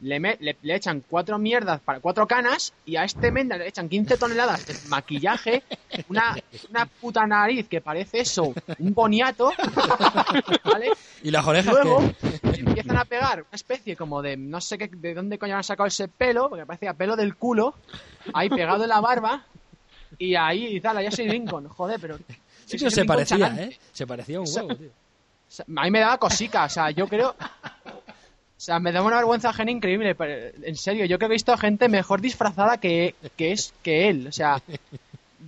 le, 0.00 0.20
me- 0.20 0.36
le, 0.40 0.56
le 0.62 0.74
echan 0.76 1.02
cuatro 1.08 1.38
mierdas, 1.38 1.80
para 1.80 2.00
cuatro 2.00 2.26
canas, 2.26 2.72
y 2.84 2.96
a 2.96 3.04
este 3.04 3.30
Menda 3.32 3.56
le 3.58 3.66
echan 3.68 3.88
15 3.88 4.16
toneladas 4.16 4.66
de 4.66 4.76
maquillaje, 4.88 5.62
una, 6.08 6.36
una 6.70 6.86
puta 6.86 7.26
nariz 7.26 7.68
que 7.68 7.80
parece 7.80 8.20
eso, 8.20 8.54
un 8.78 8.94
boniato, 8.94 9.50
¿vale? 10.64 10.90
Y 11.22 11.30
las 11.30 11.46
orejas 11.46 11.74
Luego 11.74 11.98
que... 12.20 12.60
empiezan 12.60 12.96
a 12.96 13.04
pegar 13.04 13.40
una 13.40 13.54
especie 13.54 13.96
como 13.96 14.22
de, 14.22 14.36
no 14.36 14.60
sé 14.60 14.78
qué, 14.78 14.88
de 14.88 15.14
dónde 15.14 15.38
coño 15.38 15.56
han 15.56 15.64
sacado 15.64 15.86
ese 15.88 16.08
pelo, 16.08 16.48
porque 16.48 16.66
parecía 16.66 16.94
pelo 16.94 17.16
del 17.16 17.36
culo, 17.36 17.74
ahí 18.34 18.48
pegado 18.48 18.82
en 18.84 18.88
la 18.90 19.00
barba, 19.00 19.44
y 20.18 20.34
ahí 20.34 20.76
y 20.76 20.80
tal, 20.80 21.02
ya 21.02 21.10
soy 21.10 21.28
Lincoln, 21.28 21.68
joder, 21.68 21.98
pero... 22.00 22.18
Sí, 22.66 22.78
se 22.78 22.86
Lincoln 22.86 23.06
parecía, 23.06 23.38
Chanante. 23.38 23.64
¿eh? 23.64 23.78
Se 23.92 24.06
parecía 24.06 24.40
un 24.40 24.46
huevo, 24.52 24.74
tío. 24.74 24.88
O 24.88 24.92
sea, 25.48 25.64
a 25.68 25.82
mí 25.84 25.90
me 25.92 26.00
daba 26.00 26.18
cosica, 26.18 26.64
o 26.64 26.68
sea, 26.68 26.90
yo 26.90 27.06
creo... 27.06 27.30
O 27.30 28.58
sea, 28.60 28.78
me 28.80 28.90
daba 28.90 29.06
una 29.06 29.16
vergüenza 29.16 29.50
ajena 29.50 29.70
increíble, 29.70 30.14
pero, 30.14 30.52
en 30.62 30.76
serio, 30.76 31.04
yo 31.04 31.18
creo 31.18 31.28
que 31.28 31.34
he 31.34 31.36
visto 31.36 31.56
gente 31.58 31.88
mejor 31.88 32.20
disfrazada 32.20 32.78
que, 32.78 33.14
que 33.36 33.52
es 33.52 33.72
que 33.82 34.08
él, 34.08 34.26
o 34.28 34.32
sea, 34.32 34.60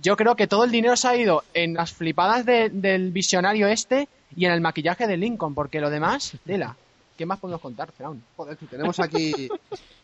yo 0.01 0.15
creo 0.15 0.35
que 0.35 0.47
todo 0.47 0.63
el 0.63 0.71
dinero 0.71 0.95
se 0.95 1.07
ha 1.07 1.15
ido 1.17 1.43
en 1.53 1.73
las 1.73 1.91
flipadas 1.91 2.45
de- 2.45 2.69
del 2.69 3.11
visionario 3.11 3.67
este 3.67 4.07
y 4.35 4.45
en 4.45 4.51
el 4.51 4.61
maquillaje 4.61 5.07
de 5.07 5.17
Lincoln, 5.17 5.55
porque 5.55 5.81
lo 5.81 5.89
demás, 5.89 6.33
tela. 6.45 6.75
¿Qué 7.17 7.25
más 7.25 7.39
podemos 7.39 7.59
contar, 7.61 7.91
Feraun? 7.91 8.23
Joder, 8.37 8.57
si 8.57 8.65
tenemos 8.67 8.97
aquí. 8.99 9.49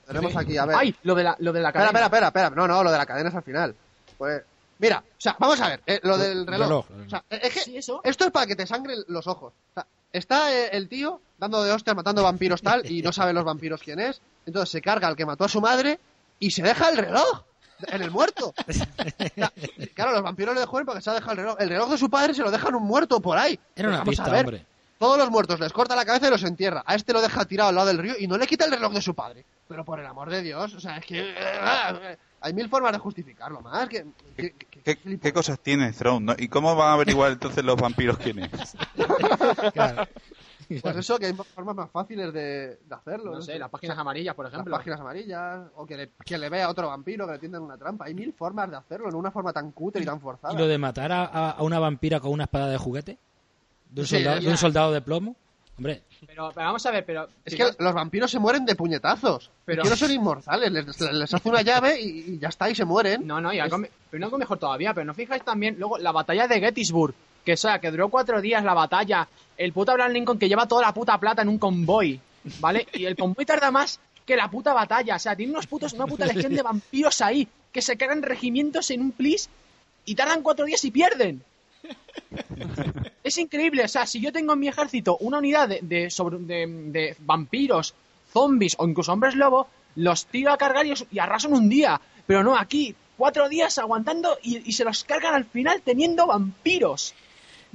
tenemos 0.06 0.36
aquí, 0.36 0.58
a 0.58 0.66
ver. 0.66 0.76
Ay, 0.78 0.96
lo 1.04 1.16
de 1.16 1.24
la, 1.24 1.36
lo 1.40 1.54
de 1.54 1.62
la 1.62 1.70
espera, 1.70 1.86
cadena. 1.92 2.06
espera, 2.08 2.28
espera, 2.28 2.48
espera. 2.48 2.50
No, 2.50 2.68
no, 2.68 2.84
lo 2.84 2.92
de 2.92 2.98
la 2.98 3.06
cadena 3.06 3.30
es 3.30 3.36
al 3.36 3.44
final. 3.44 3.76
Pues. 4.18 4.44
Mira, 4.80 5.00
o 5.08 5.22
sea, 5.22 5.36
vamos 5.40 5.60
a 5.62 5.70
ver, 5.70 5.82
eh, 5.86 6.00
lo 6.04 6.18
del 6.18 6.46
reloj. 6.46 6.86
reloj. 6.90 7.06
O 7.06 7.10
sea, 7.10 7.24
es 7.30 7.54
que 7.54 7.60
Sí, 7.62 7.78
eso. 7.78 8.02
esto 8.04 8.26
es 8.26 8.32
para 8.32 8.46
que 8.46 8.56
te 8.56 8.68
sangren 8.68 9.00
los 9.08 9.26
ojos. 9.28 9.54
O 9.72 9.74
sea, 9.74 9.86
está 10.12 10.54
eh, 10.54 10.70
el 10.74 10.90
tío 10.90 11.22
dando 11.38 11.64
de 11.64 11.72
hostias, 11.72 11.96
matando 11.96 12.24
vampiros 12.24 12.62
tal, 12.62 12.90
y 12.90 13.02
no 13.02 13.14
sabe 13.14 13.32
los 13.34 13.46
vampiros 13.46 13.82
quién 13.82 14.00
es. 14.00 14.20
Entonces 14.46 14.70
se 14.70 14.82
carga 14.82 15.08
al 15.08 15.16
que 15.16 15.26
mató 15.26 15.46
a 15.46 15.50
su 15.50 15.62
madre 15.62 16.00
y 16.40 16.52
se 16.52 16.62
deja 16.62 16.90
el 16.90 16.98
reloj 16.98 17.44
en 17.88 18.02
el 18.02 18.12
muerto. 18.12 18.54
O 18.68 18.74
sea, 18.74 18.88
claro, 19.94 20.12
los 20.12 20.24
vampiros 20.24 20.54
le 20.54 20.62
dejan 20.62 20.86
porque 20.86 21.02
se 21.02 21.10
ha 21.10 21.14
dejado 21.14 21.32
el 21.34 21.38
reloj. 21.38 21.56
El 21.60 21.70
reloj 21.70 21.90
de 21.92 21.98
su 21.98 22.10
padre 22.10 22.34
se 22.34 22.42
lo 22.42 22.52
dejan 22.52 22.76
un 22.76 22.84
muerto 22.84 23.20
por 23.22 23.38
ahí. 23.38 23.58
Era 23.76 23.90
una 23.90 24.04
pista, 24.04 24.26
a 24.26 24.30
ver, 24.30 24.46
hombre. 24.46 24.66
Todos 24.98 25.18
los 25.18 25.30
muertos 25.30 25.60
les 25.60 25.74
corta 25.74 25.96
la 25.96 26.06
cabeza 26.06 26.28
y 26.28 26.32
los 26.32 26.44
entierra. 26.44 26.82
A 26.86 26.96
este 26.96 27.12
lo 27.12 27.22
deja 27.22 27.44
tirado 27.46 27.70
al 27.70 27.76
lado 27.76 27.88
del 27.88 27.98
río 27.98 28.14
y 28.18 28.28
no 28.28 28.38
le 28.38 28.48
quita 28.48 28.66
el 28.66 28.72
reloj 28.72 28.94
de 28.94 29.02
su 29.02 29.14
padre. 29.14 29.44
Pero 29.68 29.84
por 29.84 30.00
el 30.00 30.06
amor 30.06 30.30
de 30.30 30.42
Dios, 30.42 30.74
o 30.74 30.80
sea, 30.80 30.98
es 30.98 31.06
que. 31.06 31.36
Hay 32.46 32.54
mil 32.54 32.70
formas 32.70 32.92
de 32.92 33.00
justificarlo 33.00 33.60
más. 33.62 33.90
Que, 33.90 34.06
que- 34.38 34.54
que- 34.54 35.18
¿Qué, 35.20 35.34
cosas 35.34 35.60
tiene 35.60 35.92
Throne? 35.94 36.26
no? 36.28 36.34
¿Y 36.38 36.48
cómo 36.48 36.76
van 36.76 36.90
a 36.90 36.94
averiguar 36.94 37.32
entonces 37.32 37.64
los 37.64 37.76
vampiros 37.76 38.18
quién 38.20 38.40
es? 38.40 38.52
Claro. 39.74 40.08
Pues 40.82 40.96
eso, 40.96 41.20
que 41.20 41.28
hay 41.28 41.34
formas 41.34 41.76
más 41.76 41.92
fáciles 41.92 42.34
de, 42.34 42.80
de 42.84 42.96
hacerlo. 42.96 43.34
No 43.36 43.42
sé, 43.42 43.58
las 43.60 43.70
páginas 43.70 43.98
amarillas, 43.98 44.34
por 44.36 44.46
Las 44.46 44.54
ejemplo. 44.54 44.76
páginas 44.76 45.00
amarillas, 45.00 45.60
o 45.76 45.86
que 45.86 45.96
le, 45.98 46.12
que 46.26 46.38
le 46.40 46.50
vea 46.50 46.66
a 46.66 46.70
otro 46.70 46.88
vampiro 46.88 47.26
que 47.28 47.34
le 47.34 47.40
tienden 47.40 47.62
una 47.62 47.78
trampa. 47.78 48.06
Hay 48.06 48.14
mil 48.16 48.34
formas 48.34 48.70
de 48.72 48.78
hacerlo, 48.78 49.12
no 49.12 49.18
una 49.20 49.30
forma 49.32 49.54
tan 49.54 49.72
cutre 49.72 50.02
y 50.02 50.06
tan 50.06 50.20
forzada. 50.20 50.54
¿Y 50.54 50.58
lo 50.58 50.68
de 50.68 50.78
matar 50.80 51.12
a, 51.12 51.26
a- 51.26 51.52
a 51.52 51.62
una 51.64 51.78
vampira 51.80 52.20
con 52.20 52.32
una 52.32 52.44
espada 52.46 52.70
de 52.70 52.78
juguete? 52.78 53.18
¿De 53.92 54.02
un, 54.02 54.08
Sí, 54.08 54.16
soldado, 54.18 54.38
ya. 54.40 54.46
de 54.46 54.52
un 54.52 54.58
soldado 54.58 54.92
de 54.92 55.02
plomo? 55.02 55.36
Hombre, 55.78 56.04
Pero, 56.26 56.52
pero 56.56 56.68
vamos 56.68 56.86
a 56.86 56.92
ver, 56.92 57.06
pero... 57.06 57.28
Es 57.44 57.54
que 57.54 57.66
los 57.80 57.94
vampiros 57.94 58.32
se 58.32 58.40
mueren 58.40 58.66
de 58.66 58.76
puñetazos. 58.76 59.52
Pero- 59.66 59.84
Pero 59.84 59.90
no 59.90 59.96
son 59.98 60.12
inmortales. 60.20 60.72
Les, 60.72 61.02
les 61.02 61.34
hace 61.34 61.50
una 61.50 61.62
llave 61.62 62.00
y, 62.00 62.34
y 62.36 62.40
ya 62.40 62.48
está, 62.48 62.70
y 62.70 62.76
se 62.76 62.86
mueren. 62.86 63.28
No, 63.28 63.42
no, 63.42 63.52
y 63.54 63.60
algo, 63.60 63.78
me- 63.80 63.92
pero 64.10 64.24
algo 64.26 64.38
mejor 64.38 64.58
todavía, 64.58 64.94
pero 64.94 65.06
no 65.06 65.14
fijáis 65.14 65.44
también 65.44 65.76
luego 65.78 65.98
la 65.98 66.12
batalla 66.14 66.48
de 66.48 66.60
Gettysburg, 66.62 67.14
que 67.44 67.54
o 67.54 67.58
sea, 67.58 67.80
que 67.80 67.92
duró 67.92 68.08
cuatro 68.10 68.40
días 68.42 68.64
la 68.64 68.74
batalla, 68.74 69.28
el 69.58 69.74
puto 69.74 69.92
Abraham 69.92 70.14
Lincoln 70.14 70.40
que 70.40 70.48
lleva 70.48 70.66
toda 70.68 70.82
la 70.84 70.94
puta 70.94 71.18
plata 71.20 71.42
en 71.42 71.50
un 71.50 71.60
convoy, 71.60 72.20
¿vale? 72.62 72.88
Y 72.94 73.04
el 73.06 73.18
convoy 73.18 73.46
tarda 73.46 73.70
más 73.70 74.00
que 74.26 74.36
la 74.38 74.50
puta 74.50 74.74
batalla, 74.74 75.18
o 75.18 75.20
sea, 75.20 75.36
tiene 75.36 75.52
unos 75.52 75.68
putos, 75.68 75.92
una 75.94 76.08
puta 76.08 76.26
legión 76.26 76.56
de 76.56 76.62
vampiros 76.64 77.20
ahí, 77.22 77.48
que 77.74 77.82
se 77.82 77.98
cargan 77.98 78.24
regimientos 78.24 78.90
en 78.92 79.02
un 79.02 79.12
plis 79.12 79.50
y 80.06 80.16
tardan 80.16 80.42
cuatro 80.42 80.66
días 80.66 80.84
y 80.86 80.92
pierden. 80.92 81.44
Es 83.24 83.38
increíble, 83.40 83.84
o 83.84 83.88
sea, 83.88 84.06
si 84.06 84.22
yo 84.22 84.32
tengo 84.32 84.54
en 84.54 84.60
mi 84.60 84.68
ejército 84.68 85.18
una 85.20 85.40
unidad 85.40 85.68
de, 85.68 85.80
de, 85.82 87.16
vampiros, 87.20 87.96
zombies 88.32 88.76
o 88.78 88.88
incluso 88.88 89.14
hombres 89.14 89.36
lobo, 89.36 89.68
los 89.96 90.28
tiro 90.28 90.52
a 90.52 90.58
cargar 90.58 90.86
y, 90.86 91.20
arrasan 91.20 91.54
un 91.54 91.68
día. 91.68 92.00
Pero 92.28 92.44
no, 92.44 92.56
aquí, 92.56 92.94
cuatro 93.18 93.50
días 93.50 93.80
aguantando 93.80 94.38
y, 94.44 94.70
y 94.70 94.74
se 94.74 94.84
los 94.84 95.04
cargan 95.04 95.34
al 95.34 95.46
final 95.46 95.82
teniendo 95.84 96.28
vampiros. 96.28 97.16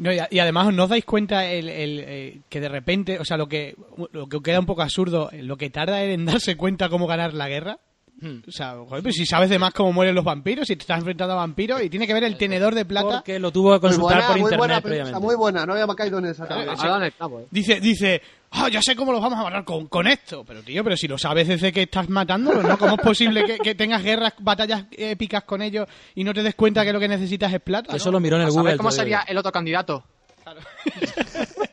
No, 0.00 0.10
y, 0.12 0.38
además 0.38 0.72
no 0.72 0.84
os 0.84 0.88
dais 0.88 1.04
cuenta 1.04 1.44
el, 1.44 1.68
el, 1.68 2.04
eh, 2.06 2.40
que 2.48 2.58
de 2.58 2.70
repente, 2.70 3.18
o 3.18 3.24
sea, 3.26 3.36
lo 3.36 3.48
que, 3.48 3.76
lo 4.12 4.28
que 4.28 4.40
queda 4.40 4.58
un 4.58 4.64
poco 4.64 4.80
absurdo, 4.80 5.28
lo 5.32 5.58
que 5.58 5.68
tarda 5.68 6.02
en 6.02 6.24
darse 6.24 6.56
cuenta 6.56 6.88
cómo 6.88 7.06
ganar 7.06 7.34
la 7.34 7.50
guerra. 7.50 7.78
Hmm. 8.20 8.40
O 8.46 8.52
sea, 8.52 8.74
joder, 8.86 9.02
pues 9.02 9.14
si 9.14 9.24
sabes 9.24 9.48
de 9.48 9.58
más 9.58 9.72
cómo 9.72 9.92
mueren 9.92 10.14
los 10.14 10.24
vampiros, 10.24 10.66
si 10.66 10.76
te 10.76 10.82
estás 10.82 10.98
enfrentando 10.98 11.32
a 11.32 11.36
vampiros 11.38 11.82
y 11.82 11.88
tiene 11.88 12.06
que 12.06 12.12
ver 12.12 12.24
el 12.24 12.36
tenedor 12.36 12.74
de 12.74 12.84
plata. 12.84 13.08
porque 13.08 13.38
lo 13.38 13.50
tuvo 13.50 13.70
que 13.80 13.86
Muy 13.86 13.96
consultar 13.96 14.18
buena, 14.18 14.26
por 14.26 14.32
muy 14.36 14.40
internet 14.40 14.58
buena, 14.58 14.80
previamente. 14.80 15.20
muy 15.20 15.34
buena, 15.36 15.66
no 15.66 15.72
había 15.72 15.86
caído 15.94 16.18
en 16.18 16.26
esa 16.26 16.44
eh. 16.44 17.46
Dice, 17.50 17.80
dice, 17.80 18.20
ah, 18.50 18.68
ya 18.68 18.82
sé 18.82 18.94
cómo 18.94 19.12
los 19.12 19.22
vamos 19.22 19.38
a 19.38 19.42
matar 19.44 19.64
con, 19.64 19.86
con 19.86 20.06
esto. 20.06 20.44
Pero 20.44 20.62
tío, 20.62 20.84
pero 20.84 20.96
si 20.96 21.08
lo 21.08 21.16
sabes 21.16 21.48
desde 21.48 21.72
que 21.72 21.82
estás 21.82 22.08
matándolos, 22.10 22.62
¿no? 22.62 22.76
¿Cómo 22.76 22.96
es 22.96 23.00
posible 23.00 23.44
que, 23.44 23.58
que 23.58 23.74
tengas 23.74 24.02
guerras, 24.02 24.34
batallas 24.38 24.84
épicas 24.90 25.44
con 25.44 25.62
ellos 25.62 25.88
y 26.14 26.22
no 26.22 26.34
te 26.34 26.42
des 26.42 26.54
cuenta 26.54 26.84
que 26.84 26.92
lo 26.92 27.00
que 27.00 27.08
necesitas 27.08 27.52
es 27.52 27.60
plata? 27.60 27.96
Eso 27.96 28.06
¿no? 28.06 28.12
lo 28.12 28.20
miró 28.20 28.36
en 28.36 28.42
el 28.42 28.50
Google. 28.50 28.76
cómo 28.76 28.90
sería 28.90 29.20
el 29.26 29.38
otro 29.38 29.50
candidato. 29.50 30.04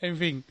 En 0.00 0.16
fin. 0.16 0.44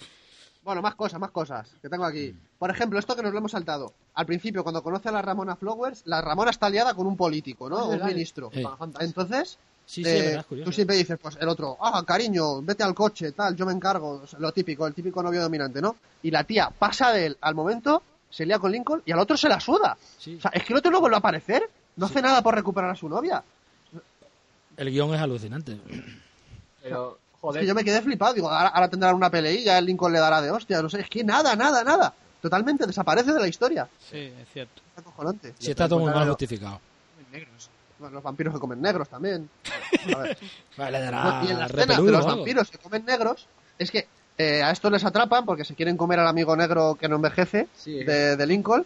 Bueno, 0.68 0.82
más 0.82 0.96
cosas, 0.96 1.18
más 1.18 1.32
cosas 1.32 1.66
que 1.82 1.88
tengo 1.88 2.04
aquí. 2.04 2.36
Por 2.60 2.70
ejemplo, 2.70 3.00
esto 3.00 3.16
que 3.16 3.24
nos 3.24 3.32
lo 3.32 3.38
hemos 3.38 3.52
saltado. 3.52 3.94
Al 4.16 4.26
principio, 4.26 4.64
cuando 4.64 4.84
conoce 4.84 5.08
a 5.08 5.14
la 5.14 5.22
Ramona 5.22 5.56
Flowers, 5.56 6.02
la 6.04 6.20
Ramona 6.20 6.52
está 6.52 6.66
aliada 6.66 6.94
con 6.94 7.08
un 7.08 7.16
político, 7.16 7.70
¿no? 7.70 7.78
Ah, 7.78 7.86
un 7.86 8.06
ministro. 8.06 8.52
Entonces, 9.00 9.58
Sí, 9.86 10.04
sí, 10.04 10.10
eh, 10.10 10.22
verdad, 10.36 10.66
tú 10.66 10.72
siempre 10.74 10.98
dices, 10.98 11.18
pues 11.22 11.38
el 11.40 11.48
otro, 11.48 11.78
ah, 11.80 12.04
cariño, 12.06 12.62
vete 12.62 12.84
al 12.84 12.94
coche, 12.94 13.32
tal, 13.32 13.56
yo 13.56 13.66
me 13.66 13.72
encargo. 13.72 14.24
Lo 14.40 14.52
típico, 14.52 14.86
el 14.86 14.94
típico 14.94 15.24
novio 15.24 15.42
dominante, 15.42 15.82
¿no? 15.82 15.96
Y 16.22 16.32
la 16.32 16.44
tía 16.44 16.70
pasa 16.78 17.14
de 17.14 17.28
él 17.28 17.38
al 17.40 17.56
momento, 17.56 18.04
se 18.30 18.46
lía 18.46 18.60
con 18.60 18.74
Lincoln 18.74 19.02
y 19.06 19.14
al 19.14 19.20
otro 19.20 19.38
se 19.38 19.48
la 19.48 19.62
suda. 19.62 19.98
Sí. 20.18 20.36
O 20.36 20.42
sea, 20.42 20.52
es 20.54 20.66
que 20.66 20.74
el 20.74 20.80
otro 20.80 20.92
no 20.92 21.00
vuelve 21.00 21.16
a 21.16 21.20
aparecer. 21.20 21.64
No 21.96 22.08
hace 22.08 22.22
nada 22.22 22.42
por 22.42 22.54
recuperar 22.54 22.90
a 22.90 22.96
su 22.96 23.08
novia. 23.08 23.42
El 24.76 24.92
guion 24.92 25.16
es 25.16 25.22
alucinante. 25.22 25.80
Pero, 26.84 27.20
Es 27.52 27.58
que 27.58 27.66
yo 27.66 27.76
me 27.76 27.84
quedé 27.84 28.02
flipado. 28.02 28.34
Digo, 28.34 28.50
ahora, 28.50 28.70
ahora 28.70 28.88
tendrán 28.90 29.16
una 29.16 29.30
peleilla, 29.30 29.78
el 29.78 29.86
Lincoln 29.86 30.12
le 30.14 30.20
dará 30.20 30.42
de 30.42 30.52
hostia. 30.52 30.82
No 30.82 30.90
sé, 30.90 31.02
es 31.02 31.10
que 31.10 31.24
nada, 31.24 31.56
nada, 31.56 31.84
nada. 31.84 32.14
Totalmente 32.42 32.86
desaparece 32.86 33.32
de 33.34 33.40
la 33.40 33.48
historia. 33.48 33.88
Sí, 34.10 34.18
es 34.18 34.48
cierto. 34.54 34.82
Es 34.96 35.00
acojonante. 35.02 35.54
Si 35.60 35.72
está 35.72 35.88
todo 35.88 36.00
muy 36.00 36.12
mal 36.12 36.28
justificado. 36.28 36.80
Bueno, 38.00 38.14
los 38.16 38.24
vampiros 38.24 38.54
que 38.54 38.60
comen 38.60 38.82
negros 38.82 39.10
también. 39.10 39.50
A 40.16 40.18
ver. 40.20 40.38
Vale, 40.78 41.00
dará 41.00 41.42
y 41.44 41.52
en 41.52 41.60
la 41.60 41.66
escena 41.66 41.96
de 42.00 42.12
los 42.12 42.26
vampiros 42.26 42.70
que 42.70 42.78
comen 42.78 43.06
negros, 43.06 43.48
es 43.80 43.90
que 43.92 44.08
eh, 44.38 44.62
a 44.62 44.70
estos 44.72 44.92
les 44.92 45.04
atrapan 45.04 45.46
porque 45.46 45.66
se 45.66 45.74
quieren 45.74 45.98
comer 45.98 46.20
al 46.20 46.28
amigo 46.28 46.56
negro 46.56 46.96
que 47.00 47.08
no 47.10 47.16
envejece 47.16 47.68
Sí. 47.76 48.04
de, 48.04 48.36
de 48.36 48.46
Lincoln 48.48 48.86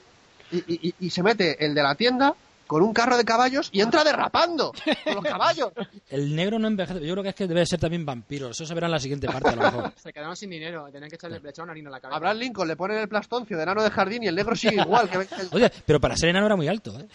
y- 0.51 0.93
y 0.99 1.09
se 1.09 1.23
mete 1.23 1.65
el 1.65 1.73
de 1.73 1.83
la 1.83 1.95
tienda 1.95 2.33
con 2.71 2.83
un 2.83 2.93
carro 2.93 3.17
de 3.17 3.25
caballos 3.25 3.67
y 3.73 3.81
entra 3.81 4.01
derrapando 4.05 4.71
con 5.03 5.15
los 5.15 5.23
caballos. 5.25 5.73
El 6.09 6.33
negro 6.33 6.57
no 6.57 6.69
envejece. 6.69 7.05
Yo 7.05 7.11
creo 7.15 7.21
que 7.23 7.29
es 7.29 7.35
que 7.35 7.45
debe 7.45 7.65
ser 7.65 7.81
también 7.81 8.05
vampiro. 8.05 8.51
Eso 8.51 8.65
se 8.65 8.73
verá 8.73 8.87
en 8.87 8.91
la 8.91 8.99
siguiente 8.99 9.27
parte, 9.27 9.49
a 9.49 9.55
lo 9.57 9.61
mejor. 9.63 9.91
se 10.01 10.13
quedaron 10.13 10.37
sin 10.37 10.51
dinero, 10.51 10.87
tenían 10.89 11.09
que 11.09 11.17
echarle, 11.17 11.41
le 11.41 11.49
echaron 11.49 11.69
harina 11.69 11.89
a 11.89 11.91
la 11.91 11.99
cabeza. 11.99 12.15
Abraham 12.15 12.37
Lincoln 12.37 12.67
le 12.69 12.77
ponen 12.77 12.99
el 12.99 13.09
plastoncio 13.09 13.57
de 13.57 13.63
enano 13.63 13.83
de 13.83 13.89
jardín 13.89 14.23
y 14.23 14.27
el 14.27 14.35
negro 14.35 14.55
sigue 14.55 14.77
igual. 14.81 15.09
Que 15.09 15.17
el- 15.17 15.27
Oye, 15.51 15.69
pero 15.85 15.99
para 15.99 16.15
ser 16.15 16.29
enano 16.29 16.45
era 16.45 16.55
muy 16.55 16.69
alto, 16.69 16.97
¿eh? 16.97 17.07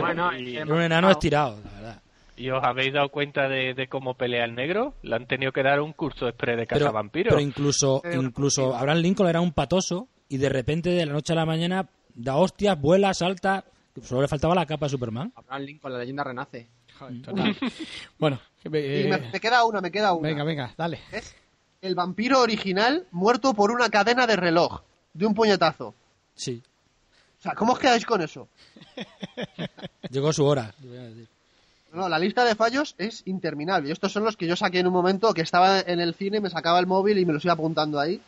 Bueno, 0.00 0.36
Y- 0.36 0.56
eh, 0.56 0.60
Era 0.62 0.74
un 0.74 0.82
enano 0.82 1.08
estirado, 1.08 1.60
la 1.64 1.70
verdad. 1.70 2.02
¿Y 2.36 2.50
os 2.50 2.62
habéis 2.64 2.92
dado 2.92 3.08
cuenta 3.10 3.48
de, 3.48 3.74
de 3.74 3.86
cómo 3.86 4.14
pelea 4.14 4.44
el 4.44 4.56
negro? 4.56 4.94
Le 5.02 5.14
han 5.14 5.26
tenido 5.26 5.52
que 5.52 5.62
dar 5.62 5.80
un 5.80 5.92
curso 5.92 6.26
express 6.26 6.56
de 6.58 6.66
Pero, 6.66 6.80
cazavampiros. 6.86 7.30
pero 7.32 7.40
incluso, 7.40 8.02
Eh, 8.04 8.16
incluso 8.20 8.74
Abraham 8.74 8.98
Lincoln 8.98 9.28
era 9.28 9.40
un 9.40 9.52
patoso 9.52 10.08
y 10.28 10.36
de 10.38 10.48
repente 10.48 10.90
de 10.90 11.06
la 11.06 11.12
noche 11.12 11.32
a 11.32 11.36
la 11.36 11.46
mañana 11.46 11.86
da 12.14 12.36
hostias, 12.36 12.78
vuela, 12.80 13.14
salta. 13.14 13.64
Solo 14.02 14.22
le 14.22 14.28
faltaba 14.28 14.54
la 14.54 14.66
capa 14.66 14.86
de 14.86 14.90
Superman. 14.90 15.32
Abraham 15.34 15.62
Lincoln, 15.62 15.92
la 15.92 15.98
leyenda 16.00 16.24
renace. 16.24 16.66
Joder, 16.98 17.22
total. 17.22 17.56
bueno, 18.18 18.40
y 18.64 18.68
eh, 18.72 19.06
me, 19.08 19.30
me 19.32 19.40
queda 19.40 19.64
una, 19.64 19.80
me 19.80 19.90
queda 19.90 20.12
una. 20.14 20.28
venga, 20.28 20.44
venga, 20.44 20.74
dale. 20.76 21.00
Es 21.12 21.34
el 21.82 21.94
vampiro 21.94 22.40
original 22.40 23.06
muerto 23.10 23.54
por 23.54 23.70
una 23.70 23.88
cadena 23.90 24.26
de 24.26 24.36
reloj, 24.36 24.80
de 25.14 25.26
un 25.26 25.34
puñetazo. 25.34 25.94
Sí, 26.34 26.62
O 27.38 27.42
sea, 27.42 27.54
¿cómo 27.54 27.72
os 27.74 27.78
quedáis 27.78 28.04
con 28.04 28.20
eso? 28.22 28.48
llegó 30.10 30.32
su 30.32 30.44
hora. 30.44 30.74
te 30.80 30.86
voy 30.86 30.98
a 30.98 31.02
decir. 31.02 31.28
No, 31.92 32.08
la 32.08 32.18
lista 32.18 32.44
de 32.44 32.54
fallos 32.54 32.94
es 32.98 33.22
interminable. 33.26 33.88
Y 33.88 33.92
estos 33.92 34.12
son 34.12 34.24
los 34.24 34.36
que 34.36 34.46
yo 34.46 34.56
saqué 34.56 34.80
en 34.80 34.86
un 34.86 34.92
momento 34.92 35.32
que 35.32 35.40
estaba 35.40 35.80
en 35.80 36.00
el 36.00 36.14
cine, 36.14 36.40
me 36.40 36.50
sacaba 36.50 36.78
el 36.78 36.86
móvil 36.86 37.18
y 37.18 37.24
me 37.24 37.32
los 37.32 37.44
iba 37.44 37.54
apuntando 37.54 37.98
ahí. 37.98 38.20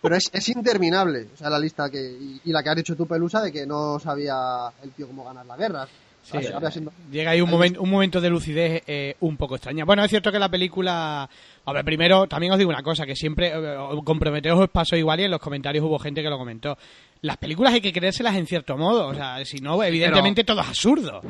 Pero 0.00 0.16
es, 0.16 0.30
es 0.32 0.48
interminable. 0.48 1.28
O 1.34 1.36
sea, 1.36 1.50
la 1.50 1.58
lista 1.58 1.90
que. 1.90 2.00
Y, 2.00 2.40
y 2.44 2.52
la 2.52 2.62
que 2.62 2.70
has 2.70 2.76
dicho 2.76 2.96
tú, 2.96 3.06
Pelusa, 3.06 3.40
de 3.42 3.52
que 3.52 3.66
no 3.66 3.98
sabía 3.98 4.36
el 4.82 4.90
tío 4.92 5.06
cómo 5.06 5.24
ganar 5.24 5.46
la 5.46 5.56
guerra. 5.56 5.86
Sí, 6.24 6.38
siendo- 6.70 6.92
llega 7.10 7.32
ahí 7.32 7.40
un, 7.40 7.50
momen- 7.50 7.76
un 7.80 7.90
momento 7.90 8.20
de 8.20 8.30
lucidez 8.30 8.84
eh, 8.86 9.16
un 9.20 9.36
poco 9.36 9.56
extraña. 9.56 9.84
Bueno, 9.84 10.04
es 10.04 10.08
cierto 10.10 10.30
que 10.30 10.38
la 10.38 10.48
película... 10.48 11.28
A 11.64 11.72
ver, 11.72 11.84
primero, 11.84 12.28
también 12.28 12.52
os 12.52 12.58
digo 12.60 12.70
una 12.70 12.82
cosa, 12.84 13.04
que 13.04 13.16
siempre 13.16 13.50
eh, 13.52 13.76
comprometeos 14.04 14.60
os 14.60 14.68
pasó 14.70 14.94
igual 14.94 15.18
y 15.18 15.24
en 15.24 15.32
los 15.32 15.40
comentarios 15.40 15.84
hubo 15.84 15.98
gente 15.98 16.22
que 16.22 16.30
lo 16.30 16.38
comentó. 16.38 16.78
Las 17.22 17.38
películas 17.38 17.74
hay 17.74 17.80
que 17.80 17.92
creérselas 17.92 18.36
en 18.36 18.46
cierto 18.46 18.76
modo, 18.76 19.08
o 19.08 19.14
sea, 19.14 19.44
si 19.44 19.58
no, 19.58 19.82
evidentemente 19.82 20.44
todo 20.44 20.60
es 20.60 20.68
absurdo. 20.68 21.22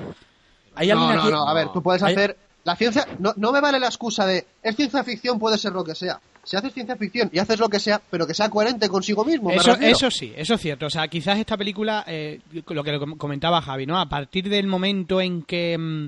¿Hay 0.75 0.89
No, 0.89 1.15
no, 1.15 1.31
no, 1.31 1.49
a 1.49 1.55
ver, 1.55 1.69
tú 1.73 1.83
puedes 1.83 2.03
¿Hay- 2.03 2.13
hacer... 2.13 2.37
La 2.65 2.77
ciencia... 2.77 3.07
No, 3.19 3.33
no 3.39 3.51
me 3.51 3.63
vale 3.63 3.81
la 3.81 3.87
excusa 3.87 4.27
de... 4.27 4.47
Es 4.63 4.77
ciencia 4.77 5.03
ficción, 5.03 5.39
puede 5.39 5.57
ser 5.57 5.73
lo 5.73 5.83
que 5.85 5.95
sea. 5.95 6.21
Si 6.45 6.57
haces 6.57 6.73
ciencia 6.75 6.97
ficción 6.97 7.31
y 7.33 7.39
haces 7.39 7.59
lo 7.61 7.69
que 7.69 7.79
sea, 7.79 8.01
pero 8.11 8.27
que 8.27 8.35
sea 8.35 8.49
coherente 8.51 8.89
consigo 8.89 9.25
mismo, 9.25 9.51
Eso, 9.53 9.75
eso 9.81 10.11
sí, 10.11 10.33
eso 10.37 10.55
es 10.55 10.61
cierto. 10.61 10.87
O 10.87 10.91
sea, 10.91 11.07
quizás 11.09 11.39
esta 11.39 11.57
película, 11.57 12.05
eh, 12.07 12.41
lo 12.69 12.83
que 12.83 12.99
com- 12.99 13.17
comentaba 13.17 13.63
Javi, 13.63 13.87
¿no? 13.87 13.99
A 14.01 14.09
partir 14.09 14.49
del 14.49 14.67
momento 14.67 15.21
en 15.21 15.43
que. 15.43 15.79
mm, 15.79 16.07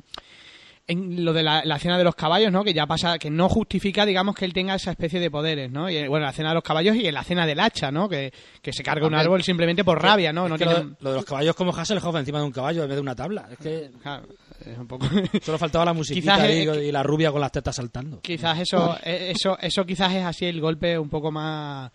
En 0.87 1.25
lo 1.25 1.33
de 1.33 1.43
la, 1.43 1.65
la 1.65 1.79
cena 1.79 1.97
de 1.97 2.05
los 2.05 2.15
caballos, 2.15 2.53
¿no? 2.53 2.63
Que 2.63 2.75
ya 2.75 2.87
pasa, 2.87 3.19
que 3.19 3.31
no 3.31 3.49
justifica, 3.49 4.05
digamos, 4.05 4.35
que 4.35 4.45
él 4.45 4.53
tenga 4.53 4.75
esa 4.75 4.91
especie 4.91 5.19
de 5.19 5.31
poderes, 5.31 5.71
¿no? 5.71 5.89
Y, 5.89 5.97
eh, 5.97 6.09
bueno, 6.09 6.27
la 6.27 6.33
cena 6.33 6.51
de 6.51 6.57
los 6.57 6.63
caballos 6.63 6.95
y 6.97 7.07
en 7.07 7.15
la 7.15 7.25
cena 7.25 7.47
del 7.47 7.59
hacha, 7.61 7.91
¿no? 7.91 8.07
Que, 8.07 8.31
que 8.61 8.71
se 8.71 8.83
carga 8.83 9.07
un 9.07 9.15
árbol 9.15 9.43
simplemente 9.43 9.83
por 9.83 10.03
rabia, 10.03 10.31
¿no? 10.31 10.47
No 10.47 10.59
tiene- 10.59 10.75
lo, 10.75 10.97
lo 11.01 11.11
de 11.11 11.17
los 11.17 11.25
caballos 11.25 11.57
como 11.57 11.75
Hasselhoff 11.75 12.15
encima 12.17 12.39
de 12.41 12.45
un 12.45 12.53
caballo 12.53 12.83
en 12.83 12.89
vez 12.89 12.97
de 12.97 13.01
una 13.01 13.15
tabla. 13.17 13.49
Es 13.51 13.57
que 13.59 13.91
Claro, 14.03 14.27
es 14.67 14.77
un 14.77 14.87
poco... 14.87 15.07
solo 15.43 15.57
faltaba 15.57 15.87
la 15.87 15.95
musiquita 15.95 16.35
Quizás, 16.35 16.49
ahí 16.51 16.69
y 16.89 16.93
la 16.93 17.03
rubia 17.03 17.33
con 17.33 17.41
las 17.41 17.51
tetas 17.53 17.77
saltando. 17.77 18.21
Quizás 18.21 18.59
eso, 18.61 18.99
eh, 19.05 19.33
eso, 19.35 19.57
eso 19.59 19.87
quizás 19.87 20.13
es 20.15 20.25
así 20.25 20.45
el 20.45 20.61
golpe 20.61 20.99
un 20.99 21.09
poco 21.09 21.31
más 21.33 21.91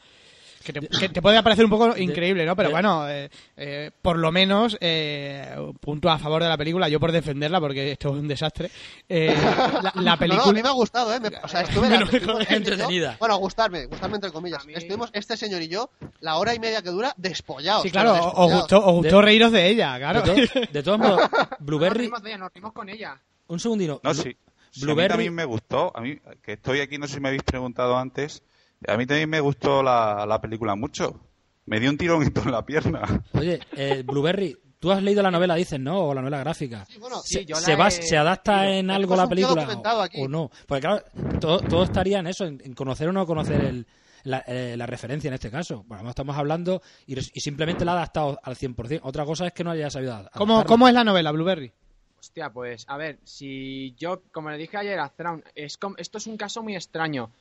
que 0.73 0.79
te, 0.81 0.87
que 0.87 1.09
te 1.09 1.21
puede 1.21 1.41
parecer 1.43 1.65
un 1.65 1.71
poco 1.71 1.97
increíble, 1.97 2.45
¿no? 2.45 2.55
Pero 2.55 2.71
bueno, 2.71 3.07
eh, 3.09 3.29
eh, 3.57 3.91
por 4.01 4.17
lo 4.17 4.31
menos 4.31 4.77
eh, 4.81 5.55
punto 5.79 6.09
a 6.09 6.17
favor 6.19 6.43
de 6.43 6.49
la 6.49 6.57
película, 6.57 6.87
yo 6.89 6.99
por 6.99 7.11
defenderla 7.11 7.59
porque 7.59 7.91
esto 7.91 8.09
es 8.09 8.15
un 8.15 8.27
desastre. 8.27 8.69
Eh, 9.07 9.35
la, 9.81 9.81
la 9.81 9.91
No, 9.95 10.01
no, 10.03 10.11
a 10.11 10.17
película 10.17 10.53
mí 10.53 10.61
me 10.63 10.69
ha 10.69 10.73
gustado, 10.73 11.13
¿eh? 11.13 11.19
Me- 11.19 11.29
o 11.43 11.47
sea, 11.47 11.61
estuve... 11.61 11.87
Bueno, 11.89 12.09
yo- 12.11 12.39
entretenida. 12.55 13.17
Bueno, 13.19 13.37
gustarme, 13.37 13.85
gustarme 13.87 14.15
entre 14.15 14.31
comillas. 14.31 14.65
Mí- 14.65 14.73
Estuvimos 14.75 15.09
este 15.13 15.35
señor 15.37 15.61
y 15.61 15.67
yo 15.67 15.89
la 16.19 16.37
hora 16.37 16.53
y 16.53 16.59
media 16.59 16.81
que 16.81 16.89
dura 16.89 17.13
despollados. 17.17 17.83
Sí, 17.83 17.91
claro, 17.91 18.13
os 18.13 18.51
gustó, 18.53 18.85
os 18.85 18.93
gustó 18.95 19.17
De- 19.17 19.21
reíros 19.23 19.51
de 19.51 19.67
ella, 19.67 19.97
claro. 19.97 20.21
De, 20.21 20.47
to- 20.47 20.59
de 20.71 20.83
todos 20.83 20.99
modos, 20.99 21.21
Nos 21.31 21.59
Blueberry... 21.59 21.99
rimos 22.05 22.21
de 22.23 22.29
ella, 22.29 22.37
nos 22.37 22.53
rimos 22.53 22.73
con 22.73 22.89
ella. 22.89 23.19
Un 23.47 23.59
segundino. 23.59 23.99
No, 24.03 24.13
sí. 24.13 24.21
Sí, 24.23 24.29
a 24.29 24.79
mí 24.79 24.85
Blueberry... 24.85 25.09
también 25.09 25.33
me 25.33 25.45
gustó. 25.45 25.91
A 25.95 26.01
mí, 26.01 26.19
que 26.43 26.53
estoy 26.53 26.81
aquí, 26.81 26.97
no 26.99 27.07
sé 27.07 27.15
si 27.15 27.19
me 27.19 27.29
habéis 27.29 27.41
preguntado 27.43 27.97
antes. 27.97 28.43
A 28.87 28.97
mí 28.97 29.05
también 29.05 29.29
me 29.29 29.39
gustó 29.39 29.83
la, 29.83 30.25
la 30.27 30.39
película 30.41 30.75
mucho. 30.75 31.19
Me 31.65 31.79
dio 31.79 31.89
un 31.89 31.97
tironito 31.97 32.41
en 32.41 32.51
la 32.51 32.65
pierna. 32.65 33.01
Oye, 33.33 33.59
eh, 33.75 34.03
Blueberry, 34.05 34.57
tú 34.79 34.91
has 34.91 35.03
leído 35.03 35.21
la 35.21 35.29
novela, 35.31 35.55
dices, 35.55 35.79
¿no? 35.79 35.99
O 36.07 36.13
la 36.13 36.21
novela 36.21 36.39
gráfica. 36.39 36.85
Sí, 36.85 36.97
bueno, 36.97 37.17
Sí, 37.23 37.33
¿Se, 37.39 37.45
yo 37.45 37.55
la 37.55 37.61
se, 37.61 37.75
va- 37.75 37.87
he 37.89 37.91
¿Se 37.91 38.17
adapta 38.17 38.69
en 38.71 38.89
algo 38.89 39.15
la 39.15 39.27
película 39.27 39.67
o, 40.15 40.23
o 40.23 40.27
no? 40.27 40.49
Porque 40.67 40.81
claro, 40.81 41.03
todo, 41.39 41.59
todo 41.59 41.83
estaría 41.83 42.19
en 42.19 42.27
eso, 42.27 42.45
en, 42.45 42.61
en 42.63 42.73
conocer 42.73 43.07
o 43.09 43.11
no 43.11 43.25
conocer 43.25 43.61
el- 43.61 43.87
la, 44.23 44.43
eh, 44.47 44.75
la 44.77 44.85
referencia 44.85 45.27
en 45.29 45.33
este 45.35 45.51
caso. 45.51 45.83
Bueno, 45.87 46.03
no 46.03 46.09
estamos 46.09 46.35
hablando 46.37 46.81
y, 47.05 47.15
simplemente 47.21 47.85
la 47.85 47.91
ha 47.91 47.95
adaptado 47.95 48.39
al 48.43 48.55
100%. 48.55 49.01
Otra 49.03 49.25
cosa 49.25 49.47
es 49.47 49.53
que 49.53 49.63
no 49.63 49.71
haya 49.71 49.89
sabido 49.89 50.13
adaptarla. 50.13 50.37
¿Cómo, 50.39 50.65
¿Cómo 50.65 50.87
es 50.87 50.93
la 50.93 51.03
novela, 51.03 51.31
Blueberry? 51.31 51.71
Hostia, 52.19 52.49
pues 52.49 52.83
a 52.89 52.97
ver, 52.97 53.19
si 53.23 53.93
yo, 53.97 54.23
como 54.33 54.49
le 54.49 54.57
dije 54.57 54.75
ayer 54.75 54.99
a 54.99 55.07
Thrawn, 55.09 55.41
es 55.55 55.77
esto 55.97 56.17
es 56.17 56.27
un 56.27 56.35
caso 56.35 56.61
muy 56.63 56.75
extraño. 56.75 57.31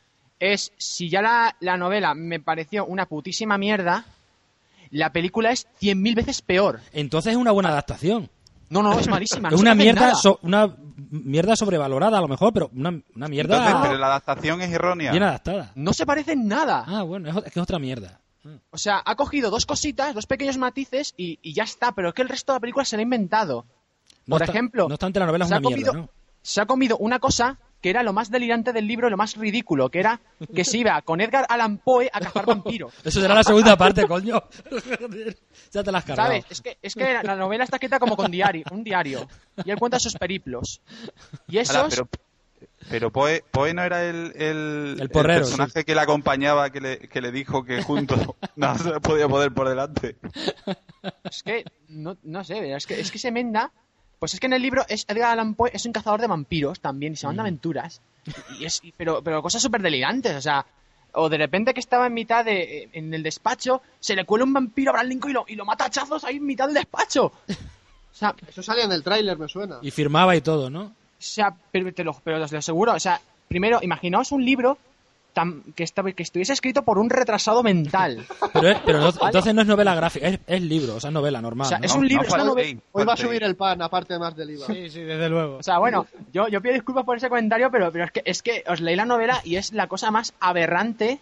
Es, 0.41 0.73
si 0.77 1.09
ya 1.09 1.21
la, 1.23 1.57
la 1.61 1.77
novela 1.77 2.15
me 2.15 2.39
pareció 2.41 2.85
una 2.87 3.07
putísima 3.07 3.59
mierda, 3.59 4.05
la 4.91 5.13
película 5.13 5.51
es 5.51 5.67
cien 5.79 6.01
mil 6.01 6.15
veces 6.15 6.43
peor. 6.43 6.81
Entonces 6.93 7.33
es 7.33 7.37
una 7.37 7.51
buena 7.51 7.71
adaptación. 7.71 8.31
No, 8.71 8.83
no, 8.83 8.99
es 8.99 9.09
malísima. 9.09 9.49
es 9.53 9.59
una 9.61 9.75
mierda, 9.75 10.15
so- 10.15 10.39
una 10.43 10.75
mierda 11.11 11.57
sobrevalorada 11.57 12.19
a 12.19 12.21
lo 12.21 12.29
mejor, 12.29 12.53
pero 12.53 12.71
una, 12.75 13.01
una 13.17 13.29
mierda 13.29 13.57
Entonces, 13.57 13.81
pero 13.89 13.99
la 13.99 14.07
adaptación 14.09 14.61
es 14.63 14.71
errónea. 14.71 15.11
bien 15.11 15.23
adaptada. 15.23 15.73
No 15.75 15.93
se 15.93 16.07
parece 16.07 16.33
en 16.33 16.47
nada. 16.49 16.85
Ah, 16.87 17.03
bueno, 17.03 17.29
es, 17.31 17.45
que 17.45 17.59
es 17.59 17.63
otra 17.63 17.79
mierda. 17.79 18.21
O 18.71 18.79
sea, 18.79 19.03
ha 19.05 19.15
cogido 19.17 19.51
dos 19.51 19.67
cositas, 19.67 20.15
dos 20.15 20.27
pequeños 20.27 20.57
matices 20.57 21.13
y, 21.17 21.39
y 21.43 21.53
ya 21.53 21.65
está, 21.65 21.93
pero 21.93 22.09
es 22.09 22.15
que 22.15 22.23
el 22.23 22.29
resto 22.29 22.53
de 22.53 22.57
la 22.57 22.61
película 22.61 22.85
se 22.85 22.97
la 22.97 23.01
ha 23.01 23.03
inventado. 23.03 23.67
No 24.27 24.37
Por 24.39 24.49
ejemplo, 24.49 24.89
no 24.89 24.95
obstante, 24.95 25.19
la 25.19 25.27
novela 25.27 25.45
es 25.47 25.51
una 25.51 25.61
mierda, 25.61 25.91
comido- 25.93 25.93
¿no? 25.95 26.11
Se 26.43 26.61
ha 26.61 26.67
comido 26.67 26.97
una 26.99 27.19
cosa 27.19 27.59
que 27.81 27.91
era 27.91 28.03
lo 28.03 28.13
más 28.13 28.31
delirante 28.31 28.73
del 28.73 28.87
libro, 28.87 29.11
lo 29.11 29.17
más 29.17 29.37
ridículo, 29.37 29.91
que 29.91 30.01
era 30.01 30.21
que 30.55 30.65
se 30.65 30.79
iba 30.79 31.01
con 31.03 31.21
Edgar 31.21 31.47
Allan 31.49 31.79
Poe 31.79 32.11
a 32.13 32.21
cazar 32.21 32.47
vampiros. 32.47 32.93
Eso 33.05 33.21
será 33.21 33.35
la 33.35 33.45
segunda 33.45 33.77
parte, 33.77 34.07
coño. 34.07 34.43
ya 35.73 35.83
te 35.85 35.93
la 35.93 35.99
has 35.99 36.05
cargado. 36.05 36.29
¿Sabes? 36.29 36.45
Es 36.51 36.61
que, 36.61 36.79
es 36.83 36.95
que 36.95 37.13
la, 37.13 37.23
la 37.23 37.37
novela 37.37 37.65
está 37.65 37.77
escrita 37.77 37.99
como 37.99 38.17
con 38.17 38.31
diario, 38.31 38.65
un 38.71 38.83
diario. 38.85 39.29
Y 39.65 39.71
él 39.71 39.79
cuenta 39.79 39.99
sus 39.99 40.15
periplos. 40.15 40.81
Y 41.49 41.59
esos... 41.59 41.95
Pero 41.95 42.09
pero 42.91 43.11
Poe, 43.13 43.45
Poe 43.51 43.75
no 43.75 43.83
era 43.83 44.05
el, 44.05 44.33
el, 44.37 44.97
El 45.01 45.11
porrero, 45.11 45.41
personaje 45.41 45.85
que 45.85 45.95
le 45.95 46.01
acompañaba, 46.01 46.71
que 46.71 46.81
le, 46.81 46.99
que 47.09 47.21
le 47.21 47.33
dijo 47.33 47.65
que 47.65 47.83
juntos 47.83 48.19
no 48.57 48.79
se 48.79 49.01
podía 49.01 49.29
poder 49.29 49.53
por 49.53 49.69
delante. 49.69 50.17
Es 51.25 51.43
que, 51.43 51.65
no, 51.89 52.17
no 52.23 52.45
sé, 52.45 52.75
es 52.75 52.87
que, 52.87 53.01
es 53.01 53.11
que 53.11 53.19
se 53.19 53.31
menda. 53.31 53.73
Pues 54.19 54.35
es 54.35 54.41
que 54.41 54.47
en 54.47 54.53
el 54.53 54.63
libro 54.63 54.85
es 54.89 55.05
Edgar 55.09 55.31
Allan 55.33 55.55
Poe 55.55 55.71
es 55.73 55.85
un 55.87 55.93
cazador 55.93 56.21
de 56.21 56.27
vampiros 56.27 56.81
también 56.81 57.13
y 57.13 57.17
se 57.17 57.27
manda 57.27 57.43
aventuras. 57.43 58.01
Y 58.59 58.65
es, 58.65 58.81
y- 58.83 58.93
pero, 58.93 59.23
pero 59.23 59.43
cosas 59.43 59.63
súper 59.63 59.83
delirantes, 59.83 60.35
o 60.37 60.41
sea. 60.41 60.67
O 61.13 61.29
de 61.31 61.39
repente 61.39 61.73
que 61.73 61.81
estaba 61.81 62.07
en 62.07 62.15
mitad 62.15 62.45
de. 62.45 62.91
en 62.93 63.15
el 63.15 63.23
despacho, 63.23 63.81
se 63.99 64.15
le 64.15 64.25
cuela 64.27 64.45
un 64.45 64.53
vampiro 64.53 64.95
a 64.95 65.03
Lincoln 65.03 65.31
y 65.31 65.35
lo, 65.35 65.45
y 65.49 65.55
lo 65.57 65.65
mata 65.65 65.85
a 65.85 65.87
hachazos 65.87 66.23
ahí 66.25 66.37
en 66.37 66.45
mitad 66.47 66.67
del 66.67 66.75
despacho. 66.75 67.27
O 67.49 68.15
sea, 68.15 68.35
Eso 68.47 68.63
salía 68.63 68.85
en 68.85 68.93
el 68.93 69.03
tráiler, 69.03 69.39
me 69.39 69.49
suena. 69.49 69.79
Y 69.81 69.91
firmaba 69.91 70.35
y 70.37 70.41
todo, 70.41 70.69
¿no? 70.71 70.83
o 70.83 70.93
sea, 71.21 71.55
pero, 71.73 71.93
te 71.95 72.05
lo, 72.05 72.13
pero 72.23 72.43
os 72.43 72.53
lo 72.53 72.59
aseguro, 72.59 72.93
o 72.95 73.01
sea, 73.01 73.21
primero, 73.49 73.79
imaginaos 73.83 74.31
un 74.33 74.45
libro 74.45 74.77
tan, 75.39 75.63
que, 75.75 75.85
estuviese 75.85 76.53
escrito 76.53 76.83
por 76.83 76.99
un 76.99 77.09
retrasado 77.11 77.63
mental. 77.63 78.27
Pero, 78.53 78.69
es- 78.71 78.79
pero 78.85 78.99
no- 79.01 79.13
entonces 79.27 79.55
no 79.55 79.63
es 79.63 79.69
novela 79.69 79.95
gráfica, 79.95 80.27
es, 80.27 80.41
es 80.47 80.63
libro, 80.63 80.97
o 80.97 81.01
sea, 81.01 81.09
es 81.11 81.15
novela 81.15 81.41
normal. 81.41 81.67
O 81.67 81.69
sea, 81.69 81.79
¿no? 81.79 81.85
es 81.87 81.95
un 81.95 82.09
libro, 82.09 82.25
es 82.25 82.33
una 82.35 82.45
faltéis, 82.45 82.75
novela. 82.75 82.89
Hoy 82.93 83.05
va 83.05 83.13
a 83.13 83.17
subir 83.17 83.43
el 83.45 83.55
pan, 83.55 83.81
aparte 83.83 84.19
más 84.19 84.35
del 84.35 84.51
IVA. 84.51 84.67
Sí, 84.67 84.91
sí, 84.91 85.01
desde 85.01 85.29
luego. 85.29 85.59
O 85.59 85.63
sea, 85.63 85.79
bueno, 85.79 86.07
yo, 86.33 86.49
yo 86.49 86.61
pido 86.61 86.75
disculpas 86.75 87.05
por 87.05 87.17
ese 87.17 87.29
comentario, 87.29 87.71
pero, 87.71 87.93
pero 87.93 88.05
es, 88.07 88.11
que, 88.11 88.23
es 88.25 88.43
que 88.43 88.65
os 88.67 88.81
leí 88.81 88.97
la 88.97 89.05
novela 89.05 89.41
y 89.45 89.55
es 89.57 89.73
la 89.73 89.87
cosa 89.87 90.11
más 90.11 90.33
aberrante 90.41 91.21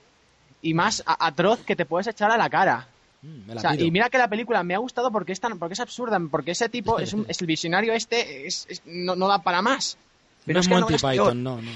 y 0.63 0.73
más 0.73 1.03
a- 1.07 1.27
atroz 1.27 1.61
que 1.65 1.77
te 1.77 1.85
puedes 1.85 2.07
echar 2.07 2.31
a 2.31 2.39
la 2.39 2.49
cara. 2.49 2.89
Mm, 3.23 3.47
me 3.49 3.55
la 3.55 3.59
O 3.59 3.61
sea, 3.61 3.75
y 3.75 3.91
mira 3.91 4.09
que 4.09 4.19
la 4.19 4.29
película 4.29 4.63
me 4.63 4.75
ha 4.75 4.79
gustado 4.79 5.11
porque 5.11 5.33
es, 5.33 5.41
tan, 5.41 5.59
porque 5.59 5.75
es 5.75 5.81
absurda, 5.81 6.19
porque 6.31 6.53
ese 6.53 6.69
tipo, 6.71 6.99
es, 6.99 7.13
un- 7.13 7.27
es 7.29 7.39
el 7.41 7.47
visionario 7.47 7.93
este, 7.93 8.47
es, 8.47 8.67
es- 8.71 8.83
no, 8.87 9.15
no 9.15 9.29
da 9.29 9.43
para 9.43 9.61
más. 9.63 9.99
no 10.47 10.59
es 10.61 10.69
que 10.69 10.75
Monty. 10.75 10.95
Python, 10.95 11.43
no, 11.43 11.61
no. 11.61 11.71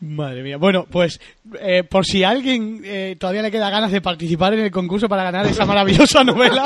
Madre 0.00 0.42
mía. 0.42 0.58
Bueno, 0.58 0.86
pues 0.90 1.20
eh, 1.58 1.82
por 1.82 2.04
si 2.04 2.22
a 2.22 2.30
alguien 2.30 2.82
eh, 2.84 3.16
todavía 3.18 3.42
le 3.42 3.50
queda 3.50 3.70
ganas 3.70 3.90
de 3.90 4.02
participar 4.02 4.52
en 4.52 4.60
el 4.60 4.70
concurso 4.70 5.08
para 5.08 5.24
ganar 5.24 5.46
esa 5.46 5.64
maravillosa 5.64 6.22
novela, 6.22 6.64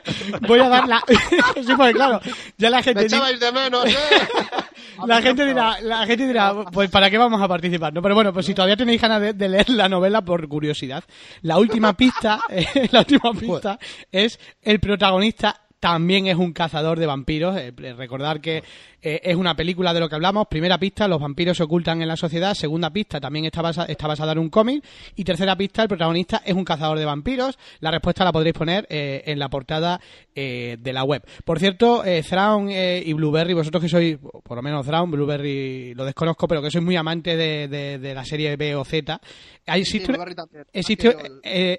voy 0.48 0.58
a 0.58 0.68
dar 0.68 0.88
la... 0.88 1.02
sí, 1.54 1.72
porque 1.76 1.92
claro, 1.92 2.20
ya 2.58 2.70
la 2.70 2.78
Me 2.78 2.82
gente... 2.82 3.06
echabais 3.06 3.38
de 3.38 3.52
menos, 3.52 3.86
¿eh? 3.86 3.94
La 5.06 5.20
gente 5.20 5.44
dirá, 5.44 5.80
la 5.80 6.06
gente 6.06 6.28
dirá, 6.28 6.54
pues 6.70 6.88
¿para 6.88 7.10
qué 7.10 7.18
vamos 7.18 7.40
a 7.42 7.48
participar? 7.48 7.92
No, 7.92 8.00
pero 8.02 8.14
bueno, 8.14 8.32
pues 8.32 8.46
si 8.46 8.54
todavía 8.54 8.76
tenéis 8.76 9.00
ganas 9.00 9.20
de, 9.20 9.32
de 9.32 9.48
leer 9.48 9.68
la 9.70 9.88
novela 9.88 10.22
por 10.22 10.46
curiosidad, 10.46 11.02
la 11.40 11.58
última 11.58 11.94
pista, 11.94 12.40
eh, 12.48 12.88
la 12.92 13.00
última 13.00 13.32
pista 13.32 13.78
es 14.12 14.38
el 14.62 14.78
protagonista 14.78 15.61
también 15.82 16.28
es 16.28 16.36
un 16.36 16.52
cazador 16.52 17.00
de 17.00 17.06
vampiros. 17.06 17.56
Eh, 17.56 17.72
recordar 17.96 18.40
que 18.40 18.62
eh, 19.02 19.20
es 19.24 19.34
una 19.34 19.56
película 19.56 19.92
de 19.92 19.98
lo 19.98 20.08
que 20.08 20.14
hablamos. 20.14 20.46
Primera 20.48 20.78
pista, 20.78 21.08
los 21.08 21.20
vampiros 21.20 21.56
se 21.56 21.64
ocultan 21.64 22.00
en 22.02 22.06
la 22.06 22.14
sociedad. 22.16 22.54
Segunda 22.54 22.90
pista, 22.90 23.18
también 23.20 23.46
está, 23.46 23.62
basa- 23.62 23.86
está 23.86 24.06
basada 24.06 24.30
en 24.30 24.38
un 24.38 24.48
cómic. 24.48 24.84
Y 25.16 25.24
tercera 25.24 25.56
pista, 25.56 25.82
el 25.82 25.88
protagonista 25.88 26.40
es 26.44 26.54
un 26.54 26.64
cazador 26.64 27.00
de 27.00 27.04
vampiros. 27.04 27.58
La 27.80 27.90
respuesta 27.90 28.24
la 28.24 28.30
podréis 28.30 28.54
poner 28.54 28.86
eh, 28.90 29.24
en 29.26 29.40
la 29.40 29.48
portada 29.50 30.00
eh, 30.36 30.76
de 30.78 30.92
la 30.92 31.02
web. 31.02 31.24
Por 31.44 31.58
cierto, 31.58 32.04
eh, 32.04 32.22
Thrawn 32.22 32.70
eh, 32.70 33.02
y 33.04 33.12
Blueberry, 33.14 33.52
vosotros 33.52 33.82
que 33.82 33.88
sois, 33.88 34.18
por 34.44 34.54
lo 34.56 34.62
menos 34.62 34.86
Thrawn, 34.86 35.10
Blueberry 35.10 35.94
lo 35.94 36.04
desconozco, 36.04 36.46
pero 36.46 36.62
que 36.62 36.70
sois 36.70 36.84
muy 36.84 36.94
amantes 36.94 37.36
de, 37.36 37.66
de- 37.66 37.98
de 37.98 38.14
la 38.14 38.24
serie 38.24 38.54
B 38.54 38.76
o 38.76 38.84
Z, 38.84 39.20
existe, 39.66 40.06
Sí, 40.06 40.12
una- 40.12 40.24
existe, 40.72 41.16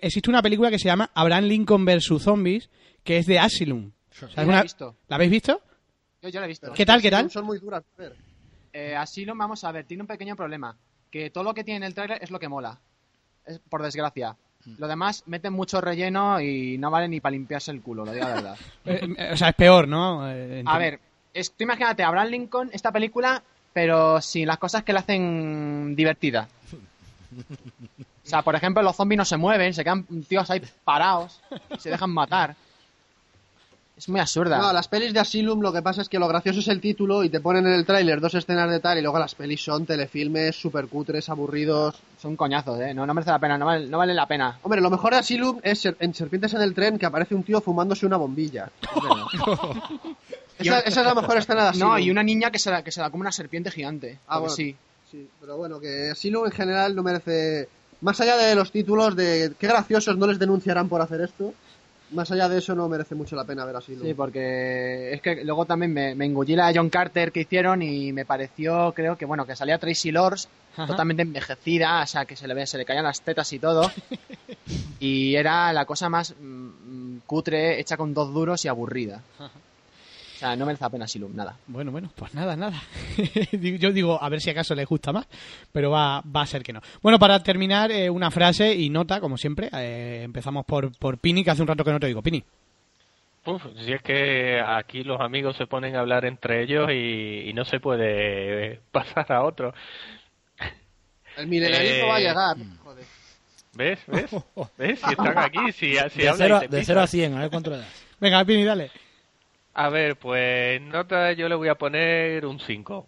existe 0.06 0.30
una 0.30 0.42
película 0.42 0.70
que 0.70 0.78
se 0.80 0.90
llama 0.90 1.10
Abraham 1.14 1.46
Lincoln 1.46 1.86
vs. 1.86 2.12
Zombies, 2.20 2.70
que 3.04 3.18
es 3.18 3.26
de 3.26 3.40
Asylum. 3.40 3.92
La 4.36 4.44
he 4.44 4.46
una- 4.46 4.62
visto. 4.64 4.96
¿La 5.08 5.16
habéis 5.16 5.32
visto? 5.32 5.62
Yo 6.22 6.30
ya 6.30 6.40
lo 6.40 6.46
he 6.46 6.50
visto. 6.50 6.72
¿Qué 6.74 6.86
tal, 6.86 7.02
qué 7.02 7.12
tal? 7.12 7.30
Son 7.30 7.46
muy 7.46 7.60
duras. 7.60 7.84
ver. 7.98 8.16
Eh, 8.72 8.96
Asylum, 8.96 9.38
vamos 9.38 9.64
a 9.64 9.72
ver, 9.72 9.86
tiene 9.86 10.04
un 10.04 10.08
pequeño 10.08 10.36
problema. 10.36 10.76
Que 11.12 11.30
todo 11.30 11.44
lo 11.44 11.54
que 11.54 11.64
tiene 11.64 11.78
en 11.78 11.84
el 11.84 11.94
trailer 11.94 12.18
es 12.24 12.32
lo 12.32 12.40
que 12.40 12.48
mola. 12.50 12.80
Es, 13.46 13.60
por 13.60 13.84
desgracia. 13.84 14.36
Lo 14.78 14.88
demás, 14.88 15.24
meten 15.26 15.52
mucho 15.52 15.82
relleno 15.82 16.40
y 16.40 16.78
no 16.78 16.90
vale 16.90 17.10
ni 17.10 17.20
para 17.20 17.34
limpiarse 17.34 17.70
el 17.72 17.82
culo, 17.82 18.06
lo 18.06 18.14
digo 18.14 18.26
la 18.28 18.34
verdad. 18.36 18.58
Eh, 18.86 19.14
eh, 19.18 19.30
o 19.34 19.38
sea, 19.38 19.50
es 19.50 19.56
peor, 19.56 19.88
¿no? 19.88 20.30
Eh, 20.32 20.64
A 20.66 20.78
ver, 20.78 21.00
es, 21.34 21.52
tú 21.52 21.66
imagínate, 21.66 22.02
Abraham 22.04 22.30
Lincoln, 22.30 22.70
esta 22.72 22.92
película, 22.92 23.44
pero 23.74 24.22
sin 24.22 24.48
las 24.48 24.58
cosas 24.60 24.84
que 24.84 24.94
la 24.94 25.02
hacen 25.02 25.94
divertida. 25.96 26.48
O 28.26 28.26
sea, 28.26 28.42
por 28.42 28.56
ejemplo, 28.56 28.82
los 28.82 28.96
zombies 28.96 29.18
no 29.18 29.26
se 29.26 29.36
mueven, 29.38 29.74
se 29.74 29.84
quedan 29.84 30.06
tíos 30.24 30.50
ahí 30.50 30.62
parados, 30.86 31.42
se 31.78 31.90
dejan 31.90 32.10
matar. 32.12 32.56
Es 33.96 34.10
muy 34.10 34.20
absurda. 34.20 34.58
No, 34.58 34.74
las 34.74 34.88
pelis 34.88 35.14
de 35.14 35.20
Asylum 35.20 35.62
lo 35.62 35.72
que 35.72 35.84
pasa 35.84 36.02
es 36.02 36.10
que 36.10 36.18
lo 36.18 36.28
gracioso 36.28 36.60
es 36.62 36.68
el 36.68 36.82
título 36.82 37.24
y 37.24 37.30
te 37.30 37.40
ponen 37.40 37.68
en 37.68 37.74
el 37.74 37.86
tráiler 37.86 38.20
dos 38.20 38.34
escenas 38.34 38.70
de 38.72 38.80
tal 38.80 38.98
y 38.98 39.02
luego 39.02 39.20
las 39.20 39.36
pelis 39.36 39.64
son 39.64 39.86
telefilmes 39.86 40.56
super 40.56 40.88
cutres, 40.88 41.30
aburridos. 41.30 41.96
Son 42.20 42.36
coñazos, 42.36 42.80
¿eh? 42.82 42.94
No, 42.96 43.06
no 43.06 43.14
merece 43.14 43.30
la 43.32 43.38
pena, 43.40 43.56
no 43.58 43.68
vale, 43.68 43.86
no 43.88 44.00
vale 44.00 44.14
la 44.16 44.26
pena. 44.28 44.58
Hombre, 44.64 44.82
lo 44.82 44.90
mejor 44.90 45.14
de 45.14 45.20
Asylum 45.20 45.60
es 45.62 45.80
ser- 45.80 45.96
en 46.00 46.14
Serpientes 46.16 46.54
en 46.56 46.62
el 46.62 46.74
tren 46.74 46.98
que 46.98 47.06
aparece 47.06 47.36
un 47.36 47.44
tío 47.44 47.62
fumándose 47.62 48.06
una 48.08 48.18
bombilla. 48.18 48.72
esa, 50.60 50.80
esa 50.80 51.00
es 51.02 51.06
la 51.08 51.14
mejor 51.16 51.38
escena 51.38 51.64
de 51.64 51.70
Asylum. 51.70 51.90
No, 51.90 52.00
y 52.00 52.10
una 52.10 52.24
niña 52.24 52.52
que 52.52 52.60
se 52.60 52.72
la, 52.72 52.84
que 52.84 52.92
se 52.92 53.00
la 53.02 53.10
come 53.10 53.22
una 53.22 53.32
serpiente 53.32 53.72
gigante. 53.72 54.20
Ah, 54.28 54.40
bueno. 54.40 54.54
sí. 54.56 54.76
Sí, 55.12 55.30
pero 55.40 55.58
bueno, 55.58 55.80
que 55.80 56.10
Asylum 56.12 56.46
en 56.46 56.52
general 56.52 56.96
no 56.96 57.04
merece... 57.04 57.70
Más 58.02 58.20
allá 58.20 58.36
de 58.36 58.56
los 58.56 58.72
títulos 58.72 59.16
de 59.16 59.54
qué 59.60 59.68
graciosos 59.68 60.18
no 60.18 60.28
les 60.28 60.40
denunciarán 60.40 60.90
por 60.90 61.00
hacer 61.02 61.22
esto, 61.22 61.54
más 62.14 62.32
allá 62.32 62.48
de 62.50 62.60
eso 62.60 62.76
no 62.76 62.88
merece 62.90 63.16
mucho 63.16 63.36
la 63.36 63.44
pena 63.46 63.66
ver 63.66 63.76
Asylum. 63.76 64.08
Sí, 64.08 64.14
porque 64.14 65.12
es 65.14 65.22
que 65.22 65.44
luego 65.44 65.66
también 65.66 65.94
me, 65.94 66.16
me 66.16 66.26
engullí 66.26 66.56
la 66.56 66.68
de 66.72 66.78
John 66.78 66.90
Carter 66.90 67.32
que 67.32 67.42
hicieron 67.42 67.82
y 67.82 68.12
me 68.14 68.26
pareció, 68.26 68.94
creo 68.94 69.18
que 69.18 69.26
bueno, 69.26 69.46
que 69.46 69.56
salía 69.56 69.78
Tracy 69.78 70.12
Lords 70.12 70.48
Ajá. 70.76 70.88
totalmente 70.88 71.22
envejecida, 71.24 72.02
o 72.02 72.08
sea, 72.08 72.26
que 72.26 72.36
se 72.36 72.48
le, 72.48 72.54
ve- 72.54 72.66
se 72.68 72.78
le 72.78 72.86
caían 72.86 73.04
las 73.04 73.22
tetas 73.22 73.52
y 73.54 73.60
todo. 73.60 73.92
y 75.00 75.36
era 75.36 75.72
la 75.74 75.86
cosa 75.86 76.10
más 76.10 76.34
mm, 76.40 77.16
mm, 77.16 77.22
cutre, 77.26 77.80
hecha 77.80 77.98
con 77.98 78.14
dos 78.14 78.34
duros 78.34 78.64
y 78.66 78.68
aburrida. 78.68 79.22
Sea, 80.48 80.56
no 80.56 80.66
merece 80.66 80.84
la 80.84 80.90
pena 80.90 81.08
Silum, 81.08 81.36
nada. 81.36 81.58
Bueno, 81.68 81.92
bueno, 81.92 82.10
pues 82.16 82.34
nada, 82.34 82.56
nada. 82.56 82.82
Yo 83.52 83.92
digo, 83.92 84.22
a 84.22 84.30
ver 84.30 84.42
si 84.42 84.50
acaso 84.50 84.76
les 84.76 84.88
gusta 84.88 85.12
más, 85.12 85.28
pero 85.72 85.92
va, 85.92 86.22
va 86.22 86.42
a 86.42 86.46
ser 86.48 86.64
que 86.64 86.74
no. 86.74 86.82
Bueno, 87.02 87.20
para 87.20 87.42
terminar, 87.42 87.92
eh, 87.92 88.10
una 88.10 88.32
frase 88.32 88.74
y 88.74 88.90
nota, 88.90 89.20
como 89.20 89.38
siempre. 89.38 89.70
Eh, 89.74 90.22
empezamos 90.24 90.66
por, 90.66 90.92
por 90.98 91.18
Pini, 91.18 91.44
que 91.44 91.52
hace 91.52 91.62
un 91.62 91.68
rato 91.68 91.84
que 91.84 91.92
no 91.92 92.00
te 92.00 92.08
digo. 92.08 92.22
Pini. 92.22 92.44
Uf, 93.46 93.62
si 93.86 93.92
es 93.92 94.02
que 94.02 94.62
aquí 94.66 95.04
los 95.04 95.20
amigos 95.20 95.58
se 95.58 95.68
ponen 95.68 95.96
a 95.98 96.00
hablar 96.00 96.24
entre 96.26 96.64
ellos 96.64 96.90
y, 96.92 97.50
y 97.50 97.54
no 97.54 97.66
se 97.66 97.80
puede 97.80 98.80
pasar 98.92 99.32
a 99.32 99.44
otro. 99.44 99.74
El 101.36 101.48
milenarismo 101.48 102.06
Eh, 102.06 102.10
va 102.10 102.16
a 102.16 102.20
llegar. 102.20 102.58
Joder. 102.84 103.06
¿Ves? 103.76 104.00
¿Ves? 104.08 104.32
¿Ves? 104.78 105.00
Si 105.00 105.10
están 105.12 105.38
aquí, 105.38 105.72
si, 105.74 105.96
si 106.10 106.22
de, 106.22 106.30
hablan 106.30 106.36
y 106.36 106.38
0 106.38 106.56
a, 106.56 106.60
te 106.62 106.68
de 106.68 106.80
pisan. 106.80 106.86
0 106.96 107.02
a 107.02 107.08
100, 107.08 107.34
a 107.38 107.40
ver 107.42 107.50
cuánto 107.50 107.70
le 107.72 107.78
das. 107.78 108.06
Venga, 108.20 108.46
Pini, 108.46 108.64
dale. 108.64 108.92
A 109.74 109.90
ver, 109.90 110.18
pues 110.18 110.82
nota 110.82 111.34
yo 111.34 111.50
le 111.50 111.56
voy 111.56 111.68
a 111.68 111.76
poner 111.76 112.46
un 112.46 112.60
5. 112.60 113.08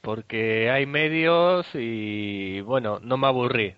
Porque 0.00 0.68
hay 0.70 0.84
medios 0.84 1.66
y 1.74 2.60
bueno, 2.60 2.98
no 3.00 3.16
me 3.16 3.28
aburrí. 3.28 3.74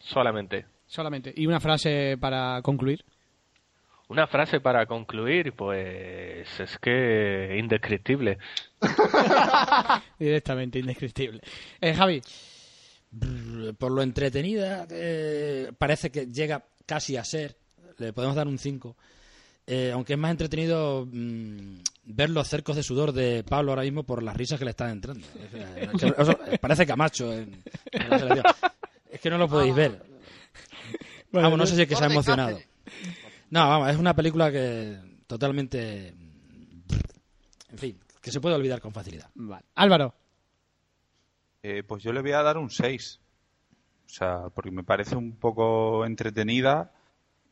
Solamente. 0.00 0.66
Solamente. 0.86 1.32
Y 1.36 1.46
una 1.46 1.60
frase 1.60 2.16
para 2.20 2.60
concluir. 2.62 3.04
Una 4.08 4.26
frase 4.26 4.60
para 4.60 4.84
concluir, 4.84 5.54
pues 5.54 6.60
es 6.60 6.78
que 6.78 7.56
indescriptible. 7.58 8.38
Directamente, 10.18 10.80
indescriptible. 10.80 11.40
Eh, 11.80 11.94
Javi. 11.94 12.20
Por 13.78 13.92
lo 13.92 14.02
entretenida, 14.02 14.86
eh, 14.90 15.70
parece 15.78 16.10
que 16.10 16.26
llega 16.26 16.64
casi 16.84 17.16
a 17.16 17.24
ser. 17.24 17.56
Le 17.98 18.12
podemos 18.12 18.36
dar 18.36 18.48
un 18.48 18.58
5. 18.58 18.96
Eh, 19.66 19.90
aunque 19.92 20.14
es 20.14 20.18
más 20.18 20.30
entretenido 20.32 21.06
mm, 21.10 21.76
ver 22.04 22.30
los 22.30 22.48
cercos 22.48 22.74
de 22.76 22.82
sudor 22.82 23.12
de 23.12 23.44
Pablo 23.44 23.72
ahora 23.72 23.82
mismo 23.82 24.02
por 24.02 24.22
las 24.22 24.36
risas 24.36 24.58
que 24.58 24.64
le 24.64 24.72
están 24.72 24.90
entrando. 24.90 25.24
Es 25.76 25.90
que- 26.00 26.06
eso- 26.22 26.38
parece 26.60 26.86
Camacho 26.86 27.32
en, 27.32 27.62
en 27.92 28.10
la 28.10 28.18
selección. 28.18 28.44
Es 29.10 29.20
que 29.20 29.30
no 29.30 29.38
lo 29.38 29.48
podéis 29.48 29.74
ver. 29.74 30.02
Vamos, 31.30 31.58
no 31.58 31.66
sé 31.66 31.76
si 31.76 31.82
es 31.82 31.88
que 31.88 31.96
se 31.96 32.04
ha 32.04 32.08
emocionado. 32.08 32.58
No, 33.50 33.68
vamos, 33.68 33.90
es 33.90 33.96
una 33.96 34.14
película 34.14 34.50
que 34.50 34.98
totalmente... 35.26 36.08
En 36.08 37.78
fin, 37.78 37.98
que 38.20 38.30
se 38.30 38.40
puede 38.40 38.54
olvidar 38.56 38.80
con 38.80 38.92
facilidad. 38.92 39.30
Vale. 39.34 39.64
Álvaro. 39.76 40.14
Eh, 41.62 41.82
pues 41.84 42.02
yo 42.02 42.12
le 42.12 42.20
voy 42.20 42.32
a 42.32 42.42
dar 42.42 42.58
un 42.58 42.68
6. 42.70 43.20
O 44.06 44.08
sea, 44.08 44.48
porque 44.54 44.70
me 44.70 44.82
parece 44.82 45.16
un 45.16 45.36
poco 45.36 46.04
entretenida 46.04 46.92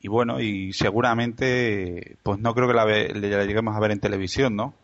y 0.01 0.09
bueno, 0.09 0.41
y 0.41 0.73
seguramente, 0.73 2.17
pues 2.23 2.39
no 2.41 2.55
creo 2.55 2.67
que 2.69 2.75
la, 2.75 2.85
ve- 2.85 3.13
la 3.15 3.45
lleguemos 3.45 3.77
a 3.77 3.81
ver 3.81 3.91
en 3.93 4.01
televisión, 4.01 4.57
¿no? 4.57 4.75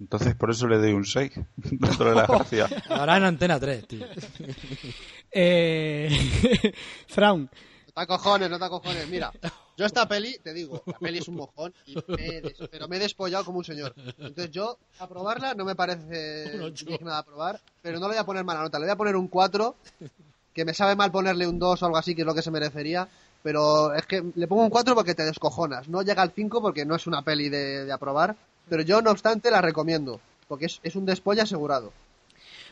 Entonces 0.00 0.34
por 0.34 0.50
eso 0.50 0.66
le 0.66 0.78
doy 0.78 0.92
un 0.92 1.04
6. 1.04 1.32
Dándole 1.56 2.14
las 2.16 2.26
gracias. 2.28 2.72
Ahora 2.88 3.16
en 3.16 3.24
Antena 3.24 3.60
3, 3.60 3.86
tío. 3.86 4.06
Eh... 5.36 6.72
Thrawn. 7.14 7.42
No 7.86 7.92
te 7.94 8.00
acojones, 8.00 8.50
no 8.50 8.58
te 8.58 8.64
acojones. 8.64 9.08
Mira, 9.08 9.32
yo 9.76 9.86
esta 9.86 10.06
peli, 10.08 10.36
te 10.42 10.52
digo, 10.52 10.82
la 10.86 10.98
peli 10.98 11.18
es 11.18 11.28
un 11.28 11.36
mojón, 11.36 11.72
y 11.86 11.94
me 12.08 12.26
he 12.26 12.40
des- 12.40 12.56
pero 12.70 12.88
me 12.88 12.96
he 12.96 12.98
despollado 13.00 13.44
como 13.44 13.58
un 13.58 13.64
señor. 13.64 13.94
Entonces 14.18 14.50
yo, 14.50 14.78
aprobarla 14.98 15.54
no 15.54 15.64
me 15.64 15.74
parece 15.76 16.58
digna 16.86 17.12
de 17.12 17.18
aprobar, 17.18 17.60
pero 17.82 17.98
no 18.00 18.06
le 18.08 18.14
voy 18.14 18.20
a 18.20 18.26
poner 18.26 18.44
mala 18.44 18.62
nota, 18.62 18.78
le 18.78 18.86
voy 18.86 18.92
a 18.92 18.96
poner 18.96 19.14
un 19.16 19.28
4, 19.28 19.76
que 20.52 20.64
me 20.64 20.74
sabe 20.74 20.96
mal 20.96 21.12
ponerle 21.12 21.46
un 21.46 21.58
2 21.58 21.82
o 21.82 21.86
algo 21.86 21.98
así, 21.98 22.14
que 22.16 22.22
es 22.22 22.26
lo 22.26 22.34
que 22.34 22.42
se 22.42 22.50
merecería, 22.50 23.08
pero 23.44 23.92
es 23.92 24.06
que 24.06 24.24
le 24.34 24.48
pongo 24.48 24.62
un 24.62 24.70
4 24.70 24.94
porque 24.94 25.14
te 25.14 25.22
descojonas. 25.22 25.86
No 25.86 26.00
llega 26.00 26.22
al 26.22 26.32
5 26.32 26.62
porque 26.62 26.86
no 26.86 26.96
es 26.96 27.06
una 27.06 27.20
peli 27.20 27.50
de, 27.50 27.84
de 27.84 27.92
aprobar, 27.92 28.34
pero 28.70 28.82
yo 28.82 29.02
no 29.02 29.10
obstante 29.10 29.50
la 29.50 29.60
recomiendo, 29.60 30.18
porque 30.48 30.64
es, 30.64 30.80
es 30.82 30.96
un 30.96 31.04
despolle 31.04 31.42
asegurado. 31.42 31.92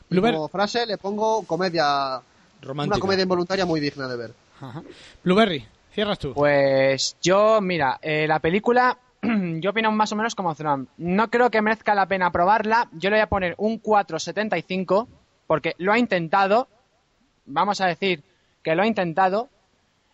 Y 0.09 0.19
como 0.19 0.49
frase 0.49 0.87
le 0.87 0.97
pongo 0.97 1.43
comedia, 1.43 2.23
Romántica. 2.63 2.97
una 2.97 3.01
comedia 3.01 3.23
involuntaria 3.23 3.67
muy 3.67 3.81
digna 3.81 4.09
de 4.09 4.17
ver. 4.17 4.35
Ajá. 4.61 4.83
Blueberry. 5.23 5.67
Cierras 5.93 6.19
tú. 6.19 6.33
Pues 6.33 7.19
yo, 7.21 7.61
mira, 7.61 7.99
eh, 8.01 8.27
la 8.27 8.39
película, 8.39 8.97
yo 9.23 9.71
opino 9.71 9.93
más 9.93 10.11
o 10.13 10.17
menos 10.17 10.35
como 10.35 10.55
Thrawn. 10.55 10.89
No 10.97 11.29
creo 11.29 11.51
que 11.51 11.61
merezca 11.61 11.95
la 11.95 12.07
pena 12.07 12.33
probarla. 12.33 12.89
Yo 12.93 13.11
le 13.11 13.17
voy 13.17 13.23
a 13.23 13.29
poner 13.29 13.55
un 13.59 13.83
4.75 13.83 15.07
porque 15.47 15.75
lo 15.77 15.93
ha 15.93 15.99
intentado. 15.99 16.67
Vamos 17.45 17.83
a 17.83 17.87
decir 17.87 18.23
que 18.63 18.75
lo 18.75 18.85
ha 18.85 18.87
intentado. 18.87 19.51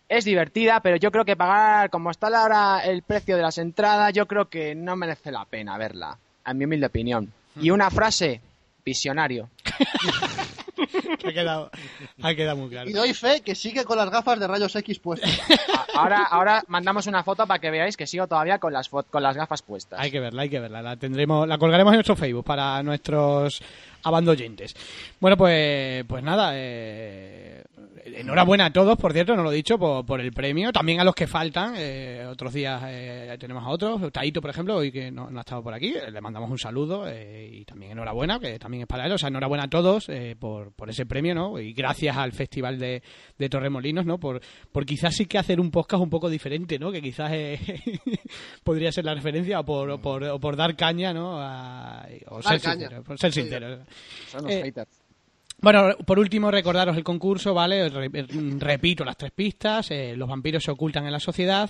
Es 0.09 0.25
divertida, 0.25 0.79
pero 0.81 0.97
yo 0.97 1.11
creo 1.11 1.23
que 1.23 1.35
pagar, 1.35 1.91
como 1.91 2.09
está 2.09 2.27
ahora 2.27 2.79
el 2.83 3.03
precio 3.03 3.35
de 3.35 3.43
las 3.43 3.59
entradas, 3.59 4.11
yo 4.11 4.27
creo 4.27 4.49
que 4.49 4.73
no 4.73 4.95
merece 4.95 5.31
la 5.31 5.45
pena 5.45 5.77
verla, 5.77 6.17
en 6.45 6.57
mi 6.57 6.65
humilde 6.65 6.87
opinión. 6.87 7.31
Y 7.61 7.69
una 7.69 7.91
frase, 7.91 8.41
visionario. 8.83 9.49
ha, 11.23 11.31
quedado, 11.31 11.69
ha 12.23 12.33
quedado 12.33 12.57
muy 12.57 12.69
claro. 12.69 12.89
Y 12.89 12.93
doy 12.93 13.13
fe 13.13 13.41
que 13.41 13.53
sigue 13.53 13.85
con 13.85 13.97
las 13.97 14.09
gafas 14.09 14.39
de 14.39 14.47
rayos 14.47 14.75
X 14.75 14.97
puestas. 14.97 15.29
Ahora, 15.99 16.23
ahora 16.23 16.63
mandamos 16.67 17.07
una 17.07 17.23
foto 17.23 17.45
para 17.45 17.59
que 17.59 17.71
veáis 17.71 17.97
que 17.97 18.07
sigo 18.07 18.27
todavía 18.27 18.59
con 18.59 18.73
las, 18.73 18.89
con 18.89 19.23
las 19.23 19.35
gafas 19.35 19.61
puestas. 19.61 19.99
Hay 19.99 20.11
que 20.11 20.19
verla, 20.19 20.43
hay 20.43 20.49
que 20.49 20.59
verla. 20.59 20.81
La 20.81 20.95
tendremos, 20.97 21.47
la 21.47 21.57
colgaremos 21.57 21.93
en 21.93 21.97
nuestro 21.97 22.15
Facebook 22.15 22.45
para 22.45 22.81
nuestros 22.83 23.61
abandoyentes. 24.03 24.75
Bueno, 25.19 25.37
pues, 25.37 26.05
pues 26.05 26.23
nada. 26.23 26.51
eh, 26.53 27.63
enhorabuena 28.15 28.65
a 28.65 28.73
todos, 28.73 28.97
por 28.97 29.13
cierto, 29.13 29.35
no 29.35 29.43
lo 29.43 29.51
he 29.51 29.55
dicho, 29.55 29.77
por, 29.77 30.19
el 30.19 30.31
premio. 30.31 30.71
También 30.71 30.99
a 30.99 31.03
los 31.03 31.15
que 31.15 31.27
faltan. 31.27 31.73
eh, 31.77 32.25
otros 32.29 32.53
días 32.53 32.81
eh, 32.87 33.35
tenemos 33.39 33.63
a 33.63 33.69
otros. 33.69 34.11
Taito, 34.11 34.41
por 34.41 34.49
ejemplo, 34.49 34.75
hoy 34.77 34.91
que 34.91 35.11
no, 35.11 35.29
no 35.29 35.39
ha 35.39 35.41
estado 35.41 35.63
por 35.63 35.73
aquí. 35.73 35.93
Le 36.11 36.21
mandamos 36.21 36.49
un 36.49 36.57
saludo 36.57 37.07
eh, 37.07 37.49
y 37.51 37.65
también 37.65 37.93
enhorabuena, 37.93 38.39
que 38.39 38.57
también 38.59 38.81
es 38.81 38.87
para 38.87 39.05
él. 39.05 39.11
O 39.11 39.17
sea, 39.17 39.29
enhorabuena 39.29 39.65
a 39.65 39.69
todos 39.69 40.09
eh, 40.09 40.35
por, 40.39 40.71
por 40.73 40.89
ese 40.89 41.05
premio, 41.05 41.35
¿no? 41.35 41.59
Y 41.59 41.73
gracias 41.73 42.17
al 42.17 42.31
Festival 42.31 42.79
de, 42.79 43.01
Torremolinos, 43.49 44.05
¿no? 44.05 44.19
Por, 44.19 44.41
por 44.71 44.85
quizás 44.85 45.15
sí 45.15 45.25
que 45.25 45.37
hacer 45.37 45.59
un 45.59 45.71
podcast 45.89 46.03
un 46.03 46.09
poco 46.09 46.29
diferente, 46.29 46.77
¿no? 46.79 46.91
Que 46.91 47.01
quizás 47.01 47.31
eh, 47.33 47.59
podría 48.63 48.91
ser 48.91 49.05
la 49.05 49.15
referencia 49.15 49.59
o 49.59 49.65
por, 49.65 49.89
o 49.89 49.97
por, 49.99 50.23
o 50.23 50.39
por 50.39 50.55
dar 50.55 50.75
caña, 50.75 51.13
¿no? 51.13 51.37
A- 51.41 52.07
o 52.27 52.41
Dar 52.41 52.59
ser 52.59 52.61
caña. 52.61 52.79
sincero, 52.87 53.03
por 53.03 53.17
ser 53.19 53.33
sincero. 53.33 53.79
Son 54.29 54.43
los 54.43 54.51
Eh, 54.51 54.61
haters. 54.63 55.01
Bueno, 55.61 55.89
por 56.05 56.19
último, 56.19 56.49
recordaros 56.51 56.95
el 56.95 57.03
concurso, 57.03 57.53
¿vale? 57.53 57.89
Re- 57.89 58.09
repito 58.59 59.03
las 59.03 59.17
tres 59.17 59.31
pistas. 59.31 59.91
eh, 59.91 60.15
los 60.15 60.29
vampiros 60.29 60.63
se 60.63 60.71
ocultan 60.71 61.05
en 61.05 61.11
la 61.11 61.19
sociedad. 61.19 61.69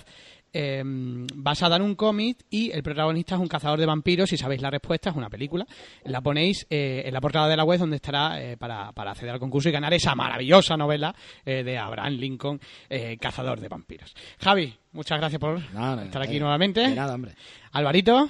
Eh, 0.52 0.82
basada 0.84 1.76
en 1.76 1.82
un 1.82 1.94
cómic 1.94 2.38
y 2.50 2.70
el 2.72 2.82
protagonista 2.82 3.34
es 3.36 3.40
un 3.40 3.46
cazador 3.48 3.78
de 3.78 3.86
vampiros. 3.86 4.28
Si 4.30 4.36
sabéis 4.36 4.62
la 4.62 4.70
respuesta, 4.70 5.10
es 5.10 5.16
una 5.16 5.28
película. 5.30 5.66
La 6.04 6.20
ponéis 6.20 6.66
eh, 6.70 7.02
en 7.06 7.12
la 7.14 7.20
portada 7.20 7.48
de 7.48 7.56
la 7.56 7.64
web 7.64 7.78
donde 7.78 7.96
estará 7.96 8.40
eh, 8.42 8.56
para, 8.56 8.92
para 8.92 9.12
acceder 9.12 9.32
al 9.34 9.40
concurso 9.40 9.68
y 9.68 9.72
ganar 9.72 9.92
esa 9.94 10.14
maravillosa 10.14 10.76
novela 10.76 11.14
eh, 11.44 11.62
de 11.62 11.78
Abraham 11.78 12.14
Lincoln, 12.14 12.60
eh, 12.88 13.16
Cazador 13.20 13.60
de 13.60 13.68
vampiros. 13.68 14.14
Javi, 14.40 14.74
muchas 14.92 15.18
gracias 15.18 15.40
por 15.40 15.60
Nada, 15.72 16.04
estar 16.04 16.22
aquí 16.22 16.36
eh, 16.36 16.40
nuevamente. 16.40 16.80
de 16.80 16.94
nada, 16.94 17.14
hombre. 17.14 17.34
Alvarito, 17.72 18.28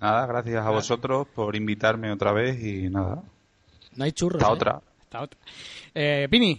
Nada, 0.00 0.26
gracias 0.26 0.64
a 0.64 0.70
vosotros 0.70 1.26
por 1.34 1.54
invitarme 1.56 2.10
otra 2.10 2.32
vez 2.32 2.58
y 2.64 2.88
nada, 2.88 3.22
No 3.96 4.04
hay 4.04 4.12
churros. 4.12 4.40
hasta 4.42 4.52
¿eh? 4.52 4.56
otra. 4.56 4.80
esta 5.02 5.20
otra. 5.22 5.40
Eh, 5.94 6.26
Pini, 6.30 6.58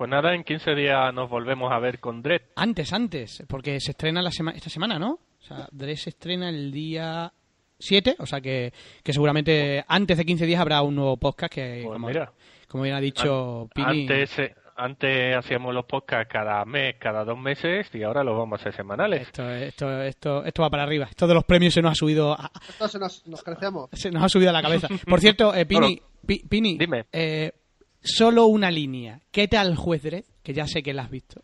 Pues 0.00 0.08
nada, 0.08 0.34
en 0.34 0.44
15 0.44 0.74
días 0.74 1.12
nos 1.12 1.28
volvemos 1.28 1.70
a 1.70 1.78
ver 1.78 2.00
con 2.00 2.22
Dredd. 2.22 2.40
Antes, 2.56 2.90
antes, 2.94 3.44
porque 3.46 3.78
se 3.80 3.90
estrena 3.90 4.22
la 4.22 4.30
sema- 4.30 4.52
esta 4.52 4.70
semana, 4.70 4.98
¿no? 4.98 5.10
O 5.40 5.42
sea, 5.42 5.68
Dredd 5.72 5.96
se 5.96 6.08
estrena 6.08 6.48
el 6.48 6.72
día 6.72 7.30
7, 7.78 8.16
o 8.18 8.24
sea 8.24 8.40
que, 8.40 8.72
que 9.02 9.12
seguramente 9.12 9.84
antes 9.86 10.16
de 10.16 10.24
15 10.24 10.46
días 10.46 10.58
habrá 10.58 10.80
un 10.80 10.94
nuevo 10.94 11.18
podcast 11.18 11.52
que, 11.52 11.82
Pues 11.84 11.92
como, 11.92 12.06
mira. 12.08 12.32
como 12.66 12.84
bien 12.84 12.96
ha 12.96 13.00
dicho 13.02 13.68
Pini... 13.74 14.00
Antes, 14.08 14.38
eh, 14.38 14.54
Antes 14.74 15.36
hacíamos 15.36 15.74
los 15.74 15.84
podcasts 15.84 16.32
cada 16.32 16.64
mes, 16.64 16.94
cada 16.98 17.22
dos 17.22 17.38
meses 17.38 17.86
y 17.94 18.02
ahora 18.02 18.24
los 18.24 18.38
vamos 18.38 18.58
a 18.58 18.62
hacer 18.62 18.74
semanales. 18.74 19.20
Esto, 19.20 19.50
esto, 19.50 20.00
esto, 20.02 20.44
esto 20.46 20.62
va 20.62 20.70
para 20.70 20.84
arriba. 20.84 21.08
Esto 21.10 21.26
de 21.26 21.34
los 21.34 21.44
premios 21.44 21.74
se 21.74 21.82
nos 21.82 21.92
ha 21.92 21.94
subido 21.94 22.32
a, 22.32 22.50
Esto 22.66 22.88
se 22.88 22.98
nos, 22.98 23.26
nos 23.26 23.42
crecemos. 23.42 23.90
se 23.92 24.10
nos 24.10 24.22
ha 24.24 24.30
subido 24.30 24.48
a 24.48 24.54
la 24.54 24.62
cabeza. 24.62 24.88
Por 25.06 25.20
cierto, 25.20 25.54
eh, 25.54 25.66
Pini, 25.66 26.00
Pi- 26.26 26.42
Pini, 26.48 26.78
Dime. 26.78 27.04
eh, 27.12 27.52
solo 28.02 28.46
una 28.46 28.70
línea. 28.70 29.20
¿Qué 29.30 29.48
tal 29.48 29.76
Juez 29.76 30.02
Dredd? 30.02 30.24
Que 30.42 30.54
ya 30.54 30.66
sé 30.66 30.82
que 30.82 30.94
la 30.94 31.02
has 31.02 31.10
visto. 31.10 31.42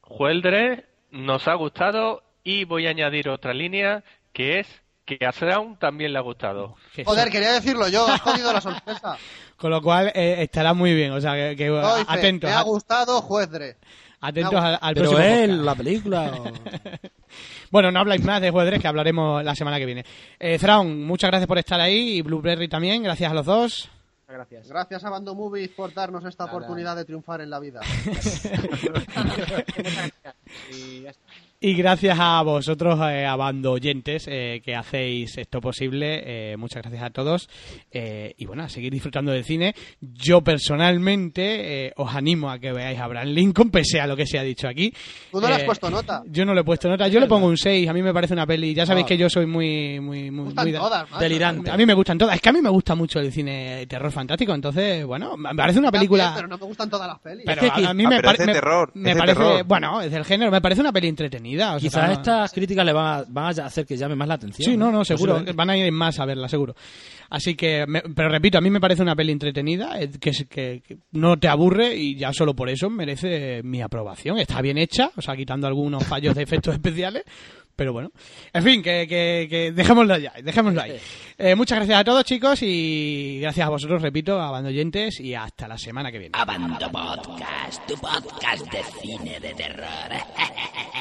Juez 0.00 0.42
Dredd 0.42 0.84
nos 1.10 1.46
ha 1.48 1.54
gustado 1.54 2.22
y 2.44 2.64
voy 2.64 2.86
a 2.86 2.90
añadir 2.90 3.28
otra 3.28 3.52
línea 3.52 4.04
que 4.32 4.60
es 4.60 4.66
que 5.04 5.18
a 5.26 5.32
Thrawn 5.32 5.78
también 5.78 6.12
le 6.12 6.18
ha 6.18 6.22
gustado. 6.22 6.76
Que 6.94 7.04
Joder, 7.04 7.30
quería 7.30 7.52
decirlo 7.52 7.88
yo, 7.88 8.06
has 8.06 8.20
jodido 8.20 8.52
la 8.52 8.60
sorpresa. 8.60 9.16
Con 9.56 9.70
lo 9.70 9.82
cual 9.82 10.12
eh, 10.14 10.36
estará 10.42 10.72
muy 10.74 10.94
bien. 10.94 11.12
O 11.12 11.20
sea, 11.20 11.34
que, 11.34 11.56
que, 11.56 11.68
fe, 11.70 12.04
atentos, 12.06 12.48
me 12.50 12.54
ha 12.56 12.62
gustado 12.62 13.20
Juez 13.22 13.50
Dredd. 13.50 13.76
atentos 14.20 14.54
al, 14.62 14.78
al 14.80 14.94
Pero 14.94 15.10
próximo 15.10 15.28
él, 15.34 15.50
podcast. 15.50 15.64
la 15.64 15.74
película. 15.74 16.32
o- 16.38 16.52
Bueno, 17.70 17.90
no 17.90 18.00
habláis 18.00 18.22
más 18.24 18.40
de 18.40 18.50
Juez 18.50 18.80
que 18.80 18.88
hablaremos 18.88 19.42
la 19.44 19.54
semana 19.54 19.78
que 19.78 19.86
viene. 19.86 20.04
Eh, 20.38 20.58
Thrawn, 20.58 21.04
muchas 21.04 21.30
gracias 21.30 21.46
por 21.48 21.58
estar 21.58 21.80
ahí 21.80 22.16
y 22.18 22.22
Blueberry 22.22 22.68
también. 22.68 23.02
Gracias 23.02 23.30
a 23.30 23.34
los 23.34 23.44
dos. 23.46 23.90
Gracias. 24.28 24.68
Gracias 24.68 25.04
a 25.04 25.10
Bando 25.10 25.34
Movies 25.34 25.70
por 25.70 25.94
darnos 25.94 26.24
esta 26.26 26.44
oportunidad 26.44 26.94
de 26.96 27.06
triunfar 27.06 27.40
en 27.40 27.50
la 27.50 27.58
vida. 27.58 27.80
Y 30.70 31.02
ya 31.02 31.10
está. 31.10 31.47
Y 31.60 31.74
gracias 31.74 32.16
a 32.20 32.40
vosotros, 32.42 33.00
eh, 33.10 33.26
a 33.26 33.34
bando 33.34 33.72
oyentes, 33.72 34.26
eh, 34.28 34.62
que 34.64 34.76
hacéis 34.76 35.36
esto 35.38 35.60
posible. 35.60 36.52
Eh, 36.52 36.56
muchas 36.56 36.82
gracias 36.82 37.02
a 37.02 37.10
todos. 37.10 37.48
Eh, 37.90 38.32
y 38.38 38.46
bueno, 38.46 38.62
a 38.62 38.68
seguir 38.68 38.92
disfrutando 38.92 39.32
del 39.32 39.42
cine. 39.42 39.74
Yo 40.00 40.40
personalmente 40.42 41.86
eh, 41.88 41.92
os 41.96 42.14
animo 42.14 42.48
a 42.48 42.60
que 42.60 42.72
veáis 42.72 42.96
a 43.00 43.04
Abraham 43.06 43.30
Lincoln, 43.30 43.70
pese 43.70 44.00
a 44.00 44.06
lo 44.06 44.14
que 44.16 44.24
se 44.24 44.38
ha 44.38 44.44
dicho 44.44 44.68
aquí. 44.68 44.92
Tú 45.32 45.40
no 45.40 45.48
le 45.48 45.54
has 45.54 45.62
Eh, 45.62 45.66
puesto 45.66 45.90
nota. 45.90 46.22
Yo 46.26 46.44
no 46.44 46.54
le 46.54 46.60
he 46.60 46.64
puesto 46.64 46.88
nota. 46.88 47.08
Yo 47.08 47.18
le 47.18 47.26
pongo 47.26 47.48
un 47.48 47.56
6. 47.56 47.88
A 47.88 47.92
mí 47.92 48.02
me 48.02 48.12
parece 48.14 48.34
una 48.34 48.46
peli. 48.46 48.72
Ya 48.72 48.86
sabéis 48.86 49.06
Ah. 49.06 49.08
que 49.08 49.16
yo 49.18 49.28
soy 49.28 49.46
muy. 49.46 49.98
muy, 49.98 50.30
muy, 50.30 50.54
todas. 50.54 51.08
Delirante. 51.18 51.72
A 51.72 51.76
mí 51.76 51.84
me 51.86 51.94
gustan 51.94 52.18
todas. 52.18 52.36
Es 52.36 52.40
que 52.40 52.50
a 52.50 52.52
mí 52.52 52.62
me 52.62 52.70
gusta 52.70 52.94
mucho 52.94 53.18
el 53.18 53.32
cine 53.32 53.84
terror 53.88 54.12
fantástico. 54.12 54.54
Entonces, 54.54 55.04
bueno, 55.04 55.36
me 55.36 55.52
parece 55.56 55.80
una 55.80 55.90
película. 55.90 56.22
También, 56.26 56.36
pero 56.44 56.48
no 56.48 56.58
me 56.58 56.66
gustan 56.66 56.88
todas 56.88 57.08
las 57.08 57.18
pelis. 57.18 57.42
Pero 57.44 57.62
a, 57.62 57.64
mí 57.94 58.04
Ah, 58.04 58.08
me, 58.08 58.16
me- 58.16 58.22
terror, 58.52 58.92
me 58.94 59.10
es 59.10 59.14
de 59.16 59.18
parece, 59.20 59.38
terror. 59.40 59.64
bueno, 59.64 60.00
es 60.02 60.12
del 60.12 60.24
género, 60.24 60.52
me 60.52 60.60
parece 60.60 60.80
una 60.82 60.92
peli 60.92 61.08
entretenida. 61.08 61.47
O 61.56 61.58
sea, 61.58 61.78
Quizás 61.78 62.10
estas 62.18 62.52
críticas 62.52 62.84
le 62.84 62.92
van 62.92 63.20
a, 63.20 63.24
van 63.28 63.60
a 63.60 63.64
hacer 63.66 63.86
que 63.86 63.96
llame 63.96 64.14
más 64.14 64.28
la 64.28 64.34
atención. 64.34 64.70
Sí, 64.70 64.76
no, 64.76 64.90
no, 64.90 65.04
seguro. 65.04 65.42
Van 65.54 65.70
a 65.70 65.76
ir 65.76 65.90
más 65.92 66.18
a 66.20 66.24
verla, 66.24 66.48
seguro. 66.48 66.74
Así 67.30 67.54
que, 67.54 67.84
me- 67.86 68.02
pero 68.02 68.28
repito, 68.28 68.58
a 68.58 68.60
mí 68.60 68.70
me 68.70 68.80
parece 68.80 69.02
una 69.02 69.14
peli 69.16 69.32
entretenida, 69.32 70.00
eh, 70.00 70.10
que, 70.20 70.30
es- 70.30 70.46
que, 70.48 70.82
que 70.86 70.98
no 71.12 71.38
te 71.38 71.48
aburre 71.48 71.94
y 71.94 72.16
ya 72.16 72.32
solo 72.32 72.54
por 72.54 72.68
eso 72.70 72.88
merece 72.90 73.62
mi 73.62 73.82
aprobación. 73.82 74.38
Está 74.38 74.60
bien 74.62 74.78
hecha, 74.78 75.10
o 75.16 75.22
sea, 75.22 75.36
quitando 75.36 75.66
algunos 75.66 76.04
fallos 76.06 76.34
de 76.34 76.42
efectos 76.42 76.74
especiales. 76.74 77.24
Pero 77.76 77.92
bueno, 77.92 78.10
en 78.52 78.62
fin, 78.64 78.82
que, 78.82 79.06
que, 79.08 79.46
que 79.48 79.70
dejémoslo 79.70 80.18
ya, 80.18 80.32
dejémoslo 80.42 80.80
ahí. 80.82 80.96
Eh, 81.40 81.54
muchas 81.54 81.78
gracias 81.78 82.00
a 82.00 82.02
todos, 82.02 82.24
chicos, 82.24 82.58
y 82.62 83.38
gracias 83.40 83.64
a 83.64 83.70
vosotros, 83.70 84.02
repito, 84.02 84.40
a 84.40 84.50
Bando 84.50 84.70
Oyentes, 84.70 85.20
y 85.20 85.34
hasta 85.34 85.68
la 85.68 85.78
semana 85.78 86.10
que 86.10 86.18
viene. 86.18 86.32
Abando 86.36 86.90
Podcast, 86.90 87.86
tu 87.86 87.94
podcast 87.94 88.66
de 88.72 88.82
cine 89.00 89.38
de 89.38 89.54
terror. 89.54 89.86